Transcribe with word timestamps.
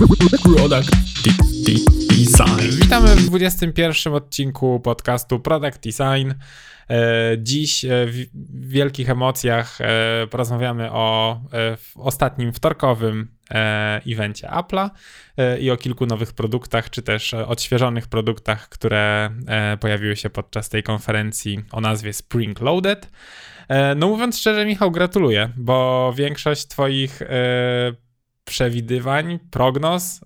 Product 0.00 0.90
Design. 2.08 2.80
Witamy 2.82 3.16
w 3.16 3.26
21 3.26 4.14
odcinku 4.14 4.80
podcastu 4.80 5.40
Product 5.40 5.80
Design. 5.82 6.32
E, 6.90 7.36
dziś 7.38 7.84
e, 7.84 7.88
w 8.06 8.68
wielkich 8.68 9.10
emocjach 9.10 9.80
e, 9.80 10.26
porozmawiamy 10.30 10.92
o 10.92 11.40
ostatnim 11.94 12.52
wtorkowym 12.52 13.28
evencie 14.06 14.48
Apple'a 14.48 14.90
i 15.60 15.70
o 15.70 15.76
kilku 15.76 16.06
nowych 16.06 16.32
produktach, 16.32 16.90
czy 16.90 17.02
też 17.02 17.34
odświeżonych 17.34 18.08
produktach, 18.08 18.68
które 18.68 19.30
pojawiły 19.80 20.16
się 20.16 20.30
podczas 20.30 20.68
tej 20.68 20.82
konferencji 20.82 21.64
o 21.72 21.80
nazwie 21.80 22.12
Spring 22.12 22.60
Loaded. 22.60 23.10
No 23.96 24.08
mówiąc 24.08 24.38
szczerze, 24.38 24.66
Michał, 24.66 24.90
gratuluję, 24.90 25.50
bo 25.56 26.12
większość 26.16 26.66
twoich 26.66 27.22
przewidywań, 28.50 29.38
prognoz 29.50 30.20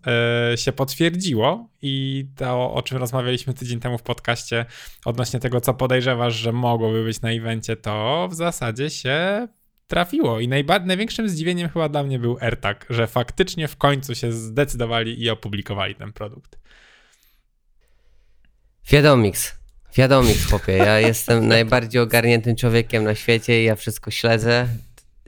yy, 0.51 0.59
się 0.59 0.73
potwierdziło 0.73 1.69
i 1.83 2.27
to, 2.37 2.75
o 2.75 2.83
czym 2.83 2.99
rozmawialiśmy 2.99 3.55
tydzień 3.55 3.81
temu 3.81 3.99
w 3.99 4.03
podcaście 4.03 4.67
odnośnie 5.05 5.41
tego, 5.41 5.61
co 5.61 5.75
podejrzewasz, 5.75 6.35
że 6.35 6.53
mogłoby 6.53 7.05
być 7.05 7.21
na 7.21 7.31
evencie, 7.31 7.77
to 7.77 8.29
w 8.31 8.35
zasadzie 8.35 8.91
się 8.91 9.49
trafiło. 9.87 10.41
I 10.41 10.49
najba- 10.49 10.87
największym 10.87 11.29
zdziwieniem 11.29 11.69
chyba 11.69 11.89
dla 11.89 12.03
mnie 12.03 12.19
był 12.19 12.39
AirTag, 12.41 12.87
że 12.91 13.07
faktycznie 13.07 13.69
w 13.69 13.77
końcu 13.77 14.15
się 14.15 14.33
zdecydowali 14.33 15.23
i 15.23 15.31
opublikowali 15.31 15.95
ten 15.95 16.13
produkt. 16.13 16.59
Wiadomix. 18.91 19.55
Wiadomix, 19.97 20.51
chłopie. 20.51 20.73
Ja 20.73 21.01
jestem 21.11 21.49
najbardziej 21.49 22.01
ogarniętym 22.01 22.57
człowiekiem 22.57 23.05
na 23.05 23.15
świecie 23.15 23.63
i 23.63 23.65
ja 23.65 23.77
wszystko 23.77 24.11
śledzę 24.11 24.69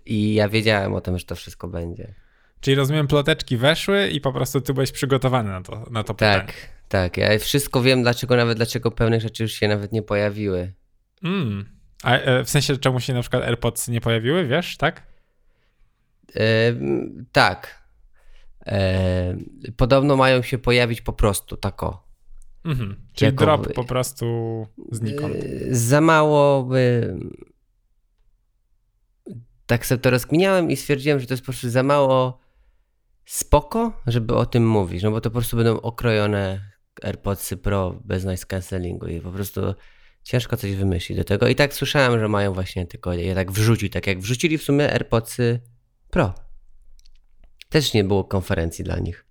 i 0.07 0.35
ja 0.35 0.49
wiedziałem 0.49 0.95
o 0.95 1.01
tym, 1.01 1.19
że 1.19 1.25
to 1.25 1.35
wszystko 1.35 1.69
będzie. 1.69 2.26
Czyli 2.61 2.75
rozumiem, 2.75 3.07
ploteczki 3.07 3.57
weszły 3.57 4.09
i 4.09 4.21
po 4.21 4.33
prostu 4.33 4.61
ty 4.61 4.75
byłeś 4.75 4.93
przygotowany 4.93 5.51
na 5.51 5.63
to, 5.63 5.87
na 5.91 6.05
to 6.05 6.15
tak, 6.15 6.47
pytanie. 6.47 6.69
Tak, 6.89 7.17
ja 7.17 7.39
wszystko 7.39 7.83
wiem, 7.83 8.03
dlaczego 8.03 8.37
nawet 8.37 8.57
dlaczego 8.57 8.91
pewne 8.91 9.21
rzeczy 9.21 9.43
już 9.43 9.53
się 9.53 9.69
nawet 9.69 9.93
nie 9.93 10.03
pojawiły. 10.03 10.73
Mm. 11.23 11.77
A 12.03 12.13
e, 12.13 12.45
w 12.45 12.51
sensie 12.51 12.77
czemu 12.77 13.01
się 13.01 13.15
na 13.15 13.21
przykład 13.21 13.43
AirPods 13.43 13.89
nie 13.89 14.01
pojawiły, 14.01 14.47
wiesz, 14.47 14.77
tak? 14.77 15.03
E, 16.35 16.41
tak. 17.33 17.83
E, 18.67 19.37
podobno 19.77 20.17
mają 20.17 20.43
się 20.43 20.59
pojawić 20.59 21.01
po 21.01 21.13
prostu, 21.13 21.57
tako. 21.57 22.07
Mhm. 22.65 22.97
Czyli 23.13 23.27
jako, 23.27 23.45
drop 23.45 23.73
po 23.73 23.85
prostu 23.85 24.27
znikąd. 24.93 25.35
E, 25.35 25.75
za 25.75 26.01
mało 26.01 26.63
by... 26.63 27.15
Tak 29.67 29.87
sobie 29.87 30.01
to 30.01 30.11
rozkminiałem 30.11 30.71
i 30.71 30.77
stwierdziłem, 30.77 31.21
że 31.21 31.27
to 31.27 31.35
jest 31.35 31.43
po 31.43 31.53
prostu 31.53 31.71
za 31.71 31.83
mało 31.83 32.46
spoko, 33.27 33.93
żeby 34.07 34.35
o 34.35 34.47
tym 34.47 34.69
mówić, 34.69 35.03
no 35.03 35.11
bo 35.11 35.21
to 35.21 35.31
po 35.31 35.35
prostu 35.35 35.57
będą 35.57 35.81
okrojone 35.81 36.71
AirPodsy 37.03 37.57
Pro 37.57 38.01
bez 38.05 38.25
noise 38.25 38.47
cancellingu 38.47 39.07
i 39.07 39.21
po 39.21 39.31
prostu 39.31 39.61
ciężko 40.23 40.57
coś 40.57 40.77
wymyślić 40.77 41.19
do 41.19 41.25
tego. 41.25 41.49
I 41.49 41.55
tak 41.55 41.75
słyszałem, 41.75 42.21
że 42.21 42.29
mają 42.29 42.53
właśnie 42.53 42.87
tylko 42.87 43.13
je 43.13 43.35
tak 43.35 43.53
wrzucić, 43.53 43.93
tak 43.93 44.07
jak 44.07 44.21
wrzucili 44.21 44.59
w 44.59 44.63
sumie 44.63 44.93
AirPodsy 44.93 45.61
Pro. 46.11 46.35
Też 47.69 47.95
nie 47.95 48.05
było 48.05 48.25
konferencji 48.25 48.85
dla 48.85 48.99
nich, 48.99 49.27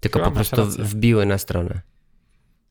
tylko 0.00 0.18
Chyba 0.18 0.30
po 0.30 0.34
prostu 0.34 0.56
rację. 0.56 0.84
wbiły 0.84 1.26
na 1.26 1.38
stronę. 1.38 1.80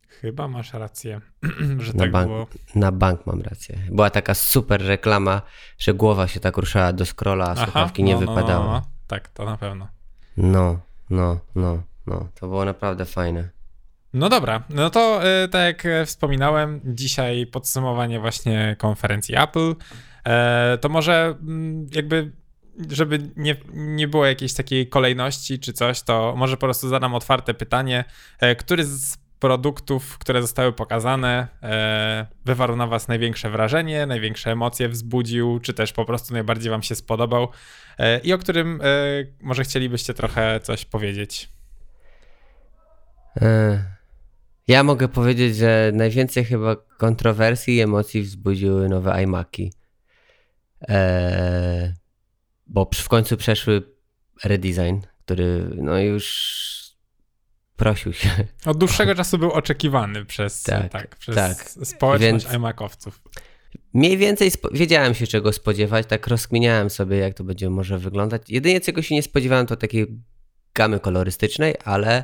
Chyba 0.07 0.47
masz 0.47 0.73
rację, 0.73 1.21
że 1.79 1.93
na 1.93 1.99
tak 1.99 2.11
bank, 2.11 2.27
było. 2.27 2.47
Na 2.75 2.91
bank 2.91 3.25
mam 3.25 3.41
rację. 3.41 3.79
Była 3.91 4.09
taka 4.09 4.33
super 4.33 4.81
reklama, 4.81 5.41
że 5.77 5.93
głowa 5.93 6.27
się 6.27 6.39
tak 6.39 6.57
ruszała 6.57 6.93
do 6.93 7.05
scrolla, 7.05 7.45
a 7.45 7.55
słuchawki 7.55 8.03
no, 8.03 8.07
nie 8.07 8.13
no, 8.13 8.19
wypadały. 8.19 8.65
No, 8.65 8.71
no, 8.71 8.81
tak, 9.07 9.27
to 9.27 9.45
na 9.45 9.57
pewno. 9.57 9.94
No, 10.37 10.79
no, 11.09 11.39
no, 11.55 11.83
no. 12.07 12.27
To 12.39 12.47
było 12.47 12.65
naprawdę 12.65 13.05
fajne. 13.05 13.49
No 14.13 14.29
dobra, 14.29 14.63
no 14.69 14.89
to 14.89 15.21
y, 15.43 15.47
tak 15.47 15.63
jak 15.65 15.85
e, 15.85 16.05
wspominałem, 16.05 16.81
dzisiaj 16.85 17.47
podsumowanie 17.47 18.19
właśnie 18.19 18.75
konferencji 18.79 19.35
Apple. 19.37 19.75
E, 20.25 20.77
to 20.81 20.89
może 20.89 21.35
mm, 21.41 21.87
jakby, 21.95 22.31
żeby 22.89 23.29
nie, 23.35 23.55
nie 23.73 24.07
było 24.07 24.25
jakiejś 24.25 24.53
takiej 24.53 24.89
kolejności 24.89 25.59
czy 25.59 25.73
coś, 25.73 26.01
to 26.01 26.33
może 26.37 26.57
po 26.57 26.65
prostu 26.67 26.87
zadam 26.87 27.15
otwarte 27.15 27.53
pytanie. 27.53 28.03
E, 28.39 28.55
który 28.55 28.85
z 28.85 29.17
produktów, 29.39 30.17
które 30.17 30.41
zostały 30.41 30.73
pokazane, 30.73 31.47
wywarł 32.45 32.75
na 32.75 32.87
Was 32.87 33.07
największe 33.07 33.49
wrażenie, 33.49 34.05
największe 34.05 34.51
emocje 34.51 34.89
wzbudził, 34.89 35.59
czy 35.59 35.73
też 35.73 35.93
po 35.93 36.05
prostu 36.05 36.33
najbardziej 36.33 36.71
Wam 36.71 36.83
się 36.83 36.95
spodobał? 36.95 37.47
E, 37.97 38.19
i 38.19 38.33
o 38.33 38.37
którym 38.37 38.81
e, 38.83 38.85
może 39.41 39.63
chcielibyście 39.63 40.13
trochę 40.13 40.59
coś 40.59 40.85
powiedzieć. 40.85 41.49
E, 43.41 43.83
ja 44.67 44.83
mogę 44.83 45.07
powiedzieć, 45.07 45.55
że 45.55 45.91
najwięcej 45.93 46.45
chyba 46.45 46.75
kontrowersji 46.75 47.75
i 47.75 47.81
emocji 47.81 48.21
wzbudziły 48.21 48.89
nowe 48.89 49.23
iMaki. 49.23 49.73
Bo 52.67 52.89
w 52.95 53.09
końcu 53.09 53.37
przeszły 53.37 53.81
redesign, 54.43 54.97
który 55.25 55.69
no 55.75 55.99
już 55.99 56.65
prosił 57.75 58.13
się. 58.13 58.29
Od 58.65 58.77
dłuższego 58.77 59.15
czasu 59.15 59.37
był 59.37 59.51
oczekiwany 59.51 60.25
przez, 60.25 60.63
tak, 60.63 60.91
tak, 60.91 61.15
przez 61.15 61.35
tak. 61.35 61.69
społeczność 61.87 62.45
Więc... 62.45 62.55
iMacowców. 62.55 63.21
Mniej 63.93 64.17
więcej 64.17 64.51
wiedziałem 64.71 65.13
się 65.13 65.27
czego 65.27 65.53
spodziewać, 65.53 66.05
tak 66.07 66.27
rozkminiałem 66.27 66.89
sobie 66.89 67.17
jak 67.17 67.33
to 67.33 67.43
będzie 67.43 67.69
może 67.69 67.99
wyglądać. 67.99 68.49
Jedynie 68.49 68.81
czego 68.81 69.01
się 69.01 69.15
nie 69.15 69.23
spodziewałem 69.23 69.65
to 69.65 69.75
takiej 69.75 70.07
gamy 70.73 70.99
kolorystycznej, 70.99 71.75
ale 71.83 72.23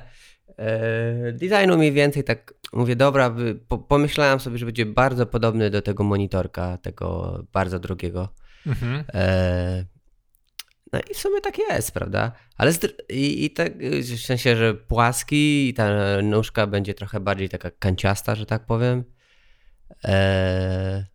e, 0.57 1.33
designu 1.33 1.77
mniej 1.77 1.91
więcej 1.91 2.23
tak 2.23 2.53
mówię, 2.73 2.95
dobra, 2.95 3.35
po, 3.67 3.77
pomyślałem 3.77 4.39
sobie, 4.39 4.57
że 4.57 4.65
będzie 4.65 4.85
bardzo 4.85 5.25
podobny 5.25 5.69
do 5.69 5.81
tego 5.81 6.03
monitorka, 6.03 6.77
tego 6.77 7.39
bardzo 7.53 7.79
drogiego. 7.79 8.33
Mhm. 8.67 9.03
E, 9.13 9.85
no 10.93 10.99
i 11.11 11.13
w 11.13 11.17
sumie 11.17 11.41
tak 11.41 11.57
jest, 11.57 11.91
prawda? 11.91 12.31
Ale 12.57 12.71
i, 13.09 13.45
i 13.45 13.49
tak 13.49 13.73
w 14.01 14.19
sensie, 14.19 14.55
że 14.55 14.73
płaski 14.73 15.69
i 15.69 15.73
ta 15.73 15.89
nóżka 16.21 16.67
będzie 16.67 16.93
trochę 16.93 17.19
bardziej 17.19 17.49
taka 17.49 17.71
kanciasta, 17.71 18.35
że 18.35 18.45
tak 18.45 18.65
powiem. 18.65 19.03
E, 20.03 21.10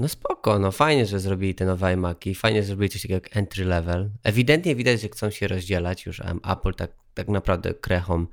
no 0.00 0.08
spoko, 0.08 0.58
no 0.58 0.72
fajnie, 0.72 1.06
że 1.06 1.20
zrobili 1.20 1.54
te 1.54 1.64
nowe 1.64 1.92
iMaki, 1.92 2.34
fajnie, 2.34 2.62
że 2.62 2.66
zrobili 2.66 2.88
coś 2.88 3.02
takiego 3.02 3.26
jak 3.26 3.36
entry 3.36 3.64
level. 3.64 4.10
Ewidentnie 4.22 4.76
widać, 4.76 5.00
że 5.00 5.08
chcą 5.08 5.30
się 5.30 5.48
rozdzielać 5.48 6.06
już 6.06 6.22
Apple 6.44 6.74
tak, 6.74 6.90
tak 7.14 7.28
naprawdę 7.28 7.74
krechą 7.74 8.26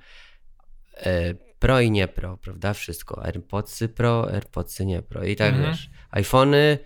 e, 0.93 1.33
Pro 1.59 1.81
i 1.81 1.91
nie 1.91 2.07
Pro, 2.07 2.37
prawda? 2.37 2.73
Wszystko. 2.73 3.25
AirPodsy 3.25 3.89
Pro, 3.89 4.31
AirPodsy 4.31 4.85
nie 4.85 5.01
Pro 5.01 5.23
i 5.23 5.35
tak 5.35 5.53
mhm. 5.53 5.71
wiesz. 5.71 5.89
iPhony, 6.11 6.79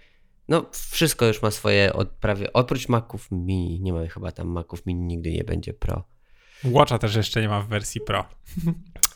no 0.48 0.66
wszystko 0.92 1.26
już 1.26 1.42
ma 1.42 1.52
swoje, 1.52 1.94
od, 1.94 2.10
prawie, 2.10 2.54
oprócz 2.54 2.90
Maców 2.90 3.32
mini, 3.32 3.82
nie 3.82 3.94
ma 3.94 4.08
chyba 4.08 4.32
tam 4.32 4.48
Maców 4.48 4.86
mini, 4.86 5.06
nigdy 5.06 5.32
nie 5.32 5.44
będzie 5.44 5.74
Pro. 5.74 6.04
Watcha 6.64 6.98
też 6.98 7.16
jeszcze 7.16 7.42
nie 7.42 7.50
ma 7.50 7.62
w 7.62 7.68
wersji 7.68 8.02
Pro. 8.02 8.26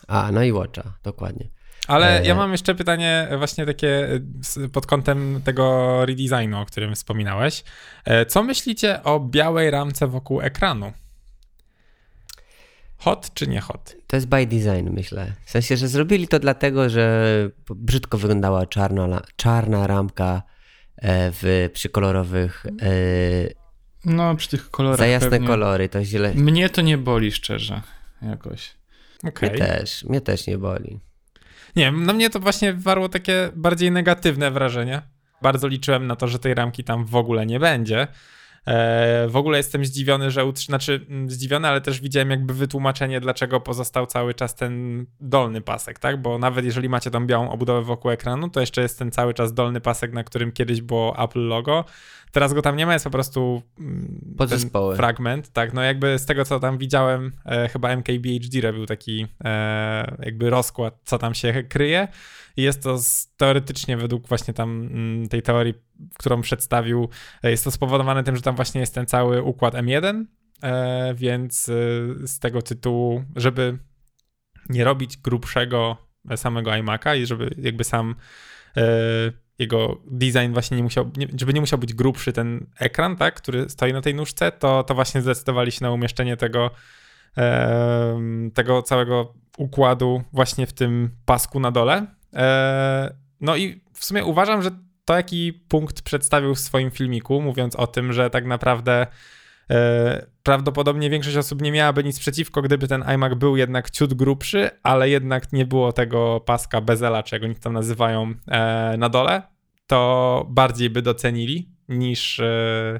A, 0.07 0.31
no 0.31 0.43
i 0.43 0.51
Watcha, 0.51 0.97
dokładnie. 1.03 1.49
Ale 1.87 2.21
ja 2.25 2.33
e, 2.33 2.35
mam 2.35 2.51
jeszcze 2.51 2.75
pytanie 2.75 3.27
właśnie 3.37 3.65
takie 3.65 4.19
e, 4.63 4.69
pod 4.69 4.85
kątem 4.85 5.41
tego 5.43 6.05
redesignu, 6.05 6.59
o 6.61 6.65
którym 6.65 6.95
wspominałeś. 6.95 7.63
E, 8.05 8.25
co 8.25 8.43
myślicie 8.43 9.03
o 9.03 9.19
białej 9.19 9.71
ramce 9.71 10.07
wokół 10.07 10.41
ekranu? 10.41 10.91
Hot 12.97 13.33
czy 13.33 13.47
nie 13.47 13.61
hot? 13.61 13.95
To 14.07 14.17
jest 14.17 14.27
by 14.27 14.47
design, 14.47 14.89
myślę. 14.91 15.31
W 15.45 15.51
sensie, 15.51 15.77
że 15.77 15.87
zrobili 15.87 16.27
to 16.27 16.39
dlatego, 16.39 16.89
że 16.89 17.25
brzydko 17.69 18.17
wyglądała 18.17 18.65
czarna, 18.65 19.21
czarna 19.35 19.87
ramka 19.87 20.41
w, 21.03 21.69
przy 21.73 21.89
kolorowych. 21.89 22.65
No, 24.05 24.35
przy 24.35 24.49
tych 24.49 24.71
kolorach. 24.71 24.99
Za 24.99 25.07
jasne 25.07 25.29
pewnie. 25.29 25.47
kolory, 25.47 25.89
to 25.89 26.03
źle. 26.03 26.33
Mnie 26.33 26.69
to 26.69 26.81
nie 26.81 26.97
boli 26.97 27.31
szczerze, 27.31 27.81
jakoś. 28.21 28.75
Okay. 29.23 29.49
Mnie 29.49 29.59
też, 29.59 30.03
mnie 30.03 30.21
też 30.21 30.47
nie 30.47 30.57
boli. 30.57 30.99
Nie, 31.75 31.91
na 31.91 32.13
mnie 32.13 32.29
to 32.29 32.39
właśnie 32.39 32.73
warło 32.73 33.09
takie 33.09 33.49
bardziej 33.55 33.91
negatywne 33.91 34.51
wrażenie. 34.51 35.01
Bardzo 35.41 35.67
liczyłem 35.67 36.07
na 36.07 36.15
to, 36.15 36.27
że 36.27 36.39
tej 36.39 36.53
ramki 36.53 36.83
tam 36.83 37.05
w 37.05 37.15
ogóle 37.15 37.45
nie 37.45 37.59
będzie. 37.59 38.07
E, 38.67 39.27
w 39.27 39.35
ogóle 39.35 39.57
jestem 39.57 39.85
zdziwiony, 39.85 40.31
że 40.31 40.45
utrzy... 40.45 40.65
znaczy 40.65 41.05
mm, 41.09 41.29
zdziwiony, 41.29 41.67
ale 41.67 41.81
też 41.81 42.01
widziałem 42.01 42.29
jakby 42.29 42.53
wytłumaczenie, 42.53 43.19
dlaczego 43.19 43.59
pozostał 43.61 44.05
cały 44.05 44.33
czas 44.33 44.55
ten 44.55 45.05
dolny 45.19 45.61
pasek, 45.61 45.99
tak? 45.99 46.21
Bo 46.21 46.37
nawet 46.37 46.65
jeżeli 46.65 46.89
macie 46.89 47.11
tą 47.11 47.27
białą 47.27 47.49
obudowę 47.49 47.81
wokół 47.81 48.11
ekranu, 48.11 48.49
to 48.49 48.59
jeszcze 48.59 48.81
jest 48.81 48.99
ten 48.99 49.11
cały 49.11 49.33
czas 49.33 49.53
dolny 49.53 49.81
pasek, 49.81 50.13
na 50.13 50.23
którym 50.23 50.51
kiedyś 50.51 50.81
było 50.81 51.23
Apple 51.23 51.47
logo. 51.47 51.85
Teraz 52.31 52.53
go 52.53 52.61
tam 52.61 52.75
nie 52.75 52.85
ma, 52.85 52.93
jest 52.93 53.05
po 53.05 53.11
prostu 53.11 53.61
mm, 53.79 54.35
Podzespoły. 54.37 54.95
fragment, 54.95 55.51
tak? 55.51 55.73
No 55.73 55.81
jakby 55.81 56.19
z 56.19 56.25
tego, 56.25 56.45
co 56.45 56.59
tam 56.59 56.77
widziałem, 56.77 57.31
e, 57.45 57.69
chyba 57.69 57.89
MKBHD 57.89 58.61
robił 58.61 58.85
taki 58.85 59.27
e, 59.43 60.15
jakby 60.19 60.49
rozkład, 60.49 60.97
co 61.03 61.17
tam 61.17 61.33
się 61.33 61.63
kryje. 61.63 62.07
Jest 62.57 62.83
to 62.83 62.97
z, 62.97 63.35
teoretycznie 63.37 63.97
według 63.97 64.27
właśnie 64.27 64.53
tam 64.53 64.81
mm, 64.81 65.29
tej 65.29 65.41
teorii, 65.41 65.73
którą 66.19 66.41
przedstawił, 66.41 67.09
e, 67.43 67.51
jest 67.51 67.63
to 67.63 67.71
spowodowane 67.71 68.23
tym, 68.23 68.35
że 68.35 68.41
tam 68.41 68.55
właśnie 68.55 68.81
jest 68.81 68.95
ten 68.95 69.05
cały 69.05 69.41
układ 69.41 69.73
M1, 69.73 70.25
e, 70.63 71.13
więc 71.13 71.69
e, 71.69 71.73
z 72.27 72.39
tego 72.39 72.61
tytułu, 72.61 73.23
żeby 73.35 73.77
nie 74.69 74.83
robić 74.83 75.17
grubszego 75.17 75.97
samego 76.35 76.71
iMac'a 76.71 77.17
i 77.17 77.25
żeby 77.25 77.55
jakby 77.57 77.83
sam 77.83 78.15
jego 79.59 80.01
design 80.11 80.53
właśnie 80.53 80.77
nie 80.77 80.83
musiał, 80.83 81.11
żeby 81.39 81.53
nie 81.53 81.61
musiał 81.61 81.79
być 81.79 81.93
grubszy 81.93 82.33
ten 82.33 82.67
ekran, 82.79 83.15
tak, 83.15 83.35
który 83.35 83.69
stoi 83.69 83.93
na 83.93 84.01
tej 84.01 84.15
nóżce, 84.15 84.51
to, 84.51 84.83
to 84.83 84.95
właśnie 84.95 85.21
zdecydowali 85.21 85.71
się 85.71 85.79
na 85.81 85.91
umieszczenie 85.91 86.37
tego, 86.37 86.71
tego 88.53 88.81
całego 88.81 89.33
układu 89.57 90.23
właśnie 90.33 90.67
w 90.67 90.73
tym 90.73 91.09
pasku 91.25 91.59
na 91.59 91.71
dole. 91.71 92.07
No 93.41 93.55
i 93.55 93.81
w 93.93 94.05
sumie 94.05 94.25
uważam, 94.25 94.61
że 94.61 94.71
to 95.05 95.15
jaki 95.15 95.53
punkt 95.53 96.01
przedstawił 96.01 96.55
w 96.55 96.59
swoim 96.59 96.91
filmiku, 96.91 97.41
mówiąc 97.41 97.75
o 97.75 97.87
tym, 97.87 98.13
że 98.13 98.29
tak 98.29 98.45
naprawdę 98.45 99.07
e, 99.69 100.25
prawdopodobnie 100.43 101.09
większość 101.09 101.37
osób 101.37 101.61
nie 101.61 101.71
miałaby 101.71 102.03
nic 102.03 102.19
przeciwko, 102.19 102.61
gdyby 102.61 102.87
ten 102.87 103.03
iMac 103.09 103.33
był 103.33 103.57
jednak 103.57 103.89
ciut 103.89 104.13
grubszy, 104.13 104.69
ale 104.83 105.09
jednak 105.09 105.53
nie 105.53 105.65
było 105.65 105.91
tego 105.91 106.39
paska 106.39 106.81
bezela, 106.81 107.23
czy 107.23 107.35
jak 107.35 107.43
oni 107.43 107.55
tam 107.55 107.73
nazywają, 107.73 108.33
e, 108.47 108.95
na 108.97 109.09
dole, 109.09 109.41
to 109.87 110.45
bardziej 110.49 110.89
by 110.89 111.01
docenili 111.01 111.69
niż, 111.89 112.39
e, 112.39 112.99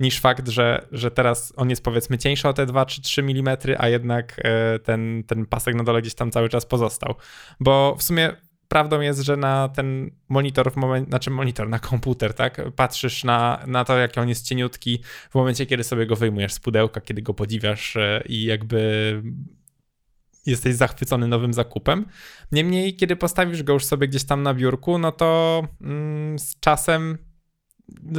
niż 0.00 0.20
fakt, 0.20 0.48
że, 0.48 0.86
że 0.92 1.10
teraz 1.10 1.52
on 1.56 1.70
jest 1.70 1.84
powiedzmy 1.84 2.18
cieńszy 2.18 2.48
o 2.48 2.52
te 2.52 2.66
2 2.66 2.86
czy 2.86 3.02
3 3.02 3.20
mm, 3.20 3.56
a 3.78 3.88
jednak 3.88 4.40
e, 4.44 4.78
ten, 4.78 5.24
ten 5.26 5.46
pasek 5.46 5.74
na 5.74 5.84
dole 5.84 6.00
gdzieś 6.02 6.14
tam 6.14 6.30
cały 6.30 6.48
czas 6.48 6.66
pozostał. 6.66 7.14
Bo 7.60 7.96
w 7.98 8.02
sumie 8.02 8.36
prawdą 8.72 9.00
jest, 9.00 9.20
że 9.20 9.36
na 9.36 9.68
ten 9.68 10.10
monitor 10.28 10.72
w 10.72 10.76
momencie, 10.76 11.08
znaczy 11.08 11.30
monitor, 11.30 11.68
na 11.68 11.78
komputer, 11.78 12.34
tak, 12.34 12.60
patrzysz 12.76 13.24
na, 13.24 13.64
na 13.66 13.84
to, 13.84 13.98
jak 13.98 14.18
on 14.18 14.28
jest 14.28 14.46
cieniutki 14.46 15.02
w 15.30 15.34
momencie, 15.34 15.66
kiedy 15.66 15.84
sobie 15.84 16.06
go 16.06 16.16
wyjmujesz 16.16 16.52
z 16.52 16.58
pudełka, 16.58 17.00
kiedy 17.00 17.22
go 17.22 17.34
podziwiasz 17.34 17.96
e, 17.96 18.22
i 18.26 18.44
jakby 18.44 19.22
jesteś 20.46 20.74
zachwycony 20.74 21.28
nowym 21.28 21.52
zakupem. 21.52 22.06
Niemniej, 22.52 22.96
kiedy 22.96 23.16
postawisz 23.16 23.62
go 23.62 23.72
już 23.72 23.84
sobie 23.84 24.08
gdzieś 24.08 24.24
tam 24.24 24.42
na 24.42 24.54
biurku, 24.54 24.98
no 24.98 25.12
to 25.12 25.62
mm, 25.80 26.38
z 26.38 26.60
czasem 26.60 27.18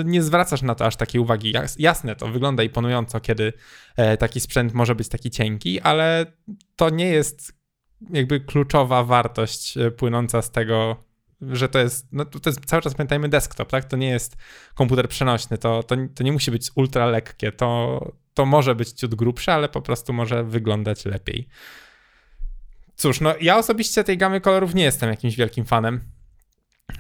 nie 0.05 0.23
zwracasz 0.23 0.61
na 0.61 0.75
to 0.75 0.85
aż 0.85 0.95
takiej 0.95 1.21
uwagi. 1.21 1.53
Jasne, 1.79 2.15
to 2.15 2.27
wygląda 2.27 2.63
imponująco, 2.63 3.19
kiedy 3.19 3.53
e, 3.97 4.17
taki 4.17 4.39
sprzęt 4.39 4.73
może 4.73 4.95
być 4.95 5.09
taki 5.09 5.31
cienki, 5.31 5.79
ale 5.79 6.25
to 6.75 6.89
nie 6.89 7.07
jest 7.07 7.62
jakby 8.09 8.39
kluczowa 8.39 9.03
wartość 9.03 9.77
e, 9.77 9.91
płynąca 9.91 10.41
z 10.41 10.51
tego, 10.51 11.03
że 11.41 11.69
to 11.69 11.79
jest, 11.79 12.07
no 12.11 12.25
to 12.25 12.49
jest 12.49 12.65
cały 12.65 12.81
czas 12.81 12.93
pamiętajmy 12.93 13.29
desktop, 13.29 13.71
tak? 13.71 13.85
To 13.85 13.97
nie 13.97 14.09
jest 14.09 14.37
komputer 14.75 15.09
przenośny, 15.09 15.57
to, 15.57 15.83
to, 15.83 15.95
to 16.15 16.23
nie 16.23 16.31
musi 16.31 16.51
być 16.51 16.71
ultra 16.75 17.05
lekkie, 17.05 17.51
to, 17.51 17.99
to 18.33 18.45
może 18.45 18.75
być 18.75 18.91
ciut 18.91 19.15
grubsze, 19.15 19.53
ale 19.53 19.69
po 19.69 19.81
prostu 19.81 20.13
może 20.13 20.43
wyglądać 20.43 21.05
lepiej. 21.05 21.47
Cóż, 22.95 23.21
no 23.21 23.33
ja 23.41 23.57
osobiście 23.57 24.03
tej 24.03 24.17
gamy 24.17 24.41
kolorów 24.41 24.75
nie 24.75 24.83
jestem 24.83 25.09
jakimś 25.09 25.35
wielkim 25.35 25.65
fanem. 25.65 26.01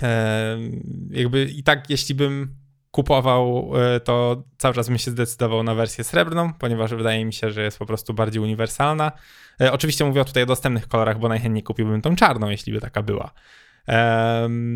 Eee, 0.01 0.83
jakby 1.09 1.45
i 1.45 1.63
tak, 1.63 1.89
jeśli 1.89 2.15
bym 2.15 2.62
kupował, 2.93 3.71
e, 3.95 3.99
to 3.99 4.43
cały 4.57 4.73
czas 4.73 4.89
bym 4.89 4.97
się 4.97 5.11
zdecydował 5.11 5.63
na 5.63 5.75
wersję 5.75 6.03
srebrną, 6.03 6.53
ponieważ 6.53 6.93
wydaje 6.93 7.25
mi 7.25 7.33
się, 7.33 7.51
że 7.51 7.63
jest 7.63 7.79
po 7.79 7.85
prostu 7.85 8.13
bardziej 8.13 8.41
uniwersalna. 8.41 9.11
E, 9.61 9.71
oczywiście 9.71 10.05
mówię 10.05 10.25
tutaj 10.25 10.43
o 10.43 10.45
dostępnych 10.45 10.87
kolorach, 10.87 11.19
bo 11.19 11.29
najchętniej 11.29 11.63
kupiłbym 11.63 12.01
tą 12.01 12.15
czarną, 12.15 12.49
jeśli 12.49 12.73
by 12.73 12.81
taka 12.81 13.01
była. 13.01 13.31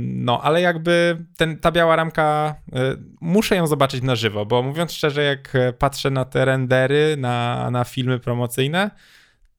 No, 0.04 0.42
ale 0.42 0.62
jakby 0.62 1.26
ten, 1.38 1.60
ta 1.60 1.72
biała 1.72 1.96
ramka, 1.96 2.56
e, 2.74 2.96
muszę 3.22 3.56
ją 3.56 3.68
zobaczyć 3.68 4.04
na 4.04 4.16
żywo, 4.16 4.46
bo 4.46 4.64
mówiąc 4.64 4.94
szczerze, 4.94 5.24
jak 5.24 5.54
patrzę 5.80 6.10
na 6.10 6.26
te 6.26 6.46
rendery, 6.46 7.16
na, 7.18 7.72
na 7.72 7.84
filmy 7.84 8.20
promocyjne, 8.20 8.92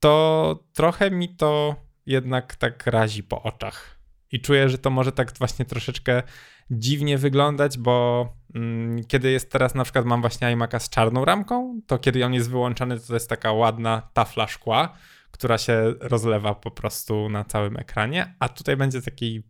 to 0.00 0.64
trochę 0.72 1.10
mi 1.10 1.28
to 1.28 1.76
jednak 2.06 2.56
tak 2.56 2.87
razi 2.87 3.22
po 3.22 3.43
oczach. 3.43 3.99
I 4.32 4.40
czuję, 4.40 4.69
że 4.69 4.78
to 4.78 4.90
może 4.90 5.12
tak 5.12 5.38
właśnie 5.38 5.64
troszeczkę 5.64 6.22
dziwnie 6.70 7.19
wyglądać, 7.19 7.79
bo 7.79 8.29
mm, 8.55 9.05
kiedy 9.05 9.31
jest 9.31 9.53
teraz 9.53 9.75
na 9.75 9.85
przykład 9.85 10.05
mam 10.05 10.20
właśnie 10.20 10.56
iMac'a 10.56 10.79
z 10.81 10.91
czarną 10.91 11.25
ramką, 11.25 11.81
to 11.87 11.99
kiedy 11.99 12.25
on 12.25 12.35
jest 12.35 12.50
wyłączony, 12.50 13.00
to 13.00 13.15
jest 13.15 13.29
taka 13.29 13.53
ładna 13.53 14.03
tafla 14.12 14.47
szkła, 14.47 14.97
która 15.31 15.59
się 15.59 15.94
rozlewa 16.00 16.55
po 16.55 16.70
prostu 16.70 17.29
na 17.29 17.44
całym 17.44 17.76
ekranie, 17.76 18.35
a 18.38 18.49
tutaj 18.49 18.76
będzie 18.76 19.03
taki 19.03 19.43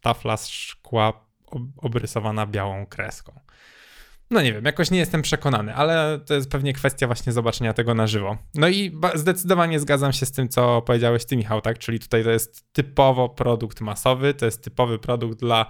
tafla 0.00 0.36
szkła 0.36 1.26
obrysowana 1.76 2.46
białą 2.46 2.86
kreską. 2.86 3.40
No 4.30 4.42
nie 4.42 4.52
wiem, 4.52 4.64
jakoś 4.64 4.90
nie 4.90 4.98
jestem 4.98 5.22
przekonany, 5.22 5.74
ale 5.74 6.20
to 6.26 6.34
jest 6.34 6.50
pewnie 6.50 6.72
kwestia 6.72 7.06
właśnie 7.06 7.32
zobaczenia 7.32 7.72
tego 7.72 7.94
na 7.94 8.06
żywo. 8.06 8.38
No 8.54 8.68
i 8.68 8.98
zdecydowanie 9.14 9.80
zgadzam 9.80 10.12
się 10.12 10.26
z 10.26 10.32
tym, 10.32 10.48
co 10.48 10.82
powiedziałeś 10.82 11.24
ty, 11.24 11.36
Michał, 11.36 11.60
tak? 11.60 11.78
Czyli 11.78 12.00
tutaj 12.00 12.24
to 12.24 12.30
jest 12.30 12.72
typowo 12.72 13.28
produkt 13.28 13.80
masowy, 13.80 14.34
to 14.34 14.44
jest 14.44 14.64
typowy 14.64 14.98
produkt 14.98 15.40
dla 15.40 15.66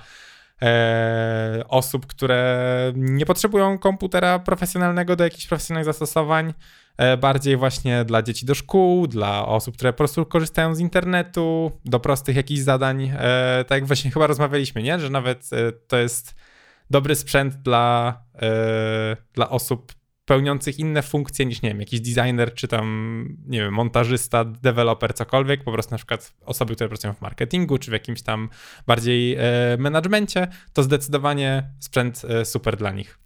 e, 0.63 1.65
osób, 1.69 2.07
które 2.07 2.93
nie 2.97 3.27
potrzebują 3.27 3.79
komputera 3.79 4.39
profesjonalnego 4.39 5.17
do 5.17 5.25
jakichś 5.25 5.47
profesjonalnych 5.47 5.85
zastosowań, 5.85 6.55
e, 6.97 7.17
bardziej 7.17 7.57
właśnie 7.57 8.05
dla 8.05 8.23
dzieci 8.23 8.47
do 8.47 8.55
szkół, 8.55 9.07
dla 9.07 9.47
osób, 9.47 9.75
które 9.77 9.93
po 9.93 9.99
prostu 9.99 10.27
korzystają 10.27 10.75
z 10.75 10.81
internetu, 10.81 11.73
do 11.85 12.01
prostych 12.01 12.37
jakichś 12.37 12.61
zadań. 12.61 13.13
E, 13.19 13.65
tak 13.69 13.77
jak 13.77 13.87
właśnie 13.87 14.11
chyba 14.11 14.27
rozmawialiśmy, 14.27 14.83
nie? 14.83 15.01
Że 15.01 15.11
nawet 15.11 15.51
e, 15.53 15.73
to 15.73 15.97
jest 15.97 16.35
dobry 16.91 17.15
sprzęt 17.15 17.55
dla, 17.55 18.23
e, 18.43 19.17
dla 19.35 19.51
osób 19.51 20.00
pełniących 20.31 20.79
inne 20.79 21.03
funkcje 21.03 21.47
niż, 21.47 21.63
nie 21.63 21.69
wiem, 21.69 21.81
jakiś 21.81 22.01
designer, 22.01 22.55
czy 22.55 22.69
tam, 22.69 23.37
nie 23.47 23.61
wiem, 23.61 23.75
montażysta, 23.75 24.45
deweloper, 24.45 25.15
cokolwiek, 25.15 25.65
po 25.65 25.73
prostu 25.73 25.91
na 25.91 25.97
przykład 25.97 26.35
osoby, 26.45 26.75
które 26.75 26.89
pracują 26.89 27.15
w 27.15 27.21
marketingu, 27.21 27.79
czy 27.79 27.91
w 27.91 27.93
jakimś 27.93 28.23
tam 28.23 28.49
bardziej 28.87 29.35
e, 29.35 29.41
menadżmencie, 29.79 30.49
to 30.73 30.83
zdecydowanie 30.83 31.71
sprzęt 31.79 32.23
e, 32.25 32.45
super 32.45 32.77
dla 32.77 32.91
nich 32.91 33.19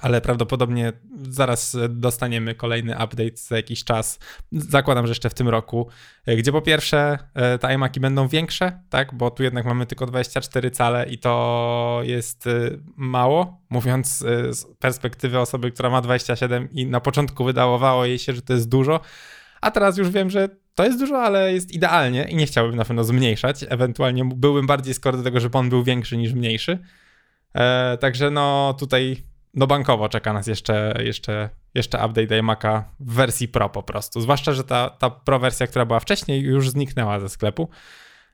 ale 0.00 0.20
prawdopodobnie 0.20 0.92
zaraz 1.28 1.76
dostaniemy 1.88 2.54
kolejny 2.54 2.92
update 2.92 3.36
za 3.36 3.56
jakiś 3.56 3.84
czas. 3.84 4.18
Zakładam, 4.52 5.06
że 5.06 5.10
jeszcze 5.10 5.30
w 5.30 5.34
tym 5.34 5.48
roku, 5.48 5.88
e, 6.26 6.36
gdzie 6.36 6.52
po 6.52 6.62
pierwsze 6.62 7.18
e, 7.34 7.58
te 7.58 7.74
iMaki 7.74 8.00
będą 8.00 8.28
większe, 8.28 8.82
tak, 8.90 9.14
bo 9.14 9.30
tu 9.30 9.42
jednak 9.42 9.64
mamy 9.64 9.86
tylko 9.86 10.06
24 10.06 10.70
cale 10.70 11.08
i 11.08 11.18
to 11.18 12.00
jest 12.02 12.46
e, 12.46 12.50
mało, 12.96 13.60
mówiąc 13.70 14.18
z 14.50 14.64
perspektywy 14.78 15.38
osoby, 15.38 15.70
która 15.70 15.90
ma 15.90 16.00
27 16.00 16.68
i 16.72 16.86
na 16.86 17.00
początku 17.00 17.44
wydawało 17.44 18.04
jej 18.04 18.18
się, 18.18 18.32
że 18.32 18.42
to 18.42 18.52
jest 18.52 18.68
dużo, 18.68 19.00
a 19.60 19.70
teraz 19.70 19.98
już 19.98 20.10
wiem, 20.10 20.30
że 20.30 20.48
to 20.74 20.84
jest 20.84 20.98
dużo, 20.98 21.22
ale 21.22 21.52
jest 21.52 21.72
idealnie 21.72 22.24
i 22.24 22.36
nie 22.36 22.46
chciałbym 22.46 22.76
na 22.76 22.84
pewno 22.84 23.04
zmniejszać. 23.04 23.64
Ewentualnie 23.68 24.24
byłbym 24.24 24.66
bardziej 24.66 24.94
skoro 24.94 25.16
do 25.16 25.22
tego, 25.22 25.40
żeby 25.40 25.58
on 25.58 25.68
był 25.68 25.84
większy 25.84 26.16
niż 26.16 26.32
mniejszy. 26.32 26.78
E, 27.54 27.98
także 27.98 28.30
no 28.30 28.74
tutaj 28.78 29.24
no 29.54 29.66
bankowo 29.66 30.08
czeka 30.08 30.32
nas 30.32 30.46
jeszcze, 30.46 30.94
jeszcze, 31.04 31.50
jeszcze 31.74 32.06
update 32.06 32.40
iMac'a 32.40 32.82
w 33.00 33.14
wersji 33.14 33.48
Pro 33.48 33.68
po 33.68 33.82
prostu. 33.82 34.20
Zwłaszcza, 34.20 34.52
że 34.52 34.64
ta, 34.64 34.90
ta 34.90 35.10
Pro 35.10 35.38
wersja, 35.38 35.66
która 35.66 35.84
była 35.84 36.00
wcześniej, 36.00 36.42
już 36.42 36.70
zniknęła 36.70 37.20
ze 37.20 37.28
sklepu 37.28 37.68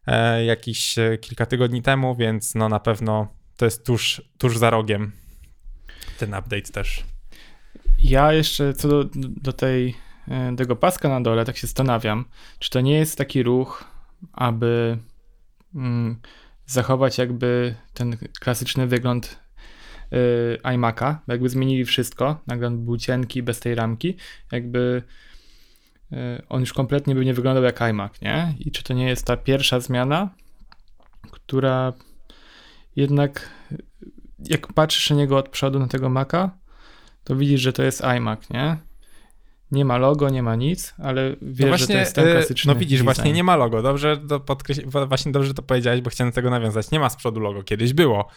e, 0.07 0.45
jakiś 0.45 0.99
e, 0.99 1.19
kilka 1.19 1.47
tygodni 1.47 1.83
temu, 1.83 2.17
więc 2.17 2.55
no 2.55 2.69
na 2.69 2.81
pewno 2.81 3.29
to 3.57 3.65
jest 3.65 3.87
tuż, 3.87 4.23
tuż 4.39 4.59
za 4.59 4.71
rogiem 4.71 5.13
ten 6.19 6.35
update 6.35 6.73
też. 6.73 7.05
Ja 7.99 8.33
jeszcze 8.33 8.75
co 8.75 8.89
do, 8.89 9.05
do 9.15 9.53
tej, 9.53 9.95
e, 10.29 10.57
tego 10.57 10.77
paska 10.77 11.09
na 11.09 11.21
dole, 11.21 11.45
tak 11.45 11.57
się 11.57 11.67
zastanawiam, 11.67 12.25
czy 12.59 12.71
to 12.71 12.81
nie 12.81 12.99
jest 12.99 13.19
taki 13.19 13.43
ruch, 13.43 13.85
aby 14.33 14.99
mm, 15.75 16.21
zachować 16.67 17.19
jakby 17.19 17.75
ten 17.95 18.17
klasyczny 18.41 18.87
wygląd 18.87 19.46
yy, 20.11 20.59
iMac'a, 20.63 21.17
jakby 21.29 21.49
zmienili 21.49 21.85
wszystko, 21.85 22.41
nagle 22.47 22.67
on 22.67 22.85
był 22.85 22.97
cienki, 22.97 23.43
bez 23.43 23.61
tej 23.61 23.75
ramki, 23.75 24.17
jakby 24.53 25.03
yy, 26.11 26.19
on 26.49 26.61
już 26.61 26.73
kompletnie 26.73 27.15
by 27.15 27.25
nie 27.25 27.35
wyglądał 27.35 27.65
jak 27.65 27.81
iMac, 27.83 28.21
nie? 28.23 28.55
I 28.59 28.71
czy 28.71 28.83
to 28.83 28.95
nie 28.95 29.09
jest 29.09 29.27
ta 29.27 29.37
pierwsza 29.37 29.81
zmiana, 29.81 30.29
która 31.31 31.93
jednak 32.97 33.51
jak 34.45 34.73
patrzysz 34.73 35.11
na 35.11 35.17
niego 35.17 35.37
od 35.39 35.49
przodu, 35.49 35.79
na 35.79 35.89
tego 35.89 36.09
Maca, 36.09 36.51
to 37.25 37.37
widzisz, 37.37 37.61
że 37.61 37.73
to 37.73 37.83
jest 37.83 38.03
iMac, 38.05 38.51
nie? 38.51 38.77
Nie 39.71 39.85
ma 39.85 39.99
logo, 39.99 40.31
nie 40.31 40.43
ma 40.43 40.57
nic, 40.57 40.95
ale 40.99 41.37
wiesz, 41.43 41.61
no 41.61 41.67
właśnie, 41.69 41.87
że 41.87 41.93
to 41.93 41.99
jest 41.99 42.15
ten 42.15 42.29
y, 42.29 42.33
klasyczny 42.33 42.75
No 42.75 42.79
widzisz, 42.81 42.99
design. 42.99 43.05
właśnie 43.05 43.33
nie 43.33 43.45
ma 43.45 43.57
logo. 43.57 43.83
Dobrze 43.83 44.17
to 44.29 44.41
podkreś- 44.41 45.07
właśnie 45.09 45.33
dobrze 45.33 45.55
to 45.55 45.63
powiedziałeś, 45.63 46.01
bo 46.01 46.11
chciałem 46.11 46.31
do 46.31 46.35
tego 46.35 46.51
nawiązać. 46.51 46.91
Nie 46.91 47.01
ma 47.01 47.11
z 47.11 47.17
przodu 47.17 47.41
logo, 47.41 47.63
kiedyś 47.63 47.93
było. 47.93 48.29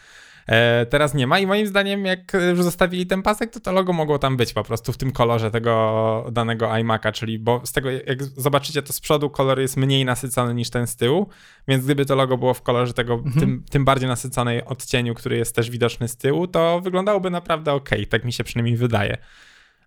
E, 0.49 0.85
teraz 0.85 1.13
nie 1.13 1.27
ma 1.27 1.39
i 1.39 1.47
moim 1.47 1.67
zdaniem 1.67 2.05
jak 2.05 2.33
już 2.49 2.63
zostawili 2.63 3.05
ten 3.05 3.21
pasek, 3.21 3.51
to 3.51 3.59
to 3.59 3.71
logo 3.71 3.93
mogło 3.93 4.19
tam 4.19 4.37
być 4.37 4.53
po 4.53 4.63
prostu 4.63 4.93
w 4.93 4.97
tym 4.97 5.11
kolorze 5.11 5.51
tego 5.51 6.25
danego 6.31 6.67
iMac'a, 6.67 7.11
czyli 7.11 7.39
bo 7.39 7.61
z 7.65 7.71
tego 7.71 7.91
jak 7.91 8.23
zobaczycie 8.23 8.81
to 8.81 8.93
z 8.93 8.99
przodu 8.99 9.29
kolor 9.29 9.59
jest 9.59 9.77
mniej 9.77 10.05
nasycony 10.05 10.53
niż 10.53 10.69
ten 10.69 10.87
z 10.87 10.95
tyłu, 10.95 11.29
więc 11.67 11.85
gdyby 11.85 12.05
to 12.05 12.15
logo 12.15 12.37
było 12.37 12.53
w 12.53 12.61
kolorze 12.61 12.93
tego 12.93 13.13
mhm. 13.13 13.39
tym, 13.39 13.63
tym 13.69 13.85
bardziej 13.85 14.09
nasyconej 14.09 14.65
odcieniu, 14.65 15.13
który 15.15 15.37
jest 15.37 15.55
też 15.55 15.69
widoczny 15.69 16.07
z 16.07 16.17
tyłu, 16.17 16.47
to 16.47 16.81
wyglądałoby 16.81 17.29
naprawdę 17.29 17.73
ok, 17.73 17.89
tak 18.09 18.25
mi 18.25 18.33
się 18.33 18.43
przynajmniej 18.43 18.77
wydaje. 18.77 19.17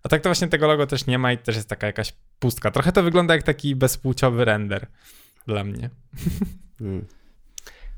A 0.03 0.09
tak 0.09 0.21
to 0.21 0.29
właśnie 0.29 0.47
tego 0.47 0.67
logo 0.67 0.87
też 0.87 1.05
nie 1.05 1.17
ma 1.17 1.33
i 1.33 1.37
też 1.37 1.55
jest 1.55 1.69
taka 1.69 1.87
jakaś 1.87 2.13
pustka. 2.39 2.71
Trochę 2.71 2.91
to 2.91 3.03
wygląda 3.03 3.33
jak 3.33 3.43
taki 3.43 3.75
bezpłciowy 3.75 4.45
render 4.45 4.87
dla 5.47 5.63
mnie. 5.63 5.89
Hmm. 6.79 7.05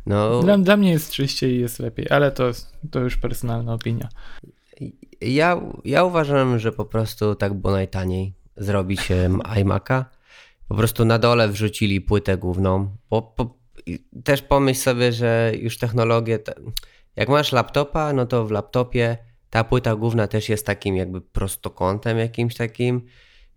No... 0.05 0.39
Dla, 0.39 0.57
dla 0.57 0.77
mnie 0.77 0.91
jest 0.91 1.11
czyściej 1.11 1.55
i 1.55 1.59
jest 1.59 1.79
lepiej, 1.79 2.09
ale 2.09 2.31
to, 2.31 2.51
to 2.91 2.99
już 2.99 3.17
personalna 3.17 3.73
opinia. 3.73 4.09
Ja, 5.21 5.61
ja 5.85 6.03
uważam, 6.03 6.59
że 6.59 6.71
po 6.71 6.85
prostu 6.85 7.35
tak 7.35 7.53
było 7.53 7.73
najtaniej 7.73 8.33
zrobić 8.57 9.01
iMac'a. 9.55 10.05
Po 10.67 10.75
prostu 10.75 11.05
na 11.05 11.19
dole 11.19 11.49
wrzucili 11.49 12.01
płytę 12.01 12.37
główną. 12.37 12.95
Bo, 13.09 13.21
po, 13.21 13.57
też 14.23 14.41
pomyśl 14.41 14.81
sobie, 14.81 15.11
że 15.11 15.51
już 15.59 15.77
technologię. 15.77 16.39
Jak 17.15 17.29
masz 17.29 17.51
laptopa, 17.51 18.13
no 18.13 18.25
to 18.25 18.45
w 18.45 18.51
laptopie 18.51 19.17
ta 19.49 19.63
płyta 19.63 19.95
główna 19.95 20.27
też 20.27 20.49
jest 20.49 20.65
takim 20.65 20.95
jakby 20.95 21.21
prostokątem 21.21 22.17
jakimś 22.17 22.55
takim. 22.55 23.05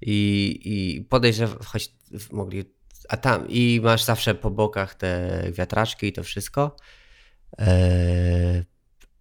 I, 0.01 0.61
i 0.65 1.01
podejrzewam, 1.05 1.59
choć 1.65 1.95
mogli. 2.33 2.65
A 3.09 3.17
tam, 3.17 3.49
i 3.49 3.81
masz 3.83 4.05
zawsze 4.05 4.35
po 4.35 4.51
bokach 4.51 4.95
te 4.95 5.43
wiatraczki 5.53 6.07
i 6.07 6.13
to 6.13 6.23
wszystko. 6.23 6.77
Eee, 7.59 8.65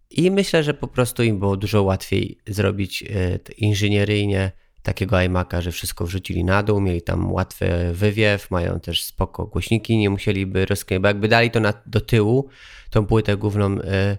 I 0.10 0.32
myślę, 0.32 0.63
że 0.63 0.74
po 0.74 0.88
prostu 0.88 1.24
im 1.24 1.39
było 1.39 1.58
dużo 1.58 1.84
łatwiej 1.84 2.38
zrobić 2.48 3.03
e, 3.03 3.39
inżynieryjnie 3.58 4.51
takiego 4.84 5.15
iMac'a, 5.15 5.62
że 5.62 5.72
wszystko 5.72 6.06
wrzucili 6.06 6.44
na 6.44 6.63
dół, 6.63 6.82
mieli 6.82 7.01
tam 7.01 7.32
łatwy 7.32 7.70
wywiew, 7.94 8.51
mają 8.51 8.79
też 8.79 9.03
spoko 9.03 9.46
głośniki, 9.46 9.98
nie 9.98 10.10
musieliby 10.10 10.65
rozkręcić, 10.65 11.01
bo 11.01 11.08
jakby 11.08 11.27
dali 11.27 11.51
to 11.51 11.60
na, 11.60 11.74
do 11.86 12.01
tyłu, 12.01 12.50
tą 12.89 13.06
płytę 13.06 13.38
główną, 13.38 13.79
y, 13.79 14.17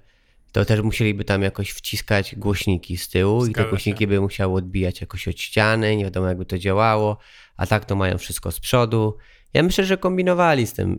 to 0.52 0.64
też 0.64 0.80
musieliby 0.80 1.24
tam 1.24 1.42
jakoś 1.42 1.70
wciskać 1.70 2.36
głośniki 2.36 2.96
z 2.96 3.08
tyłu 3.08 3.40
Zgadza 3.40 3.60
i 3.60 3.64
te 3.64 3.70
głośniki 3.70 4.00
się. 4.04 4.06
by 4.06 4.20
musiały 4.20 4.54
odbijać 4.54 5.00
jakoś 5.00 5.28
od 5.28 5.40
ściany, 5.40 5.96
nie 5.96 6.04
wiadomo 6.04 6.28
jakby 6.28 6.44
to 6.44 6.58
działało, 6.58 7.18
a 7.56 7.66
tak 7.66 7.84
to 7.84 7.96
mają 7.96 8.18
wszystko 8.18 8.52
z 8.52 8.60
przodu. 8.60 9.16
Ja 9.54 9.62
myślę, 9.62 9.84
że 9.84 9.96
kombinowali 9.96 10.66
z 10.66 10.72
tym, 10.72 10.96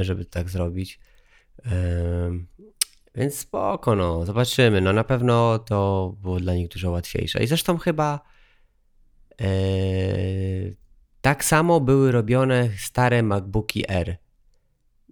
y, 0.00 0.04
żeby 0.04 0.24
tak 0.24 0.50
zrobić. 0.50 1.00
Y, 1.58 1.70
więc 3.14 3.38
spoko, 3.38 3.96
no, 3.96 4.26
zobaczymy. 4.26 4.80
No 4.80 4.92
na 4.92 5.04
pewno 5.04 5.58
to 5.58 6.14
było 6.22 6.40
dla 6.40 6.54
nich 6.54 6.68
dużo 6.68 6.90
łatwiejsze. 6.90 7.42
I 7.42 7.46
zresztą 7.46 7.78
chyba 7.78 8.20
Eee, 9.38 10.76
tak 11.20 11.44
samo 11.44 11.80
były 11.80 12.12
robione 12.12 12.68
stare 12.78 13.22
MacBooki 13.22 13.84
R. 13.88 14.16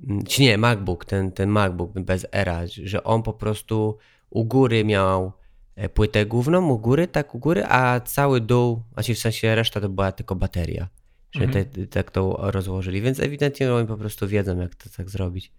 Mm, 0.09 0.25
czy 0.25 0.43
nie, 0.43 0.59
MacBook, 0.59 1.05
ten, 1.05 1.33
ten 1.33 1.51
MacBook 1.51 1.93
bez 2.01 2.27
Era, 2.33 2.63
że 2.67 3.05
on 3.05 3.23
po 3.23 3.33
prostu 3.33 3.99
u 4.31 4.45
góry 4.45 4.85
miał 4.85 5.33
e, 5.77 5.89
płytę 5.89 6.27
główną, 6.27 6.69
u 6.69 6.79
góry, 6.79 7.09
tak 7.09 7.35
u 7.35 7.39
góry, 7.39 7.65
a 7.65 8.01
cały 8.01 8.41
dół, 8.41 8.83
znaczy 8.95 9.15
w 9.15 9.19
sensie 9.19 9.55
reszta 9.55 9.81
to 9.81 9.89
była 9.89 10.13
tylko 10.13 10.35
bateria. 10.35 10.89
Że 11.33 11.45
mhm. 11.45 11.65
te, 11.65 11.87
tak 11.87 12.11
to 12.11 12.37
rozłożyli, 12.39 13.03
więc 13.03 13.21
ewidentnie 13.21 13.75
oni 13.75 13.89
po 13.89 13.97
prostu 13.97 14.29
wiedzą, 14.29 14.61
jak 14.61 14.75
to 14.75 14.91
tak 14.97 15.11
zrobić. 15.11 15.53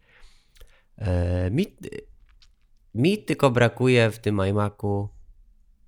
E, 0.97 1.51
mi, 1.51 1.65
mi 2.95 3.17
tylko 3.17 3.51
brakuje 3.51 4.12
w 4.12 4.19
tym 4.19 4.41
iMacu 4.50 5.09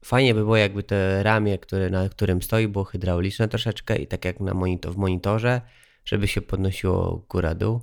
Fajnie 0.05 0.33
by 0.33 0.39
było, 0.39 0.57
jakby 0.57 0.83
te 0.83 1.23
ramię, 1.23 1.57
które, 1.57 1.89
na 1.89 2.09
którym 2.09 2.41
stoi, 2.41 2.67
było 2.67 2.83
hydrauliczne 2.83 3.47
troszeczkę 3.47 3.95
i 3.95 4.07
tak 4.07 4.25
jak 4.25 4.39
na 4.39 4.53
monitor, 4.53 4.93
w 4.93 4.97
monitorze, 4.97 5.61
żeby 6.05 6.27
się 6.27 6.41
podnosiło 6.41 7.25
góra-dół. 7.29 7.81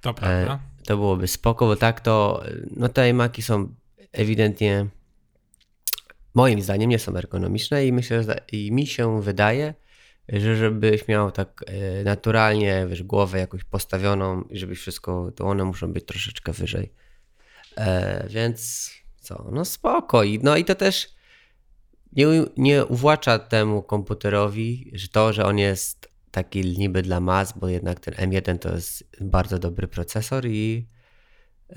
To 0.00 0.14
prawda. 0.14 0.54
E, 0.54 0.84
to 0.84 0.96
byłoby 0.96 1.28
spoko, 1.28 1.66
bo 1.66 1.76
tak 1.76 2.00
to, 2.00 2.42
no 2.76 2.88
te 2.88 3.08
iMaki 3.10 3.42
są 3.42 3.74
ewidentnie, 4.12 4.86
moim 6.34 6.62
zdaniem, 6.62 6.90
nie 6.90 6.98
są 6.98 7.16
ergonomiczne 7.16 7.86
i 7.86 7.92
myślę, 7.92 8.22
że 8.22 8.40
i 8.52 8.72
mi 8.72 8.86
się 8.86 9.22
wydaje, 9.22 9.74
że 10.32 10.56
żebyś 10.56 11.08
miał 11.08 11.32
tak 11.32 11.64
e, 11.66 12.04
naturalnie, 12.04 12.86
wiesz, 12.88 13.02
głowę 13.02 13.38
jakoś 13.38 13.64
postawioną 13.64 14.42
i 14.42 14.58
żebyś 14.58 14.78
wszystko, 14.78 15.32
to 15.36 15.44
one 15.44 15.64
muszą 15.64 15.92
być 15.92 16.04
troszeczkę 16.04 16.52
wyżej. 16.52 16.92
E, 17.76 18.26
więc 18.28 18.90
co, 19.20 19.48
no 19.52 19.64
spoko. 19.64 20.22
I, 20.22 20.38
no 20.42 20.56
i 20.56 20.64
to 20.64 20.74
też 20.74 21.08
nie, 22.12 22.26
nie 22.56 22.86
uwłacza 22.86 23.38
temu 23.38 23.82
komputerowi, 23.82 24.90
że 24.94 25.08
to, 25.08 25.32
że 25.32 25.44
on 25.44 25.58
jest 25.58 26.10
taki 26.30 26.78
niby 26.78 27.02
dla 27.02 27.20
mas, 27.20 27.58
bo 27.58 27.68
jednak 27.68 28.00
ten 28.00 28.14
M1 28.14 28.58
to 28.58 28.74
jest 28.74 29.04
bardzo 29.20 29.58
dobry 29.58 29.88
procesor 29.88 30.46
i 30.46 30.86
yy, 31.68 31.76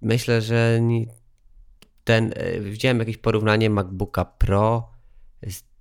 myślę, 0.00 0.42
że 0.42 0.80
ten, 2.04 2.34
yy, 2.54 2.60
widziałem 2.60 2.98
jakieś 2.98 3.16
porównanie 3.16 3.70
MacBooka 3.70 4.24
Pro, 4.24 4.90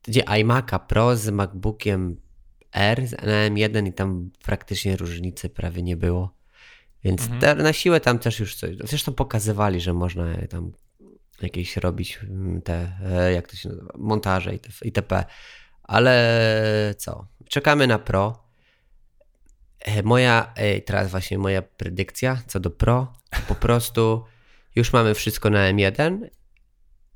gdzie 0.03 0.21
iMac'a 0.21 0.79
Pro 0.79 1.17
z 1.17 1.29
MacBookiem 1.29 2.21
R 2.71 3.01
na 3.01 3.49
M1 3.49 3.87
i 3.87 3.93
tam 3.93 4.29
praktycznie 4.43 4.97
różnicy 4.97 5.49
prawie 5.49 5.83
nie 5.83 5.97
było. 5.97 6.35
Więc 7.03 7.27
mhm. 7.27 7.57
na 7.57 7.73
siłę 7.73 7.99
tam 7.99 8.19
też 8.19 8.39
już 8.39 8.55
coś, 8.55 8.75
zresztą 8.83 9.13
pokazywali, 9.13 9.81
że 9.81 9.93
można 9.93 10.25
tam 10.49 10.71
jakieś 11.41 11.77
robić 11.77 12.19
mm, 12.23 12.61
te, 12.61 12.91
e, 13.03 13.33
jak 13.33 13.47
to 13.47 13.55
się 13.55 13.69
nazywa, 13.69 13.93
montaże 13.97 14.53
itp. 14.83 15.25
Ale 15.83 16.95
co? 16.97 17.27
Czekamy 17.49 17.87
na 17.87 17.99
Pro. 17.99 18.43
E, 19.79 20.03
moja, 20.03 20.53
e, 20.55 20.81
teraz 20.81 21.11
właśnie 21.11 21.37
moja 21.37 21.61
predykcja 21.61 22.41
co 22.47 22.59
do 22.59 22.69
Pro, 22.69 23.13
po 23.47 23.55
prostu 23.65 24.23
już 24.75 24.93
mamy 24.93 25.13
wszystko 25.13 25.49
na 25.49 25.73
M1 25.73 26.27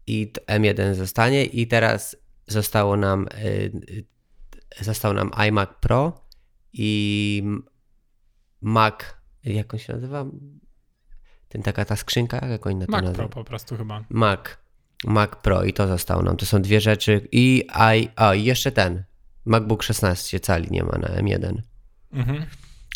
i 0.07 0.31
M1 0.47 0.93
zostanie 0.93 1.45
i 1.45 1.67
teraz 1.67 2.15
zostało 2.47 2.97
nam 2.97 3.27
został 4.81 5.13
nam 5.13 5.31
iMac 5.47 5.69
Pro 5.81 6.21
i 6.73 7.43
Mac, 8.61 8.95
jak 9.43 9.73
on 9.73 9.79
się 9.79 9.93
nazywa? 9.93 10.25
ten 11.55 11.63
taka 11.63 11.85
ta 11.85 11.95
skrzynka, 11.95 12.47
jak 12.47 12.67
oni 12.67 12.75
na 12.75 12.85
to 12.85 12.91
Mac 12.91 13.15
Pro 13.15 13.29
po 13.29 13.43
prostu 13.43 13.77
chyba. 13.77 14.03
Mac. 14.09 14.39
Mac 15.03 15.29
Pro 15.41 15.63
i 15.63 15.73
to 15.73 15.87
zostało 15.87 16.21
nam. 16.21 16.37
To 16.37 16.45
są 16.45 16.61
dwie 16.61 16.81
rzeczy. 16.81 17.27
I, 17.31 17.67
I, 17.95 18.09
o, 18.15 18.33
i 18.33 18.43
jeszcze 18.43 18.71
ten. 18.71 19.03
MacBook 19.45 19.83
16 19.83 20.39
cali 20.39 20.67
nie 20.71 20.83
ma 20.83 20.97
na 20.97 21.07
M1. 21.07 21.61
Mhm. 22.11 22.45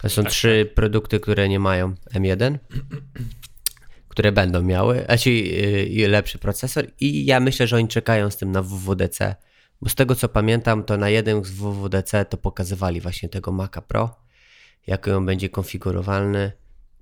To 0.01 0.10
są 0.10 0.24
tak, 0.24 0.32
trzy 0.32 0.72
produkty, 0.75 1.20
które 1.20 1.50
nie 1.50 1.60
mają 1.60 1.96
M1, 2.13 2.58
które 4.10 4.32
będą 4.32 4.62
miały, 4.62 5.04
znaczy 5.06 5.44
lepszy 6.08 6.38
procesor 6.38 6.86
i 7.00 7.25
ja 7.25 7.39
myślę, 7.39 7.68
że 7.68 7.75
oni 7.75 7.88
czekają 7.88 8.30
z 8.30 8.38
tym 8.38 8.51
na 8.51 8.62
WWDC, 8.62 9.36
bo 9.82 9.89
z 9.89 9.96
tego 9.96 10.16
co 10.16 10.30
pamiętam, 10.30 10.84
to 10.84 10.98
na 10.98 11.10
jednym 11.10 11.46
z 11.46 11.51
WWDC 11.51 12.25
to 12.25 12.38
pokazywali 12.38 13.01
właśnie 13.01 13.30
tego 13.30 13.51
Maca 13.51 13.82
Pro, 13.82 14.16
jak 14.88 15.08
on 15.08 15.25
będzie 15.25 15.50
konfigurowalny 15.50 16.51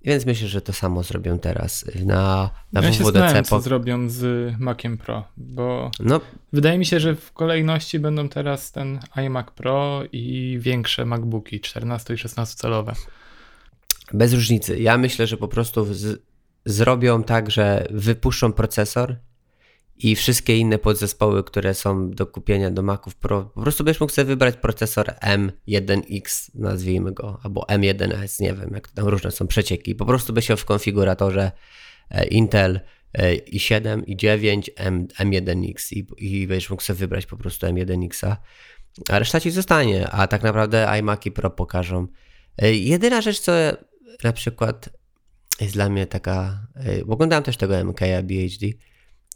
więc 0.08 0.26
myślę, 0.26 0.48
że 0.48 0.62
to 0.62 0.74
samo 0.74 1.04
zrobią 1.04 1.40
teraz 1.40 1.86
na, 2.06 2.50
na 2.74 2.82
ja 2.82 2.92
WWDC. 2.92 3.36
Się 3.36 3.44
co 3.44 3.62
zrobią 3.62 4.10
z 4.10 4.54
Maciem 4.60 4.98
Pro, 4.98 5.28
bo 5.38 5.92
no. 6.00 6.22
wydaje 6.54 6.78
mi 6.78 6.86
się, 6.86 7.00
że 7.00 7.16
w 7.16 7.32
kolejności 7.32 8.00
będą 8.00 8.30
teraz 8.30 8.72
ten 8.72 9.00
iMac 9.16 9.52
Pro 9.52 10.04
i 10.12 10.58
większe 10.62 11.06
MacBooki 11.06 11.60
14 11.60 12.14
i 12.14 12.18
16 12.18 12.56
calowe. 12.56 12.94
Bez 14.14 14.34
różnicy. 14.34 14.80
Ja 14.80 14.98
myślę, 14.98 15.28
że 15.28 15.38
po 15.38 15.48
prostu 15.48 15.94
z, 15.94 16.22
zrobią 16.68 17.24
tak, 17.24 17.52
że 17.52 17.88
wypuszczą 17.90 18.54
procesor 18.54 19.16
i 19.98 20.16
wszystkie 20.16 20.58
inne 20.58 20.78
podzespoły, 20.78 21.44
które 21.44 21.74
są 21.74 22.12
do 22.12 22.28
kupienia 22.28 22.72
do 22.72 22.84
Maców 22.84 23.16
Pro, 23.16 23.44
po 23.44 23.62
prostu 23.62 23.84
byś 23.84 24.00
mógł 24.00 24.14
sobie 24.14 24.26
wybrać 24.26 24.58
procesor 24.58 25.14
M1X, 25.68 26.50
nazwijmy 26.56 27.12
go, 27.12 27.40
albo 27.44 27.62
M1S, 27.62 28.42
nie 28.42 28.54
wiem, 28.54 28.72
jak 28.74 28.88
tam 28.88 29.08
różne 29.08 29.32
są 29.32 29.48
przecieki. 29.48 29.96
Po 29.96 30.06
prostu 30.06 30.34
byś 30.34 30.48
się 30.48 30.58
w 30.58 30.66
konfiguratorze 30.66 31.52
e, 32.10 32.26
Intel 32.26 32.80
i7, 33.54 34.02
i9, 34.02 34.70
M, 34.76 35.08
M1X 35.08 35.94
i, 35.94 36.08
i 36.18 36.48
będziesz 36.48 36.70
mógł 36.70 36.84
sobie 36.84 37.00
wybrać 37.00 37.26
po 37.26 37.38
prostu 37.38 37.68
M1Xa, 37.68 38.36
a 39.10 39.20
reszta 39.20 39.40
ci 39.40 39.52
zostanie, 39.52 40.10
a 40.10 40.28
tak 40.28 40.44
naprawdę 40.44 41.00
iMaki 41.00 41.32
Pro 41.32 41.50
pokażą. 41.50 42.08
E, 42.58 42.74
jedyna 42.74 43.22
rzecz, 43.22 43.40
co 43.40 43.52
na 44.24 44.34
przykład 44.34 44.90
jest 45.62 45.74
dla 45.74 45.90
mnie 45.90 46.08
taka, 46.08 46.68
e, 46.76 47.06
bo 47.06 47.14
oglądałem 47.14 47.44
też 47.44 47.58
tego 47.58 47.74
MK'a 47.74 48.24
BHD, 48.24 48.68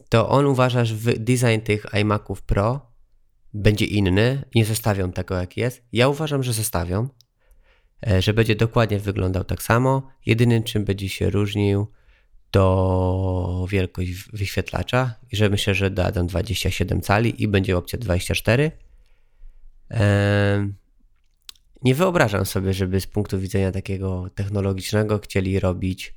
to 0.10 0.30
on 0.30 0.46
uważa, 0.46 0.86
że 0.86 0.96
design 1.18 1.62
tych 1.64 1.86
iMaców 2.02 2.42
Pro 2.42 2.92
będzie 3.54 3.86
inny, 3.86 4.44
nie 4.56 4.66
zostawią 4.66 5.12
tego 5.12 5.36
jak 5.36 5.58
jest. 5.58 5.84
Ja 5.94 6.08
uważam, 6.08 6.44
że 6.44 6.54
zostawią, 6.54 7.10
e, 8.08 8.22
że 8.22 8.34
będzie 8.34 8.56
dokładnie 8.56 9.00
wyglądał 9.00 9.44
tak 9.44 9.64
samo. 9.64 10.08
Jedynym 10.26 10.64
czym 10.64 10.86
będzie 10.86 11.10
się 11.10 11.30
różnił 11.30 11.88
to 12.52 13.66
wielkość 13.70 14.12
wyświetlacza 14.34 15.16
i 15.32 15.36
że 15.36 15.50
myślę, 15.50 15.76
że 15.76 15.92
dadzą 15.92 16.28
27 16.28 17.02
cali 17.02 17.44
i 17.44 17.48
będzie 17.48 17.78
opcja 17.78 18.00
24. 18.00 18.72
Nie 21.84 21.96
wyobrażam 21.96 22.46
sobie, 22.46 22.74
żeby 22.74 23.02
z 23.02 23.08
punktu 23.08 23.40
widzenia 23.40 23.72
takiego 23.72 24.30
technologicznego 24.36 25.20
chcieli 25.20 25.60
robić 25.60 26.16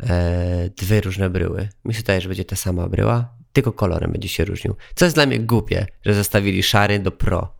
e, 0.00 0.70
dwie 0.76 1.00
różne 1.00 1.30
bryły. 1.30 1.68
Mi 1.84 1.94
się 1.94 1.98
wydaje, 1.98 2.20
że 2.20 2.28
będzie 2.28 2.44
ta 2.44 2.56
sama 2.56 2.88
bryła. 2.88 3.38
Tylko 3.52 3.72
kolorem 3.72 4.12
będzie 4.12 4.28
się 4.28 4.44
różnił. 4.44 4.76
Co 4.94 5.04
jest 5.04 5.16
dla 5.16 5.26
mnie 5.26 5.38
głupie, 5.38 5.86
że 6.04 6.14
zostawili 6.14 6.62
szary 6.62 6.98
do 6.98 7.10
Pro. 7.10 7.54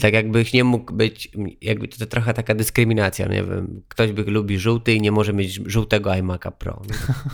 Tak 0.00 0.14
jakbyś 0.14 0.52
nie 0.52 0.64
mógł 0.64 0.92
być, 0.94 1.30
jakby 1.60 1.88
to 1.88 2.06
trochę 2.06 2.34
taka 2.34 2.54
dyskryminacja, 2.54 3.26
nie 3.26 3.44
wiem, 3.44 3.82
ktoś 3.88 4.12
by 4.12 4.22
lubi 4.22 4.58
żółty 4.58 4.94
i 4.94 5.00
nie 5.00 5.12
może 5.12 5.32
mieć 5.32 5.60
żółtego 5.66 6.10
iMac'a 6.10 6.52
Pro. 6.52 6.82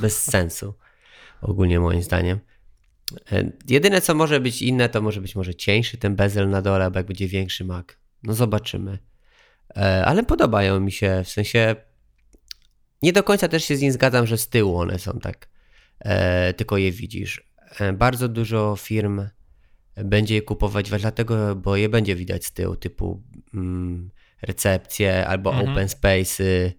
Bez 0.00 0.22
sensu, 0.32 0.74
ogólnie 1.42 1.80
moim 1.80 2.02
zdaniem. 2.02 2.38
E, 3.32 3.52
jedyne 3.68 4.00
co 4.00 4.14
może 4.14 4.40
być 4.40 4.62
inne, 4.62 4.88
to 4.88 5.02
może 5.02 5.20
być 5.20 5.36
może 5.36 5.54
cieńszy 5.54 5.98
ten 5.98 6.16
bezel 6.16 6.50
na 6.50 6.62
dole, 6.62 6.90
bo 6.90 6.98
jak 6.98 7.06
będzie 7.06 7.28
większy 7.28 7.64
Mac. 7.64 7.86
No 8.22 8.34
zobaczymy. 8.34 8.98
E, 9.76 10.04
ale 10.04 10.22
podobają 10.22 10.80
mi 10.80 10.92
się, 10.92 11.22
w 11.24 11.28
sensie 11.28 11.76
nie 13.02 13.12
do 13.12 13.22
końca 13.22 13.48
też 13.48 13.64
się 13.64 13.76
z 13.76 13.80
nim 13.80 13.92
zgadzam, 13.92 14.26
że 14.26 14.38
z 14.38 14.48
tyłu 14.48 14.76
one 14.76 14.98
są 14.98 15.18
tak, 15.20 15.48
e, 16.00 16.54
tylko 16.54 16.78
je 16.78 16.92
widzisz. 16.92 17.48
Bardzo 17.94 18.28
dużo 18.28 18.76
firm 18.78 19.28
będzie 20.04 20.34
je 20.34 20.42
kupować 20.42 20.90
dlatego, 20.90 21.56
bo 21.56 21.76
je 21.76 21.88
będzie 21.88 22.16
widać 22.16 22.44
z 22.44 22.52
tyłu, 22.52 22.76
typu 22.76 23.22
mm, 23.54 24.10
recepcje 24.42 25.26
albo 25.26 25.50
mhm. 25.50 25.70
open 25.70 25.88
space'y, 25.88 26.72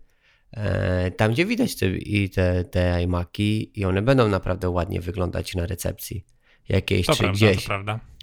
e, 0.51 1.11
tam 1.11 1.31
gdzie 1.31 1.45
widać 1.45 1.75
te, 1.75 1.87
i 1.89 2.29
te, 2.29 2.63
te 2.63 3.03
iMaki 3.03 3.79
i 3.79 3.85
one 3.85 4.01
będą 4.01 4.27
naprawdę 4.29 4.69
ładnie 4.69 5.01
wyglądać 5.01 5.55
na 5.55 5.65
recepcji 5.65 6.25
jakiejś 6.69 7.05
to 7.05 7.13
czy 7.13 7.19
prawda, 7.19 7.37
gdzieś. 7.37 7.67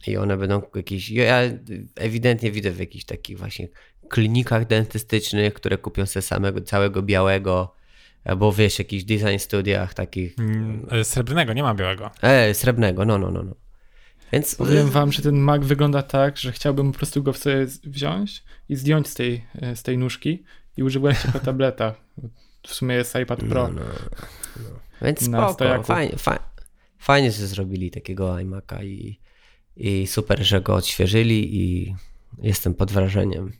I 0.06 0.16
one 0.16 0.36
będą 0.36 0.62
jakieś, 0.74 1.10
ja 1.10 1.40
ewidentnie 1.94 2.50
widzę 2.50 2.70
w 2.70 2.78
jakichś 2.78 3.04
takich 3.04 3.38
właśnie 3.38 3.68
klinikach 4.08 4.66
dentystycznych, 4.66 5.54
które 5.54 5.78
kupią 5.78 6.06
sobie 6.06 6.22
samego 6.22 6.60
całego 6.60 7.02
białego, 7.02 7.74
albo 8.24 8.52
wiesz, 8.52 8.78
jakichś 8.78 9.04
design 9.04 9.38
studiach 9.38 9.94
takich. 9.94 10.38
Mm, 10.38 10.86
e, 10.90 11.04
srebrnego, 11.04 11.52
nie 11.52 11.62
ma 11.62 11.74
białego. 11.74 12.10
E, 12.22 12.54
srebrnego, 12.54 13.04
no, 13.04 13.18
no, 13.18 13.30
no. 13.30 13.42
no. 13.42 13.54
Więc... 14.32 14.54
Powiem 14.54 14.90
wam, 14.90 15.12
że 15.12 15.22
ten 15.22 15.36
Mac 15.36 15.64
wygląda 15.64 16.02
tak, 16.02 16.38
że 16.38 16.52
chciałbym 16.52 16.92
po 16.92 16.98
prostu 16.98 17.22
go 17.22 17.32
sobie 17.32 17.66
wziąć 17.84 18.42
i 18.68 18.76
zdjąć 18.76 19.08
z 19.08 19.14
tej, 19.14 19.44
z 19.74 19.82
tej 19.82 19.98
nóżki 19.98 20.44
i 20.76 20.82
używać 20.82 21.16
jako 21.26 21.40
tableta. 21.40 21.94
W 22.66 22.74
sumie 22.74 22.94
jest 22.94 23.14
iPad 23.22 23.40
Pro. 23.40 23.68
No, 23.68 23.74
no, 23.74 23.84
no. 24.56 24.78
Więc 25.02 25.24
spoko, 25.24 25.82
fajnie, 25.82 26.16
fajnie, 26.16 26.44
fajnie, 27.06 27.32
że 27.32 27.46
zrobili 27.46 27.90
takiego 27.90 28.34
iMac'a 28.34 28.84
i, 28.84 29.20
i 29.76 30.06
super, 30.06 30.44
że 30.44 30.60
go 30.60 30.74
odświeżyli 30.74 31.62
i 31.62 31.94
jestem 32.42 32.74
pod 32.74 32.92
wrażeniem. 32.92 33.52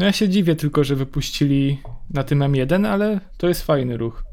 No 0.00 0.06
ja 0.06 0.12
się 0.12 0.28
dziwię 0.28 0.56
tylko, 0.56 0.84
że 0.84 0.96
wypuścili 0.96 1.80
na 2.10 2.24
tym 2.24 2.38
M1, 2.38 2.86
ale 2.86 3.20
to 3.36 3.48
jest 3.48 3.62
fajny 3.62 3.96
ruch. 3.96 4.24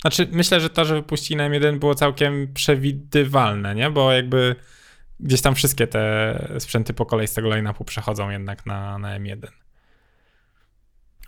Znaczy, 0.00 0.28
myślę, 0.32 0.60
że 0.60 0.70
to, 0.70 0.84
że 0.84 0.94
wypuścili 0.94 1.36
na 1.36 1.50
M1 1.50 1.78
było 1.78 1.94
całkiem 1.94 2.52
przewidywalne, 2.54 3.74
nie? 3.74 3.90
Bo 3.90 4.12
jakby 4.12 4.56
gdzieś 5.20 5.40
tam 5.40 5.54
wszystkie 5.54 5.86
te 5.86 6.54
sprzęty 6.58 6.94
po 6.94 7.06
kolei 7.06 7.28
z 7.28 7.34
tego 7.34 7.48
line-upu 7.48 7.84
przechodzą 7.84 8.30
jednak 8.30 8.66
na, 8.66 8.98
na 8.98 9.18
M1. 9.18 9.46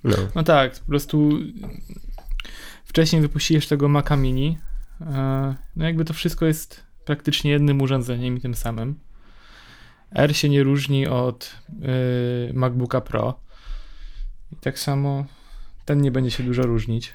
No. 0.04 0.16
no 0.34 0.42
tak, 0.42 0.80
po 0.80 0.86
prostu 0.86 1.30
wcześniej 2.84 3.22
wypuściłeś 3.22 3.66
tego 3.66 3.88
Maca 3.88 4.16
Mini. 4.16 4.58
E, 5.00 5.54
no 5.76 5.84
jakby 5.84 6.04
to 6.04 6.14
wszystko 6.14 6.46
jest 6.46 6.82
praktycznie 7.04 7.50
jednym 7.50 7.82
urządzeniem 7.82 8.36
i 8.36 8.40
tym 8.40 8.54
samym. 8.54 9.00
R 10.14 10.36
się 10.36 10.48
nie 10.48 10.62
różni 10.62 11.06
od 11.06 11.56
yy, 11.80 12.52
MacBooka 12.54 13.00
Pro. 13.00 13.40
I 14.52 14.56
tak 14.56 14.78
samo 14.78 15.26
ten 15.84 16.00
nie 16.00 16.10
będzie 16.10 16.30
się 16.30 16.42
dużo 16.42 16.62
różnić. 16.62 17.14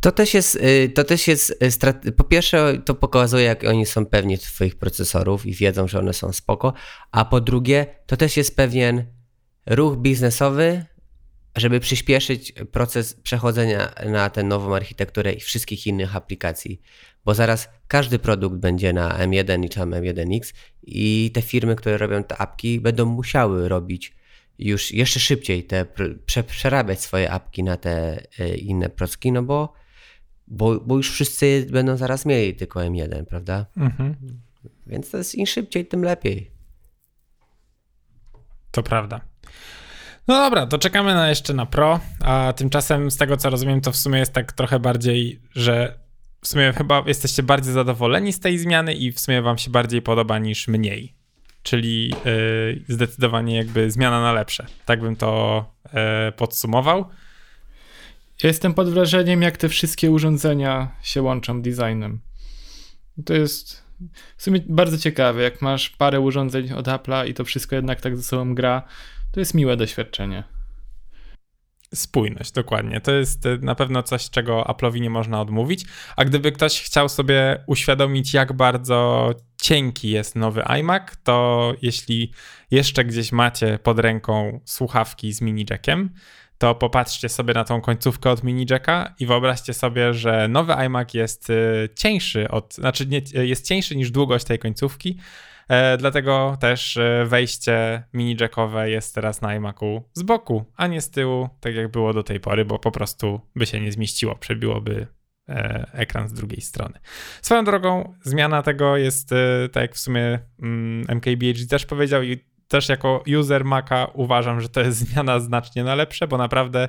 To 0.00 0.12
też 0.12 0.34
jest, 0.34 0.56
y, 0.56 0.88
to 0.94 1.04
też 1.04 1.28
jest 1.28 1.62
y, 2.06 2.12
po 2.12 2.24
pierwsze 2.24 2.82
to 2.84 2.94
pokazuje 2.94 3.44
jak 3.44 3.64
oni 3.64 3.86
są 3.86 4.06
pewni 4.06 4.36
swoich 4.36 4.76
procesorów 4.76 5.46
i 5.46 5.52
wiedzą, 5.52 5.88
że 5.88 5.98
one 5.98 6.12
są 6.12 6.32
spoko, 6.32 6.72
a 7.10 7.24
po 7.24 7.40
drugie 7.40 7.86
to 8.06 8.16
też 8.16 8.36
jest 8.36 8.56
pewien 8.56 9.04
ruch 9.66 9.96
biznesowy, 9.96 10.84
żeby 11.56 11.80
przyspieszyć 11.80 12.52
proces 12.52 13.14
przechodzenia 13.14 13.92
na 14.06 14.30
tę 14.30 14.42
nową 14.42 14.74
architekturę 14.74 15.32
i 15.32 15.40
wszystkich 15.40 15.86
innych 15.86 16.16
aplikacji, 16.16 16.80
bo 17.24 17.34
zaraz 17.34 17.68
każdy 17.88 18.18
produkt 18.18 18.56
będzie 18.56 18.92
na 18.92 19.18
M1 19.18 19.64
i 19.64 19.68
tam 19.68 19.90
M1X 19.90 20.54
i 20.82 21.30
te 21.34 21.42
firmy, 21.42 21.76
które 21.76 21.98
robią 21.98 22.24
te 22.24 22.36
apki 22.36 22.80
będą 22.80 23.04
musiały 23.04 23.68
robić 23.68 24.16
już 24.58 24.92
jeszcze 24.92 25.20
szybciej 25.20 25.64
te, 25.64 25.86
przerabiać 26.46 27.00
swoje 27.00 27.30
apki 27.30 27.62
na 27.62 27.76
te 27.76 28.22
y, 28.40 28.56
inne 28.56 28.88
procki, 28.88 29.32
no 29.32 29.42
bo 29.42 29.72
bo, 30.46 30.80
bo 30.80 30.96
już 30.96 31.10
wszyscy 31.10 31.66
będą 31.70 31.96
zaraz 31.96 32.26
mieli 32.26 32.54
tylko 32.54 32.80
M1, 32.80 33.24
prawda? 33.24 33.66
Mhm. 33.76 34.16
Więc 34.86 35.10
to 35.10 35.18
jest 35.18 35.34
im 35.34 35.46
szybciej, 35.46 35.86
tym 35.86 36.02
lepiej. 36.02 36.50
To 38.70 38.82
prawda. 38.82 39.20
No 40.28 40.34
dobra, 40.34 40.66
to 40.66 40.78
czekamy 40.78 41.14
na 41.14 41.28
jeszcze 41.28 41.54
na 41.54 41.66
Pro, 41.66 42.00
a 42.24 42.52
tymczasem 42.56 43.10
z 43.10 43.16
tego 43.16 43.36
co 43.36 43.50
rozumiem, 43.50 43.80
to 43.80 43.92
w 43.92 43.96
sumie 43.96 44.18
jest 44.18 44.32
tak 44.32 44.52
trochę 44.52 44.80
bardziej, 44.80 45.40
że 45.54 45.98
w 46.42 46.48
sumie 46.48 46.72
chyba 46.76 47.04
jesteście 47.06 47.42
bardziej 47.42 47.72
zadowoleni 47.72 48.32
z 48.32 48.40
tej 48.40 48.58
zmiany 48.58 48.94
i 48.94 49.12
w 49.12 49.20
sumie 49.20 49.42
wam 49.42 49.58
się 49.58 49.70
bardziej 49.70 50.02
podoba 50.02 50.38
niż 50.38 50.68
mniej. 50.68 51.14
Czyli 51.62 52.08
yy, 52.08 52.84
zdecydowanie 52.88 53.56
jakby 53.56 53.90
zmiana 53.90 54.20
na 54.20 54.32
lepsze. 54.32 54.66
Tak 54.84 55.00
bym 55.00 55.16
to 55.16 55.64
yy, 55.84 56.32
podsumował. 56.32 57.04
Jestem 58.42 58.74
pod 58.74 58.90
wrażeniem, 58.90 59.42
jak 59.42 59.56
te 59.56 59.68
wszystkie 59.68 60.10
urządzenia 60.10 60.88
się 61.02 61.22
łączą 61.22 61.62
designem. 61.62 62.20
To 63.24 63.34
jest 63.34 63.84
w 64.36 64.42
sumie 64.42 64.60
bardzo 64.68 64.98
ciekawe, 64.98 65.42
jak 65.42 65.62
masz 65.62 65.90
parę 65.90 66.20
urządzeń 66.20 66.72
od 66.72 66.86
Apple'a 66.86 67.28
i 67.28 67.34
to 67.34 67.44
wszystko 67.44 67.76
jednak 67.76 68.00
tak 68.00 68.16
ze 68.16 68.22
sobą 68.22 68.54
gra, 68.54 68.82
to 69.36 69.40
jest 69.40 69.54
miłe 69.54 69.76
doświadczenie. 69.76 70.44
Spójność, 71.94 72.52
dokładnie. 72.52 73.00
To 73.00 73.12
jest 73.12 73.46
e, 73.46 73.58
na 73.58 73.74
pewno 73.74 74.02
coś, 74.02 74.30
czego 74.30 74.62
Apple'owi 74.62 75.00
nie 75.00 75.10
można 75.10 75.40
odmówić. 75.40 75.84
A 76.16 76.24
gdyby 76.24 76.52
ktoś 76.52 76.82
chciał 76.82 77.08
sobie 77.08 77.64
uświadomić, 77.66 78.34
jak 78.34 78.52
bardzo 78.52 79.30
cienki 79.62 80.10
jest 80.10 80.36
nowy 80.36 80.64
iMac, 80.64 81.02
to 81.24 81.72
jeśli 81.82 82.32
jeszcze 82.70 83.04
gdzieś 83.04 83.32
macie 83.32 83.78
pod 83.82 83.98
ręką 83.98 84.60
słuchawki 84.64 85.32
z 85.32 85.40
mini 85.40 85.66
jackiem, 85.70 86.10
to 86.58 86.74
popatrzcie 86.74 87.28
sobie 87.28 87.54
na 87.54 87.64
tą 87.64 87.80
końcówkę 87.80 88.30
od 88.30 88.44
mini 88.44 88.66
jacka 88.70 89.14
i 89.20 89.26
wyobraźcie 89.26 89.74
sobie, 89.74 90.14
że 90.14 90.48
nowy 90.48 90.74
iMac 90.74 91.14
jest 91.14 91.50
y, 91.50 91.88
cieńszy 91.96 92.48
od, 92.48 92.74
znaczy 92.74 93.06
nie, 93.06 93.22
jest 93.32 93.66
cieńszy 93.66 93.96
niż 93.96 94.10
długość 94.10 94.44
tej 94.44 94.58
końcówki, 94.58 95.18
dlatego 95.98 96.56
też 96.60 96.96
e, 96.96 97.24
wejście 97.26 98.02
mini 98.12 98.36
jackowe 98.40 98.90
jest 98.90 99.14
teraz 99.14 99.40
na 99.40 99.54
iMacu 99.54 100.02
z 100.14 100.22
boku, 100.22 100.64
a 100.76 100.86
nie 100.86 101.00
z 101.00 101.10
tyłu, 101.10 101.48
tak 101.60 101.74
jak 101.74 101.90
było 101.90 102.12
do 102.12 102.22
tej 102.22 102.40
pory, 102.40 102.64
bo 102.64 102.78
po 102.78 102.90
prostu 102.90 103.40
by 103.56 103.66
się 103.66 103.80
nie 103.80 103.92
zmieściło, 103.92 104.34
przebiłoby 104.34 105.06
e, 105.48 105.90
ekran 105.92 106.28
z 106.28 106.32
drugiej 106.32 106.60
strony. 106.60 106.98
Swoją 107.42 107.64
drogą, 107.64 108.14
zmiana 108.22 108.62
tego 108.62 108.96
jest, 108.96 109.32
e, 109.32 109.68
tak 109.72 109.80
jak 109.80 109.94
w 109.94 109.98
sumie 109.98 110.38
mm, 110.62 111.04
MKBHD 111.08 111.66
też 111.66 111.86
powiedział 111.86 112.22
i 112.22 112.44
też 112.68 112.88
jako 112.88 113.24
user 113.38 113.64
Maca 113.64 114.06
uważam, 114.14 114.60
że 114.60 114.68
to 114.68 114.80
jest 114.80 114.98
zmiana 115.06 115.40
znacznie 115.40 115.84
na 115.84 115.94
lepsze, 115.94 116.28
bo 116.28 116.38
naprawdę 116.38 116.88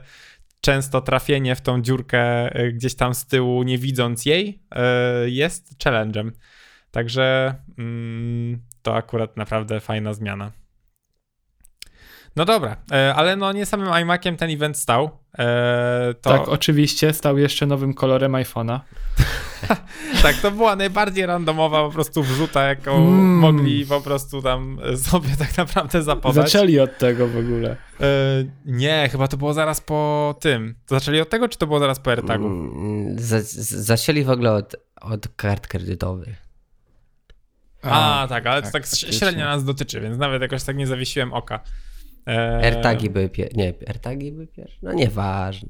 często 0.62 1.02
trafienie 1.02 1.56
w 1.56 1.62
tą 1.62 1.82
dziurkę 1.82 2.20
e, 2.56 2.72
gdzieś 2.72 2.96
tam 2.96 3.14
z 3.14 3.26
tyłu, 3.26 3.64
nie 3.64 3.78
widząc 3.78 4.26
jej, 4.26 4.64
e, 4.72 5.30
jest 5.30 5.84
challenge'em. 5.84 6.32
Także 6.92 7.56
mm, 7.78 8.62
to 8.88 8.96
akurat 8.96 9.38
naprawdę 9.38 9.80
fajna 9.80 10.14
zmiana. 10.14 10.52
No 12.36 12.46
dobra, 12.46 12.78
e, 12.92 13.16
ale 13.16 13.36
no 13.36 13.52
nie 13.52 13.66
samym 13.66 14.02
iMaciem 14.02 14.38
ten 14.38 14.50
event 14.50 14.78
stał. 14.78 15.10
To... 16.22 16.30
Tak, 16.32 16.48
oczywiście, 16.48 17.14
stał 17.14 17.38
jeszcze 17.38 17.66
nowym 17.66 17.94
kolorem 17.94 18.32
iPhone'a. 18.32 18.80
tak, 20.24 20.36
to 20.36 20.52
była 20.52 20.76
najbardziej 20.76 21.26
randomowa 21.26 21.84
po 21.84 21.92
prostu 21.92 22.24
wrzuta, 22.24 22.64
jaką 22.64 22.98
mm. 22.98 23.38
mogli 23.38 23.86
po 23.86 24.02
prostu 24.02 24.42
tam 24.42 24.80
sobie 25.12 25.30
tak 25.40 25.58
naprawdę 25.58 26.04
zapodać. 26.04 26.52
Zaczęli 26.52 26.80
od 26.80 26.98
tego 26.98 27.28
w 27.28 27.38
ogóle. 27.38 27.78
E, 28.00 28.06
nie, 28.66 29.10
chyba 29.12 29.28
to 29.28 29.38
było 29.38 29.54
zaraz 29.54 29.82
po 29.82 30.36
tym. 30.40 30.76
Zaczęli 30.88 31.20
od 31.20 31.30
tego, 31.30 31.50
czy 31.50 31.58
to 31.58 31.68
było 31.68 31.80
zaraz 31.80 32.00
po 32.00 32.12
AirTagu? 32.12 32.48
Mm, 32.48 33.16
zaczęli 33.60 34.24
w 34.24 34.30
ogóle 34.30 34.54
od, 34.54 34.76
od 35.02 35.28
kart 35.36 35.68
kredytowych. 35.68 36.47
A, 37.82 38.22
A, 38.22 38.28
tak, 38.28 38.46
ale 38.46 38.62
tak, 38.62 38.72
to 38.72 38.80
tak 38.80 38.88
średnio 39.14 39.46
nas 39.46 39.64
dotyczy, 39.64 40.02
więc 40.02 40.18
nawet 40.18 40.42
jakoś 40.42 40.64
tak 40.64 40.76
nie 40.76 40.88
zawiesiłem 40.88 41.34
oka. 41.34 41.60
E... 42.28 42.60
AirTagi 42.64 43.10
były 43.10 43.30
pierwsze. 43.30 43.58
Nie, 43.58 43.74
AirTagi 43.88 44.32
były 44.32 44.48
pierwsze. 44.48 44.78
No 44.82 44.94
nieważne. 44.94 45.70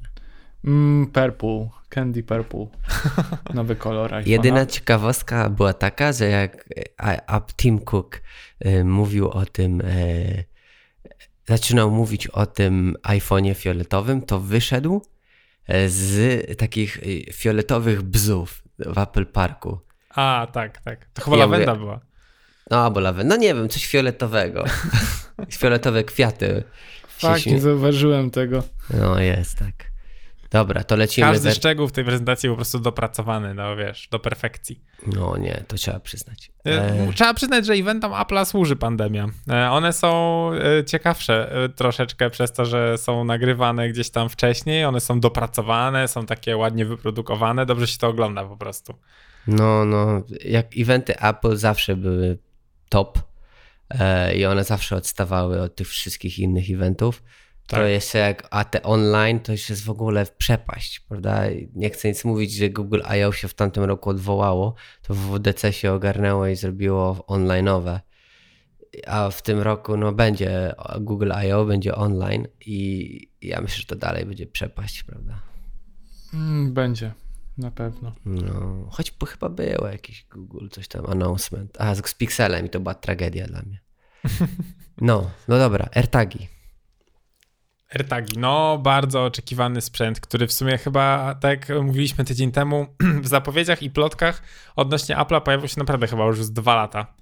Mm, 0.64 1.06
purple, 1.06 1.68
Candy 1.88 2.22
Purple. 2.22 2.66
Nowy 3.54 3.76
kolor. 3.76 4.12
Jedyna 4.26 4.66
ciekawostka 4.66 5.50
była 5.50 5.72
taka, 5.72 6.12
że 6.12 6.28
jak 6.28 6.68
e, 6.98 7.40
Tim 7.56 7.78
Cook 7.78 8.22
y, 8.66 8.84
mówił 8.84 9.28
o 9.28 9.46
tym, 9.46 9.80
y, 9.80 10.44
zaczynał 11.46 11.90
mówić 11.90 12.26
o 12.26 12.46
tym 12.46 12.96
iPhone'ie 13.02 13.54
fioletowym, 13.54 14.22
to 14.22 14.40
wyszedł 14.40 15.02
z 15.86 16.58
takich 16.58 16.98
fioletowych 17.32 18.02
bzów 18.02 18.62
w 18.78 18.98
Apple 18.98 19.26
Parku. 19.26 19.78
A, 20.18 20.46
tak, 20.52 20.80
tak. 20.80 21.06
To 21.14 21.22
chyba 21.22 21.36
ja 21.36 21.42
lawenda 21.44 21.72
mówię, 21.72 21.84
była. 21.84 22.00
No, 22.70 22.90
bo 22.90 23.00
lawenda, 23.00 23.34
no 23.34 23.40
nie 23.40 23.54
wiem, 23.54 23.68
coś 23.68 23.86
fioletowego. 23.86 24.64
Fioletowe 25.58 26.04
kwiaty. 26.04 26.62
Fakt, 27.08 27.46
nie 27.46 27.60
zauważyłem 27.60 28.30
tego. 28.30 28.62
No 28.90 29.20
jest, 29.20 29.58
tak. 29.58 29.74
Dobra, 30.50 30.84
to 30.84 30.96
lecimy. 30.96 31.26
Każdy 31.26 31.52
szczegół 31.52 31.88
w 31.88 31.92
tej 31.92 32.04
prezentacji 32.04 32.48
po 32.48 32.56
prostu 32.56 32.78
dopracowany, 32.78 33.54
no 33.54 33.76
wiesz, 33.76 34.08
do 34.10 34.18
perfekcji. 34.18 34.80
No 35.06 35.36
nie, 35.36 35.64
to 35.68 35.76
trzeba 35.76 36.00
przyznać. 36.00 36.50
E... 36.64 37.12
Trzeba 37.14 37.34
przyznać, 37.34 37.66
że 37.66 37.72
eventom 37.72 38.12
Apple'a 38.12 38.44
służy 38.44 38.76
pandemia. 38.76 39.26
E, 39.50 39.70
one 39.70 39.92
są 39.92 40.50
e, 40.52 40.84
ciekawsze 40.84 41.50
troszeczkę 41.76 42.30
przez 42.30 42.52
to, 42.52 42.64
że 42.64 42.98
są 42.98 43.24
nagrywane 43.24 43.88
gdzieś 43.88 44.10
tam 44.10 44.28
wcześniej, 44.28 44.84
one 44.84 45.00
są 45.00 45.20
dopracowane, 45.20 46.08
są 46.08 46.26
takie 46.26 46.56
ładnie 46.56 46.84
wyprodukowane, 46.84 47.66
dobrze 47.66 47.86
się 47.86 47.98
to 47.98 48.08
ogląda 48.08 48.44
po 48.44 48.56
prostu. 48.56 48.94
No, 49.46 49.84
no, 49.84 50.22
jak 50.44 50.66
eventy 50.78 51.20
Apple 51.20 51.56
zawsze 51.56 51.96
były 51.96 52.38
top 52.88 53.18
i 54.36 54.44
one 54.44 54.64
zawsze 54.64 54.96
odstawały 54.96 55.62
od 55.62 55.76
tych 55.76 55.88
wszystkich 55.88 56.38
innych 56.38 56.70
eventów. 56.70 57.22
Tak. 57.66 57.80
To 57.80 57.86
jest 57.86 58.14
jak, 58.14 58.48
a 58.50 58.64
te 58.64 58.82
online 58.82 59.40
to 59.40 59.52
już 59.52 59.70
jest 59.70 59.84
w 59.84 59.90
ogóle 59.90 60.24
w 60.24 60.32
przepaść, 60.32 61.00
prawda? 61.00 61.42
Nie 61.74 61.90
chcę 61.90 62.08
nic 62.08 62.24
mówić, 62.24 62.52
że 62.52 62.70
Google 62.70 63.00
I.O. 63.18 63.32
się 63.32 63.48
w 63.48 63.54
tamtym 63.54 63.84
roku 63.84 64.10
odwołało, 64.10 64.74
to 65.02 65.14
w 65.14 65.18
WDC 65.18 65.72
się 65.72 65.92
ogarnęło 65.92 66.46
i 66.46 66.56
zrobiło 66.56 67.24
online'owe. 67.28 68.00
A 69.06 69.30
w 69.30 69.42
tym 69.42 69.58
roku 69.58 69.96
no 69.96 70.12
będzie 70.12 70.74
Google 71.00 71.32
I.O., 71.46 71.64
będzie 71.64 71.94
online 71.94 72.46
i 72.66 73.30
ja 73.42 73.60
myślę, 73.60 73.76
że 73.76 73.86
to 73.86 73.96
dalej 73.96 74.26
będzie 74.26 74.46
przepaść, 74.46 75.02
prawda? 75.02 75.40
Mm, 76.34 76.74
będzie, 76.74 77.12
na 77.58 77.70
pewno. 77.70 78.14
No, 78.24 78.88
choć 78.90 79.14
chyba 79.28 79.48
było 79.48 79.88
jakiś 79.88 80.26
Google, 80.30 80.68
coś 80.70 80.88
tam, 80.88 81.06
announcement. 81.06 81.80
A, 81.80 81.94
z 81.94 82.14
Pixelem 82.14 82.66
i 82.66 82.70
to 82.70 82.80
była 82.80 82.94
tragedia 82.94 83.46
dla 83.46 83.62
mnie. 83.62 83.80
No, 85.00 85.30
no 85.48 85.58
dobra, 85.58 85.88
AirTagi. 85.94 86.48
AirTagi, 87.90 88.38
no 88.38 88.78
bardzo 88.78 89.24
oczekiwany 89.24 89.80
sprzęt, 89.80 90.20
który 90.20 90.46
w 90.46 90.52
sumie 90.52 90.78
chyba, 90.78 91.34
tak 91.34 91.68
jak 91.68 91.82
mówiliśmy 91.82 92.24
tydzień 92.24 92.52
temu, 92.52 92.86
w 93.22 93.26
zapowiedziach 93.26 93.82
i 93.82 93.90
plotkach 93.90 94.42
odnośnie 94.76 95.16
Apple'a 95.16 95.40
pojawił 95.40 95.68
się 95.68 95.78
naprawdę 95.78 96.06
chyba 96.06 96.24
już 96.24 96.44
z 96.44 96.52
dwa 96.52 96.74
lata. 96.74 97.14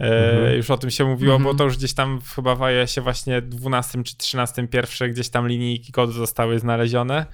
E, 0.00 0.32
mhm. 0.34 0.56
Już 0.56 0.70
o 0.70 0.78
tym 0.78 0.90
się 0.90 1.04
mówiło, 1.04 1.34
mhm. 1.34 1.52
bo 1.52 1.58
to 1.58 1.64
już 1.64 1.76
gdzieś 1.76 1.94
tam 1.94 2.20
chyba 2.34 2.54
w 2.54 2.62
iOSie 2.62 3.00
właśnie 3.00 3.42
12 3.42 4.02
czy 4.02 4.16
13 4.16 4.68
pierwsze 4.68 5.08
gdzieś 5.08 5.28
tam 5.28 5.48
linijki 5.48 5.92
kodu 5.92 6.12
zostały 6.12 6.58
znalezione. 6.58 7.26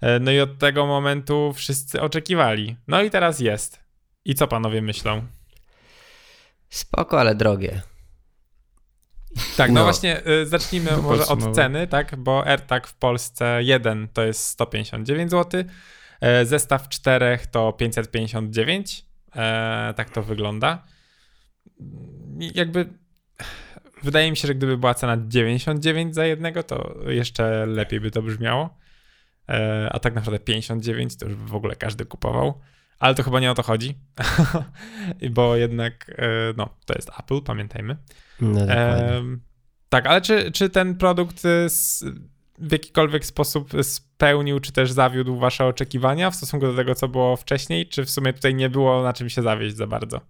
E, 0.00 0.18
no 0.18 0.30
i 0.30 0.40
od 0.40 0.58
tego 0.58 0.86
momentu 0.86 1.52
wszyscy 1.52 2.00
oczekiwali. 2.00 2.76
No 2.88 3.02
i 3.02 3.10
teraz 3.10 3.40
jest. 3.40 3.80
I 4.24 4.34
co 4.34 4.48
panowie 4.48 4.82
myślą? 4.82 5.26
Spoko, 6.68 7.20
ale 7.20 7.34
drogie. 7.34 7.82
Tak, 9.56 9.70
no, 9.70 9.74
no 9.74 9.84
właśnie 9.84 10.26
y, 10.26 10.46
zacznijmy 10.46 10.96
może 10.96 11.26
od 11.26 11.54
ceny, 11.54 11.86
tak, 11.86 12.16
bo 12.16 12.46
AirTag 12.46 12.86
w 12.86 12.94
Polsce 12.94 13.62
1 13.62 14.08
to 14.12 14.22
jest 14.24 14.46
159 14.46 15.30
zł, 15.30 15.64
e, 16.20 16.46
zestaw 16.46 16.88
4 16.88 17.38
to 17.50 17.72
559, 17.72 19.06
e, 19.36 19.94
tak 19.96 20.10
to 20.10 20.22
wygląda. 20.22 20.84
Jakby 22.54 22.88
wydaje 24.02 24.30
mi 24.30 24.36
się, 24.36 24.48
że 24.48 24.54
gdyby 24.54 24.78
była 24.78 24.94
cena 24.94 25.16
99 25.26 26.14
za 26.14 26.26
jednego, 26.26 26.62
to 26.62 26.94
jeszcze 27.06 27.66
lepiej 27.66 28.00
by 28.00 28.10
to 28.10 28.22
brzmiało. 28.22 28.83
E, 29.48 29.88
a 29.92 29.98
tak 29.98 30.14
naprawdę 30.14 30.38
59 30.38 31.16
to 31.16 31.26
już 31.26 31.34
w 31.34 31.54
ogóle 31.54 31.76
każdy 31.76 32.04
kupował. 32.04 32.60
Ale 32.98 33.14
to 33.14 33.22
chyba 33.22 33.40
nie 33.40 33.50
o 33.50 33.54
to 33.54 33.62
chodzi, 33.62 33.94
bo 35.30 35.56
jednak 35.56 36.20
no, 36.56 36.68
to 36.86 36.94
jest 36.94 37.10
Apple, 37.20 37.42
pamiętajmy. 37.42 37.96
No, 38.40 38.60
e, 38.60 39.22
tak, 39.88 40.06
ale 40.06 40.20
czy, 40.20 40.52
czy 40.52 40.70
ten 40.70 40.94
produkt 40.96 41.42
w 42.58 42.72
jakikolwiek 42.72 43.26
sposób 43.26 43.70
spełnił, 43.82 44.60
czy 44.60 44.72
też 44.72 44.92
zawiódł 44.92 45.38
wasze 45.38 45.66
oczekiwania 45.66 46.30
w 46.30 46.36
stosunku 46.36 46.66
do 46.66 46.74
tego, 46.74 46.94
co 46.94 47.08
było 47.08 47.36
wcześniej, 47.36 47.88
czy 47.88 48.04
w 48.04 48.10
sumie 48.10 48.32
tutaj 48.32 48.54
nie 48.54 48.70
było 48.70 49.02
na 49.02 49.12
czym 49.12 49.30
się 49.30 49.42
zawieść 49.42 49.76
za 49.76 49.86
bardzo? 49.86 50.20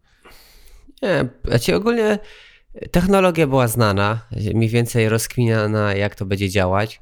Nie, 1.03 1.25
znaczy 1.45 1.75
ogólnie 1.75 2.19
technologia 2.91 3.47
była 3.47 3.69
znana, 3.69 4.27
mniej 4.55 4.69
więcej 4.69 5.09
rozkminiana, 5.09 5.95
jak 5.95 6.15
to 6.15 6.27
będzie 6.27 6.51
działać, 6.51 7.01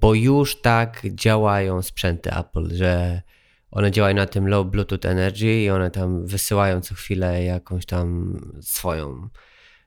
bo 0.00 0.14
już 0.14 0.60
tak 0.60 1.02
działają 1.04 1.82
sprzęty 1.82 2.30
Apple, 2.34 2.74
że 2.74 3.22
one 3.70 3.90
działają 3.90 4.16
na 4.16 4.26
tym 4.26 4.48
low 4.48 4.66
Bluetooth 4.66 5.10
Energy 5.10 5.62
i 5.62 5.70
one 5.70 5.90
tam 5.90 6.26
wysyłają 6.26 6.80
co 6.80 6.94
chwilę 6.94 7.44
jakąś 7.44 7.86
tam 7.86 8.36
swoją 8.60 9.28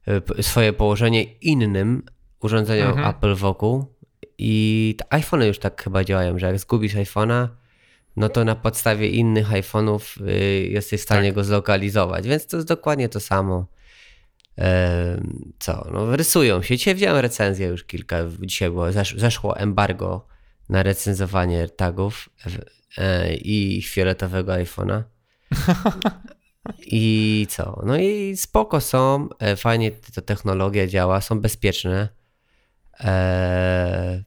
E, 0.07 0.43
swoje 0.43 0.73
położenie 0.73 1.23
innym 1.23 2.03
urządzeniom 2.39 2.89
mhm. 2.89 3.09
Apple 3.09 3.35
wokół. 3.35 3.85
I 4.37 4.95
te 4.97 5.13
iPhony 5.13 5.47
już 5.47 5.59
tak 5.59 5.83
chyba 5.83 6.03
działają, 6.03 6.39
że 6.39 6.45
jak 6.45 6.59
zgubisz 6.59 6.95
iPhone'a, 6.95 7.47
no 8.15 8.29
to 8.29 8.45
na 8.45 8.55
podstawie 8.55 9.07
innych 9.07 9.51
iPhone'ów 9.51 10.27
y, 10.27 10.67
jesteś 10.67 11.01
w 11.01 11.03
stanie 11.03 11.27
tak. 11.27 11.35
go 11.35 11.43
zlokalizować, 11.43 12.27
więc 12.27 12.47
to 12.47 12.57
jest 12.57 12.67
dokładnie 12.67 13.09
to 13.09 13.19
samo. 13.19 13.65
Co? 15.59 15.87
No, 15.93 16.15
rysują 16.15 16.61
się. 16.61 16.77
Dzisiaj 16.77 16.95
widziałem 16.95 17.21
recenzję 17.21 17.67
już 17.67 17.83
kilka. 17.83 18.17
Dzisiaj 18.41 18.69
było, 18.69 18.85
zeszło 19.15 19.57
embargo 19.57 20.27
na 20.69 20.83
recenzowanie 20.83 21.69
tagów 21.69 22.29
e, 22.97 23.33
i 23.35 23.81
fioletowego 23.81 24.51
iPhone'a. 24.51 25.03
I 26.87 27.47
co? 27.49 27.81
No 27.85 27.97
i 27.97 28.37
spoko 28.37 28.81
są, 28.81 29.29
e, 29.39 29.55
fajnie 29.55 29.91
ta 29.91 30.21
technologia 30.21 30.87
działa, 30.87 31.21
są 31.21 31.39
bezpieczne. 31.39 32.09
Eee, 32.99 34.23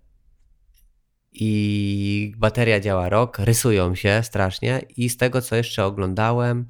I 1.32 2.34
bateria 2.36 2.80
działa 2.80 3.08
rok, 3.08 3.38
rysują 3.38 3.94
się 3.94 4.20
strasznie. 4.24 4.80
I 4.96 5.08
z 5.08 5.16
tego, 5.16 5.42
co 5.42 5.56
jeszcze 5.56 5.84
oglądałem, 5.84 6.68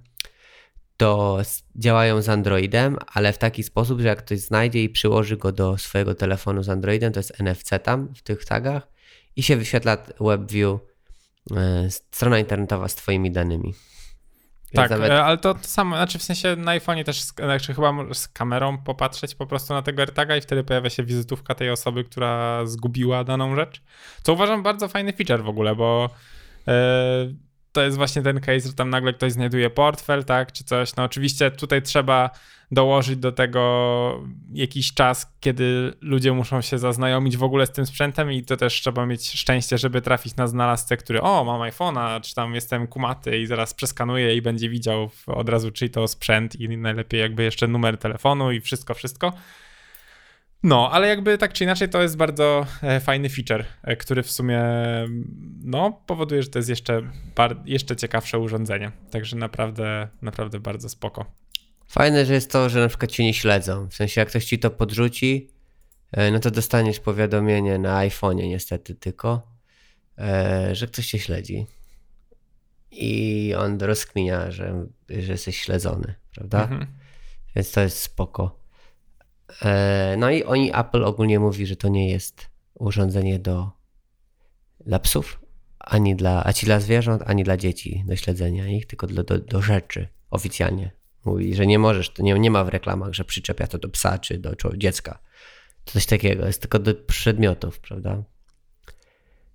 to 0.96 1.38
działają 1.76 2.22
z 2.22 2.28
Androidem, 2.28 2.96
ale 3.06 3.32
w 3.32 3.38
taki 3.38 3.62
sposób, 3.62 4.00
że 4.00 4.08
jak 4.08 4.18
ktoś 4.18 4.38
znajdzie 4.38 4.82
i 4.82 4.88
przyłoży 4.88 5.36
go 5.36 5.52
do 5.52 5.78
swojego 5.78 6.14
telefonu 6.14 6.62
z 6.62 6.68
Androidem, 6.68 7.12
to 7.12 7.20
jest 7.20 7.40
NFC 7.40 7.70
tam 7.82 8.14
w 8.14 8.22
tych 8.22 8.44
tagach 8.44 8.88
i 9.36 9.42
się 9.42 9.56
wyświetla 9.56 9.96
WebView, 10.20 10.80
e, 11.56 11.90
strona 11.90 12.38
internetowa 12.38 12.88
z 12.88 12.94
Twoimi 12.94 13.30
danymi. 13.30 13.74
Tak, 14.74 14.90
nawet... 14.90 15.10
E, 15.10 15.24
ale 15.24 15.38
to, 15.38 15.54
to 15.54 15.68
samo, 15.68 15.96
znaczy 15.96 16.18
w 16.18 16.22
sensie 16.22 16.56
na 16.56 16.78
iPhone'ie 16.78 17.04
też, 17.04 17.20
znaczy 17.22 17.74
chyba 17.74 18.14
z 18.14 18.28
kamerą 18.28 18.78
popatrzeć 18.78 19.34
po 19.34 19.46
prostu 19.46 19.74
na 19.74 19.82
tego 19.82 20.02
AirTaga 20.02 20.36
i 20.36 20.40
wtedy 20.40 20.64
pojawia 20.64 20.90
się 20.90 21.02
wizytówka 21.02 21.54
tej 21.54 21.70
osoby, 21.70 22.04
która 22.04 22.66
zgubiła 22.66 23.24
daną 23.24 23.56
rzecz, 23.56 23.82
co 24.22 24.32
uważam 24.32 24.62
bardzo 24.62 24.88
fajny 24.88 25.12
feature 25.12 25.44
w 25.44 25.48
ogóle, 25.48 25.74
bo 25.74 26.10
yy, 26.66 26.74
to 27.74 27.82
jest 27.82 27.96
właśnie 27.96 28.22
ten 28.22 28.40
case, 28.40 28.68
że 28.68 28.74
tam 28.74 28.90
nagle 28.90 29.12
ktoś 29.12 29.32
znajduje 29.32 29.70
portfel, 29.70 30.24
tak, 30.24 30.52
czy 30.52 30.64
coś. 30.64 30.96
No 30.96 31.04
oczywiście 31.04 31.50
tutaj 31.50 31.82
trzeba 31.82 32.30
dołożyć 32.70 33.16
do 33.16 33.32
tego 33.32 34.22
jakiś 34.52 34.94
czas, 34.94 35.32
kiedy 35.40 35.92
ludzie 36.00 36.32
muszą 36.32 36.60
się 36.60 36.78
zaznajomić 36.78 37.36
w 37.36 37.42
ogóle 37.42 37.66
z 37.66 37.70
tym 37.70 37.86
sprzętem 37.86 38.32
i 38.32 38.44
to 38.44 38.56
też 38.56 38.80
trzeba 38.80 39.06
mieć 39.06 39.30
szczęście, 39.30 39.78
żeby 39.78 40.02
trafić 40.02 40.36
na 40.36 40.46
znalazcę, 40.46 40.96
który 40.96 41.20
o, 41.20 41.44
mam 41.44 41.60
iPhone'a, 41.60 42.20
czy 42.20 42.34
tam 42.34 42.54
jestem 42.54 42.86
kumaty 42.86 43.38
i 43.38 43.46
zaraz 43.46 43.74
przeskanuję 43.74 44.36
i 44.36 44.42
będzie 44.42 44.68
widział 44.68 45.10
od 45.26 45.48
razu, 45.48 45.70
czy 45.70 45.88
to 45.88 46.08
sprzęt 46.08 46.60
i 46.60 46.68
najlepiej 46.68 47.20
jakby 47.20 47.42
jeszcze 47.42 47.68
numer 47.68 47.98
telefonu 47.98 48.52
i 48.52 48.60
wszystko, 48.60 48.94
wszystko. 48.94 49.32
No, 50.64 50.90
ale 50.90 51.08
jakby 51.08 51.38
tak 51.38 51.52
czy 51.52 51.64
inaczej 51.64 51.88
to 51.88 52.02
jest 52.02 52.16
bardzo 52.16 52.66
e, 52.82 53.00
fajny 53.00 53.28
feature, 53.28 53.64
e, 53.82 53.96
który 53.96 54.22
w 54.22 54.30
sumie 54.30 54.62
no, 55.64 56.02
powoduje, 56.06 56.42
że 56.42 56.48
to 56.48 56.58
jest 56.58 56.68
jeszcze, 56.68 57.02
jeszcze 57.64 57.96
ciekawsze 57.96 58.38
urządzenie. 58.38 58.92
Także 59.10 59.36
naprawdę, 59.36 60.08
naprawdę 60.22 60.60
bardzo 60.60 60.88
spoko. 60.88 61.24
Fajne, 61.86 62.26
że 62.26 62.34
jest 62.34 62.50
to, 62.50 62.68
że 62.68 62.80
na 62.80 62.88
przykład 62.88 63.10
cię 63.10 63.24
nie 63.24 63.34
śledzą. 63.34 63.88
W 63.88 63.94
sensie, 63.94 64.20
jak 64.20 64.28
ktoś 64.28 64.44
ci 64.44 64.58
to 64.58 64.70
podrzuci, 64.70 65.50
e, 66.12 66.30
no 66.30 66.40
to 66.40 66.50
dostaniesz 66.50 67.00
powiadomienie 67.00 67.78
na 67.78 68.08
iPhone'ie 68.08 68.48
niestety 68.48 68.94
tylko, 68.94 69.54
że 70.72 70.86
ktoś 70.86 71.06
cię 71.06 71.18
śledzi. 71.18 71.66
I 72.90 73.54
on 73.58 73.78
rozkminia, 73.80 74.50
że, 74.50 74.86
że 75.08 75.32
jesteś 75.32 75.60
śledzony, 75.60 76.14
prawda? 76.34 76.62
Mhm. 76.62 76.86
Więc 77.56 77.70
to 77.70 77.80
jest 77.80 77.98
spoko. 77.98 78.63
E, 79.62 80.16
no 80.18 80.30
i 80.30 80.44
oni, 80.44 80.70
Apple 80.74 81.04
ogólnie 81.04 81.40
mówi, 81.40 81.66
że 81.66 81.76
to 81.76 81.88
nie 81.88 82.10
jest 82.10 82.50
urządzenie 82.74 83.38
do, 83.38 83.70
dla 84.80 84.98
psów, 84.98 85.40
ani 85.78 86.16
dla, 86.16 86.44
ani 86.44 86.60
dla 86.64 86.80
zwierząt, 86.80 87.22
ani 87.26 87.44
dla 87.44 87.56
dzieci 87.56 88.04
do 88.06 88.16
śledzenia 88.16 88.68
ich, 88.68 88.86
tylko 88.86 89.06
do, 89.06 89.24
do, 89.24 89.38
do 89.38 89.62
rzeczy 89.62 90.08
oficjalnie. 90.30 90.90
Mówi, 91.24 91.54
że 91.54 91.66
nie 91.66 91.78
możesz, 91.78 92.10
to 92.10 92.22
nie, 92.22 92.38
nie 92.38 92.50
ma 92.50 92.64
w 92.64 92.68
reklamach, 92.68 93.12
że 93.12 93.24
przyczepia 93.24 93.66
to 93.66 93.78
do 93.78 93.88
psa 93.88 94.18
czy 94.18 94.38
do 94.38 94.54
dziecka. 94.76 95.18
To 95.84 95.92
coś 95.92 96.06
takiego, 96.06 96.46
jest 96.46 96.60
tylko 96.60 96.78
do 96.78 96.94
przedmiotów, 96.94 97.80
prawda? 97.80 98.24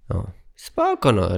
No. 0.10 0.32
Spoko, 0.56 1.12
no. 1.12 1.30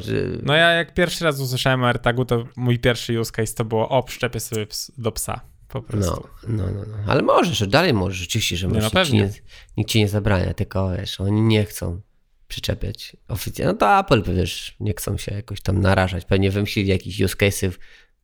No 0.43 0.55
ja 0.55 0.71
jak 0.71 0.93
pierwszy 0.93 1.23
raz 1.23 1.39
usłyszałem 1.39 1.83
o 1.83 1.87
AirTagu, 1.87 2.25
to 2.25 2.43
mój 2.55 2.79
pierwszy 2.79 3.19
use 3.19 3.31
case 3.31 3.53
to 3.53 3.65
było 3.65 3.89
o, 3.89 4.03
przyczepię 4.03 4.39
sobie 4.39 4.67
do 4.97 5.11
psa. 5.11 5.50
Po 5.71 5.81
prostu. 5.81 6.27
No, 6.47 6.63
no, 6.67 6.71
no, 6.71 6.85
no. 6.87 6.97
Ale 7.07 7.21
możesz, 7.21 7.67
dalej 7.67 7.93
możesz, 7.93 8.27
oczywiście, 8.27 8.57
że 8.57 8.67
możesz. 8.67 8.93
no 8.93 8.99
nikt, 8.99 9.09
ci 9.09 9.17
nie, 9.17 9.29
nikt 9.77 9.89
ci 9.89 9.99
nie 9.99 10.07
zabrania, 10.07 10.53
tylko 10.53 10.91
wiesz, 10.97 11.21
oni 11.21 11.41
nie 11.41 11.65
chcą 11.65 12.01
przyczepiać 12.47 13.15
oficjalnie. 13.27 13.73
No 13.73 13.79
to 13.79 13.99
Apple, 13.99 14.23
wiesz, 14.35 14.75
nie 14.79 14.93
chcą 14.93 15.17
się 15.17 15.35
jakoś 15.35 15.61
tam 15.61 15.81
narażać. 15.81 16.25
Pewnie 16.25 16.51
wymyślili 16.51 16.89
jakieś 16.89 17.19
use 17.19 17.35
cases, 17.35 17.73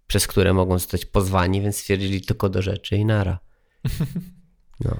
przez 0.07 0.27
które 0.27 0.53
mogą 0.53 0.79
zostać 0.79 1.05
pozwani, 1.05 1.61
więc 1.61 1.77
stwierdzili 1.77 2.21
tylko 2.21 2.49
do 2.49 2.61
rzeczy 2.61 2.97
i 2.97 3.05
nara. 3.05 3.39
No, 4.79 4.97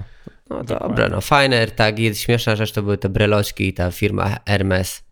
no 0.49 0.63
dobra, 0.63 1.09
no 1.09 1.21
fajne 1.21 1.59
AirTagi. 1.59 2.15
Śmieszna 2.15 2.55
rzecz 2.55 2.71
to 2.71 2.83
były 2.83 2.97
te 2.97 3.09
breloczki 3.09 3.67
i 3.67 3.73
ta 3.73 3.91
firma 3.91 4.39
Hermes, 4.47 5.03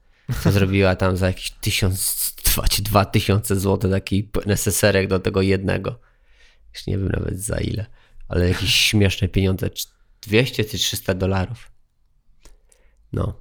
co 0.43 0.51
zrobiła 0.57 0.95
tam 0.95 1.17
za 1.17 1.27
jakieś 1.27 1.51
tysiąc, 1.51 2.33
dwa 2.45 2.67
czy 2.67 2.81
dwa 2.81 3.05
tysiące 3.05 3.59
złotych 3.59 3.91
taki 3.91 4.29
neseserek 4.45 5.07
do 5.07 5.19
tego 5.19 5.41
jednego. 5.41 5.99
Już 6.75 6.87
nie 6.87 6.97
wiem 6.97 7.09
nawet 7.09 7.39
za 7.39 7.57
ile, 7.57 7.85
ale 8.27 8.47
jakieś 8.47 8.73
śmieszne 8.73 9.27
pieniądze, 9.27 9.69
200 10.21 10.63
czy 10.63 10.77
300 10.77 11.13
dolarów. 11.13 11.71
No. 13.13 13.39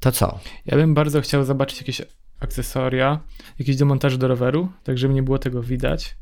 To 0.00 0.12
co? 0.12 0.40
Ja 0.66 0.76
bym 0.76 0.94
bardzo 0.94 1.20
chciał 1.20 1.44
zobaczyć 1.44 1.78
jakieś 1.78 2.02
akcesoria, 2.40 3.20
jakieś 3.58 3.76
demontaże 3.76 4.18
do 4.18 4.28
roweru, 4.28 4.72
tak 4.84 4.98
żeby 4.98 5.14
nie 5.14 5.22
było 5.22 5.38
tego 5.38 5.62
widać 5.62 6.16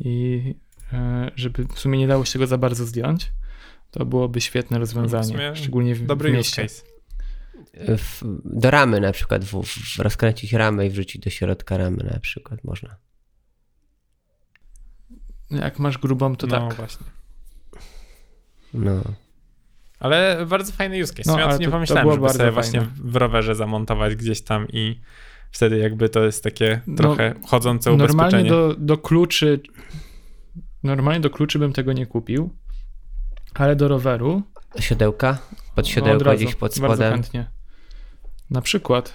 i 0.00 0.42
e, 0.92 1.30
żeby 1.36 1.64
w 1.64 1.78
sumie 1.78 1.98
nie 1.98 2.08
dało 2.08 2.24
się 2.24 2.32
tego 2.32 2.46
za 2.46 2.58
bardzo 2.58 2.84
zdjąć. 2.84 3.32
To 3.90 4.06
byłoby 4.06 4.40
świetne 4.40 4.78
rozwiązanie, 4.78 5.52
w 5.52 5.58
szczególnie 5.58 5.94
w, 5.94 6.06
dobry 6.06 6.30
w 6.30 6.34
mieście. 6.34 6.64
Use 6.64 6.82
case. 6.82 6.98
W, 7.98 8.22
do 8.44 8.70
ramy 8.70 9.00
na 9.00 9.12
przykład, 9.12 9.44
w, 9.44 9.62
w 9.62 9.98
rozkręcić 9.98 10.52
ramę 10.52 10.86
i 10.86 10.90
wrzucić 10.90 11.22
do 11.22 11.30
środka 11.30 11.76
ramy 11.76 12.10
na 12.12 12.20
przykład 12.20 12.64
można. 12.64 12.96
Jak 15.50 15.78
masz 15.78 15.98
grubą, 15.98 16.36
to 16.36 16.46
no, 16.46 16.68
tak. 16.68 16.76
właśnie. 16.76 17.06
No. 18.74 19.02
Ale 20.00 20.46
bardzo 20.46 20.72
fajny 20.72 21.02
use 21.02 21.14
case. 21.14 21.32
No, 21.32 21.38
ja 21.38 21.44
ale 21.44 21.52
nie 21.58 21.64
to- 21.64 21.70
to 21.70 21.76
pomyślałem, 21.76 22.02
było 22.02 22.14
żeby 22.14 22.22
bardzo 22.26 22.38
sobie 22.38 22.52
fajne. 22.52 22.80
właśnie 22.80 23.04
w 23.10 23.16
rowerze 23.16 23.54
zamontować 23.54 24.16
gdzieś 24.16 24.40
tam 24.42 24.66
i 24.72 25.00
wtedy 25.50 25.78
jakby 25.78 26.08
to 26.08 26.24
jest 26.24 26.44
takie 26.44 26.80
No, 26.86 26.96
trochę 26.96 27.34
chodzące 27.46 27.90
Normalnie 27.90 28.14
ubezpieczenie. 28.14 28.50
do, 28.50 28.74
do 28.78 28.98
kluczy 28.98 29.60
normalnie 30.82 31.20
do 31.20 31.30
kluczy 31.30 31.58
bym 31.58 31.72
tego 31.72 31.92
nie 31.92 32.06
kupił, 32.06 32.50
ale 33.54 33.76
do 33.76 33.88
roweru 33.88 34.42
Siodełka? 34.80 35.38
Pod 35.74 35.84
od 35.84 35.88
siodełko 35.90 36.24
razu, 36.24 36.36
gdzieś 36.44 36.54
pod 36.54 36.78
bardzo 36.78 36.94
spodem. 36.96 37.12
chętnie. 37.12 37.50
Na 38.50 38.62
przykład 38.62 39.12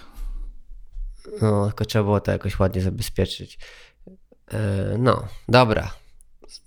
No, 1.42 1.66
tylko 1.66 1.84
trzeba 1.84 2.04
było 2.04 2.20
to 2.20 2.32
jakoś 2.32 2.58
ładnie 2.58 2.82
zabezpieczyć. 2.82 3.58
E, 4.52 4.58
no, 4.98 5.28
dobra. 5.48 5.90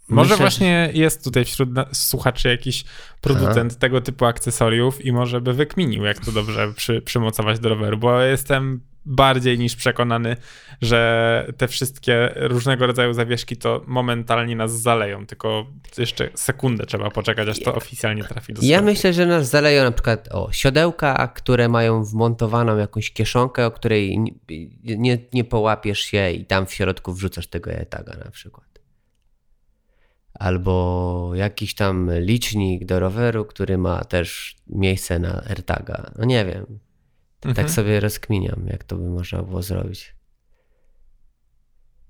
Może 0.10 0.30
Myślę, 0.30 0.44
właśnie 0.44 0.90
jest 0.94 1.24
tutaj 1.24 1.46
wśród 1.46 1.70
słuchaczy 1.92 2.48
jakiś 2.50 2.84
producent 3.22 3.78
tego 3.80 4.02
typu 4.02 4.26
akcesoriów 4.26 5.06
i 5.06 5.12
może 5.12 5.42
by 5.42 5.54
wykminił, 5.54 6.04
jak 6.04 6.26
to 6.26 6.32
dobrze 6.32 6.74
przy, 6.76 7.02
przymocować 7.02 7.60
do 7.60 7.70
roweru, 7.70 7.98
bo 7.98 8.22
jestem 8.22 8.82
bardziej 9.08 9.60
niż 9.60 9.76
przekonany, 9.76 10.38
że 10.82 11.54
te 11.58 11.68
wszystkie 11.68 12.34
różnego 12.36 12.88
rodzaju 12.88 13.14
zawieszki 13.14 13.58
to 13.58 13.82
momentalnie 13.88 14.56
nas 14.56 14.82
zaleją, 14.82 15.26
tylko 15.26 15.66
jeszcze 15.98 16.30
sekundę 16.36 16.86
trzeba 16.86 17.12
poczekać, 17.12 17.48
aż 17.48 17.60
to 17.60 17.76
oficjalnie 17.76 18.24
trafi 18.24 18.54
do 18.54 18.62
Ja 18.62 18.68
sklepu. 18.68 18.86
myślę, 18.86 19.14
że 19.14 19.26
nas 19.26 19.50
zaleją 19.50 19.84
na 19.84 19.92
przykład 19.92 20.28
o 20.32 20.52
siodełka, 20.52 21.28
które 21.28 21.70
mają 21.70 22.04
wmontowaną 22.04 22.78
jakąś 22.78 23.12
kieszonkę, 23.12 23.66
o 23.66 23.72
której 23.72 24.20
nie, 24.84 25.18
nie, 25.34 25.44
połapiesz 25.44 26.00
się 26.00 26.32
i 26.32 26.46
tam 26.46 26.66
w 26.66 26.74
środku 26.74 27.14
wrzucasz 27.14 27.48
tego 27.48 27.72
AirTaga 27.72 28.18
na 28.26 28.32
przykład. 28.32 28.77
Albo 30.40 31.32
jakiś 31.36 31.76
tam 31.76 32.12
licznik 32.20 32.86
do 32.86 33.00
roweru, 33.00 33.46
który 33.46 33.78
ma 33.78 34.04
też 34.04 34.56
miejsce 34.68 35.20
na 35.20 35.44
AirTaga. 35.44 36.12
No 36.18 36.26
nie 36.26 36.46
wiem. 36.46 36.80
Mhm. 37.36 37.56
Tak 37.56 37.72
sobie 37.72 38.00
rozkminiam, 38.00 38.68
jak 38.68 38.84
to 38.84 38.96
by 38.96 39.10
można 39.10 39.44
było 39.44 39.62
zrobić. 39.62 40.16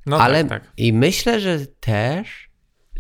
No 0.06 0.22
Ale 0.22 0.46
tak, 0.46 0.64
tak. 0.64 0.74
i 0.78 0.94
myślę, 0.94 1.40
że 1.40 1.68
też 1.68 2.50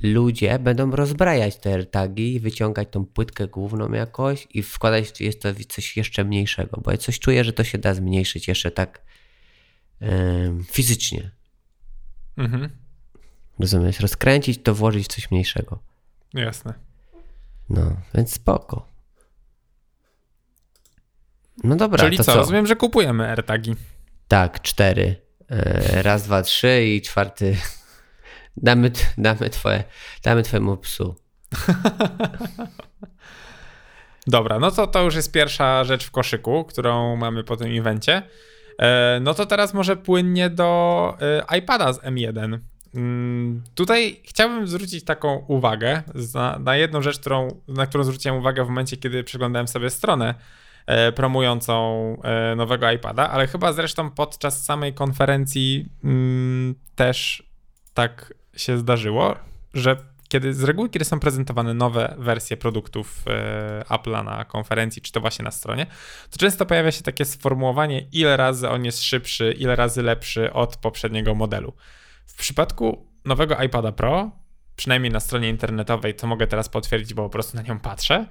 ludzie 0.03 0.59
będą 0.59 0.91
rozbrajać 0.91 1.57
te 1.57 1.73
AirTagi 1.73 2.39
wyciągać 2.39 2.87
tą 2.91 3.05
płytkę 3.05 3.47
główną 3.47 3.91
jakoś 3.91 4.47
i 4.53 4.63
wkładać 4.63 5.21
jest 5.21 5.41
to 5.41 5.49
coś 5.69 5.97
jeszcze 5.97 6.23
mniejszego, 6.23 6.81
bo 6.81 6.91
ja 6.91 6.97
coś 6.97 7.19
czuję, 7.19 7.43
że 7.43 7.53
to 7.53 7.63
się 7.63 7.77
da 7.77 7.93
zmniejszyć 7.93 8.47
jeszcze 8.47 8.71
tak 8.71 9.01
em, 9.99 10.63
fizycznie. 10.63 11.31
Mhm. 12.37 12.69
Rozumiesz? 13.60 14.00
Rozkręcić 14.00 14.63
to, 14.63 14.76
włożyć 14.76 15.06
w 15.06 15.08
coś 15.08 15.32
mniejszego. 15.32 15.80
Jasne. 16.34 16.74
No, 17.70 17.96
więc 18.15 18.34
spoko. 18.34 18.88
No 21.63 21.76
dobra, 21.76 22.04
Czyli 22.06 22.17
to 22.17 22.24
co? 22.24 22.32
co? 22.32 22.38
Rozumiem, 22.38 22.67
że 22.67 22.76
kupujemy 22.76 23.28
AirTagi. 23.30 23.76
Tak, 24.28 24.62
cztery. 24.62 25.15
E, 25.50 26.02
raz, 26.04 26.24
dwa, 26.24 26.41
trzy 26.41 26.86
i 26.86 27.02
czwarty. 27.02 27.58
Damy, 28.58 28.91
damy, 29.17 29.50
twoje, 29.50 29.84
damy 30.24 30.43
twojemu 30.43 30.78
psu. 30.78 31.15
Dobra, 34.28 34.60
no 34.60 34.72
to 34.72 34.88
to 34.88 35.04
już 35.04 35.15
jest 35.15 35.32
pierwsza 35.32 35.84
rzecz 35.84 36.06
w 36.06 36.12
koszyku, 36.12 36.65
którą 36.65 37.15
mamy 37.15 37.43
po 37.43 37.58
tym 37.58 37.80
evencie. 37.80 38.22
E, 38.80 39.20
No 39.22 39.34
to 39.34 39.46
teraz 39.46 39.74
może 39.74 39.96
płynnie 39.96 40.50
do 40.50 41.17
e, 41.50 41.58
iPada 41.58 41.93
z 41.93 42.00
M1. 42.00 42.60
Mm, 42.95 43.63
Tutaj 43.76 44.21
chciałbym 44.23 44.67
zwrócić 44.67 45.04
taką 45.04 45.45
uwagę 45.47 46.04
za, 46.15 46.60
na 46.63 46.76
jedną 46.76 47.02
rzecz, 47.02 47.19
którą, 47.19 47.47
na 47.67 47.88
którą 47.88 48.04
zwróciłem 48.04 48.38
uwagę 48.38 48.65
w 48.65 48.67
momencie, 48.67 48.97
kiedy 48.97 49.23
przeglądałem 49.23 49.67
sobie 49.67 49.89
stronę 49.89 50.36
e, 50.86 51.12
promującą 51.12 52.17
e, 52.23 52.56
nowego 52.56 52.91
iPada, 52.91 53.30
ale 53.30 53.47
chyba 53.47 53.73
zresztą 53.73 54.12
podczas 54.12 54.65
samej 54.65 54.93
konferencji 54.93 55.86
mm, 56.04 56.76
też 56.95 57.43
tak 57.93 58.34
się 58.56 58.78
zdarzyło, 58.78 59.36
że 59.73 59.97
kiedy 60.28 60.54
z 60.54 60.63
reguły, 60.63 60.89
kiedy 60.89 61.06
są 61.06 61.19
prezentowane 61.19 61.73
nowe 61.73 62.15
wersje 62.17 62.58
produktów 62.58 63.23
e, 63.28 63.84
Apple'a 63.89 64.26
na 64.26 64.45
konferencji, 64.45 65.02
czy 65.02 65.12
to 65.12 65.21
właśnie 65.21 65.45
na 65.45 65.52
stronie, 65.52 65.86
to 66.32 66.38
często 66.38 66.65
pojawia 66.65 66.91
się 66.91 67.04
takie 67.04 67.26
sformułowanie, 67.26 68.08
ile 68.12 68.38
razy 68.38 68.69
on 68.69 68.86
jest 68.86 69.04
szybszy, 69.04 69.52
ile 69.52 69.76
razy 69.76 70.04
lepszy 70.04 70.54
od 70.54 70.78
poprzedniego 70.78 71.36
modelu. 71.36 71.73
W 72.38 72.39
przypadku 72.39 73.08
nowego 73.26 73.63
iPada 73.63 73.91
Pro, 73.91 74.32
przynajmniej 74.76 75.12
na 75.12 75.19
stronie 75.19 75.50
internetowej, 75.50 76.15
co 76.15 76.28
mogę 76.28 76.47
teraz 76.47 76.69
potwierdzić, 76.69 77.13
bo 77.13 77.23
po 77.23 77.30
prostu 77.30 77.58
na 77.58 77.63
nią 77.63 77.80
patrzę, 77.80 78.26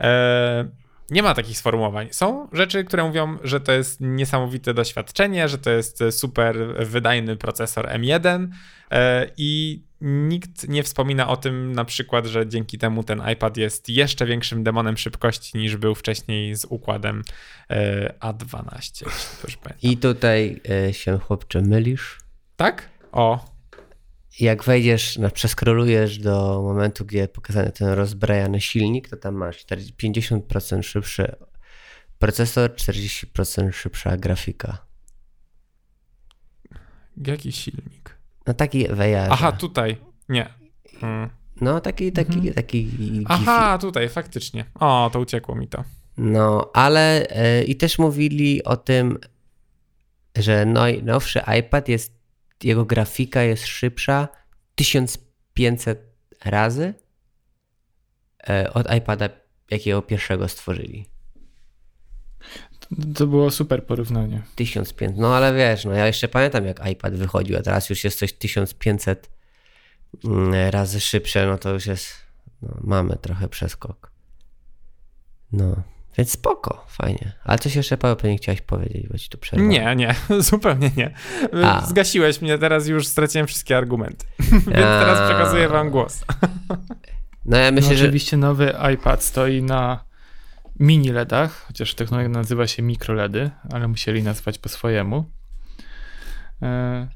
e, 0.00 0.68
nie 1.10 1.22
ma 1.22 1.34
takich 1.34 1.58
sformułowań. 1.58 2.08
Są 2.10 2.48
rzeczy, 2.52 2.84
które 2.84 3.04
mówią, 3.04 3.38
że 3.44 3.60
to 3.60 3.72
jest 3.72 4.00
niesamowite 4.00 4.74
doświadczenie, 4.74 5.48
że 5.48 5.58
to 5.58 5.70
jest 5.70 6.04
super 6.10 6.56
wydajny 6.86 7.36
procesor 7.36 7.86
M1 7.86 8.48
e, 8.90 9.30
i 9.36 9.82
nikt 10.00 10.68
nie 10.68 10.82
wspomina 10.82 11.28
o 11.28 11.36
tym 11.36 11.72
na 11.72 11.84
przykład, 11.84 12.26
że 12.26 12.48
dzięki 12.48 12.78
temu 12.78 13.04
ten 13.04 13.22
iPad 13.32 13.56
jest 13.56 13.88
jeszcze 13.88 14.26
większym 14.26 14.64
demonem 14.64 14.96
szybkości 14.96 15.58
niż 15.58 15.76
był 15.76 15.94
wcześniej 15.94 16.56
z 16.56 16.64
układem 16.64 17.22
e, 17.70 18.14
A12. 18.20 19.06
jeśli 19.06 19.40
dobrze 19.42 19.56
pamiętam. 19.62 19.90
I 19.90 19.96
tutaj 19.96 20.60
się 20.92 21.18
chłopcze 21.18 21.62
mylisz. 21.62 22.18
Tak? 22.56 22.95
O, 23.16 23.44
Jak 24.40 24.64
wejdziesz, 24.64 25.18
na, 25.18 25.30
przeskrolujesz 25.30 26.18
do 26.18 26.62
momentu, 26.62 27.04
gdzie 27.04 27.28
pokazany 27.28 27.72
ten 27.72 27.88
rozbrajany 27.88 28.60
silnik, 28.60 29.08
to 29.08 29.16
tam 29.16 29.34
masz 29.34 29.58
40 29.58 29.94
50% 29.94 30.82
szybszy 30.82 31.36
procesor, 32.18 32.70
40% 32.70 33.72
szybsza 33.72 34.16
grafika. 34.16 34.86
jaki 37.26 37.52
silnik? 37.52 38.16
No 38.46 38.54
taki 38.54 38.88
VR. 38.88 39.30
Aha, 39.30 39.52
tutaj. 39.52 39.96
Nie. 40.28 40.48
Mm. 41.02 41.30
No 41.60 41.80
taki, 41.80 42.12
taki, 42.12 42.52
taki. 42.52 42.90
Aha, 43.28 43.78
tutaj, 43.78 44.08
faktycznie. 44.08 44.64
O, 44.74 45.10
to 45.12 45.20
uciekło 45.20 45.54
mi 45.54 45.68
to. 45.68 45.84
No, 46.16 46.70
ale 46.74 47.28
e, 47.28 47.64
i 47.64 47.76
też 47.76 47.98
mówili 47.98 48.64
o 48.64 48.76
tym, 48.76 49.18
że 50.36 50.66
najnowszy 50.66 51.40
iPad 51.60 51.88
jest, 51.88 52.15
jego 52.64 52.84
grafika 52.84 53.42
jest 53.42 53.66
szybsza 53.66 54.28
1500 54.74 56.16
razy 56.44 56.94
e, 58.48 58.72
od 58.72 58.94
iPada, 58.94 59.28
jakiego 59.70 60.02
pierwszego 60.02 60.48
stworzyli. 60.48 61.06
to 63.14 63.26
było 63.26 63.50
super 63.50 63.86
porównanie. 63.86 64.42
1500, 64.54 65.16
no 65.16 65.36
ale 65.36 65.54
wiesz, 65.54 65.84
no 65.84 65.92
ja 65.92 66.06
jeszcze 66.06 66.28
pamiętam 66.28 66.66
jak 66.66 66.86
iPad 66.86 67.14
wychodził, 67.14 67.56
a 67.56 67.62
teraz 67.62 67.90
już 67.90 68.04
jest 68.04 68.18
coś 68.18 68.32
1500 68.32 69.30
mm, 70.24 70.70
razy 70.70 71.00
szybsze, 71.00 71.46
no 71.46 71.58
to 71.58 71.72
już 71.72 71.86
jest, 71.86 72.12
no, 72.62 72.68
mamy 72.80 73.16
trochę 73.16 73.48
przeskok. 73.48 74.12
No, 75.52 75.82
Więc 76.18 76.30
spoko, 76.30 76.84
fajnie. 76.88 77.32
Ale 77.44 77.58
coś 77.58 77.76
jeszcze, 77.76 77.98
Paweł, 77.98 78.16
pewnie 78.16 78.36
chciałeś 78.36 78.60
powiedzieć, 78.60 79.08
bo 79.08 79.18
ci 79.18 79.28
tu 79.28 79.38
przerwałem. 79.38 79.70
Nie, 79.70 79.96
nie, 79.96 80.14
zupełnie 80.50 80.90
nie. 80.96 81.14
A. 81.64 81.86
Zgasiłeś 81.86 82.40
mnie, 82.40 82.58
teraz 82.58 82.86
już 82.86 83.06
straciłem 83.06 83.46
wszystkie 83.46 83.76
argumenty. 83.76 84.26
Więc 84.50 84.64
teraz 84.74 85.30
przekazuję 85.30 85.68
wam 85.68 85.90
głos. 85.90 86.24
No 87.48 87.56
ja 87.56 87.70
myślę, 87.70 87.90
no, 87.90 87.96
że... 87.96 88.04
oczywiście 88.04 88.36
nowy 88.36 88.74
iPad 88.94 89.24
stoi 89.24 89.62
na 89.62 90.04
mini 90.80 91.08
LEDach, 91.08 91.64
chociaż 91.66 91.94
technologia 91.94 92.28
nazywa 92.28 92.66
się 92.66 92.82
mikro 92.82 93.14
LEDy, 93.14 93.50
ale 93.72 93.88
musieli 93.88 94.22
nazwać 94.22 94.58
po 94.58 94.68
swojemu. 94.68 95.30
E, 96.62 97.08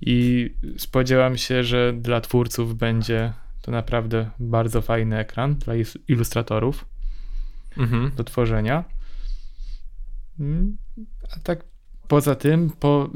I 0.00 0.50
spodziewam 0.78 1.36
się, 1.36 1.64
że 1.64 1.92
dla 1.92 2.20
twórców 2.20 2.76
będzie 2.76 3.32
to 3.62 3.70
naprawdę 3.70 4.30
bardzo 4.38 4.82
fajny 4.82 5.18
ekran 5.18 5.54
dla 5.54 5.74
ilustratorów 6.08 6.84
Mhm. 7.78 8.10
do 8.16 8.24
tworzenia. 8.24 8.84
Mm, 10.40 10.76
A 11.36 11.40
tak 11.42 11.64
poza 12.08 12.34
tym, 12.34 12.70
po, 12.80 13.10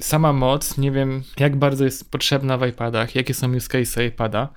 sama 0.00 0.32
moc, 0.32 0.78
nie 0.78 0.92
wiem 0.92 1.22
jak 1.38 1.56
bardzo 1.56 1.84
jest 1.84 2.10
potrzebna 2.10 2.58
w 2.58 2.66
iPadach, 2.66 3.14
jakie 3.14 3.34
są 3.34 3.54
use 3.54 3.68
case 3.68 4.06
iPada, 4.06 4.48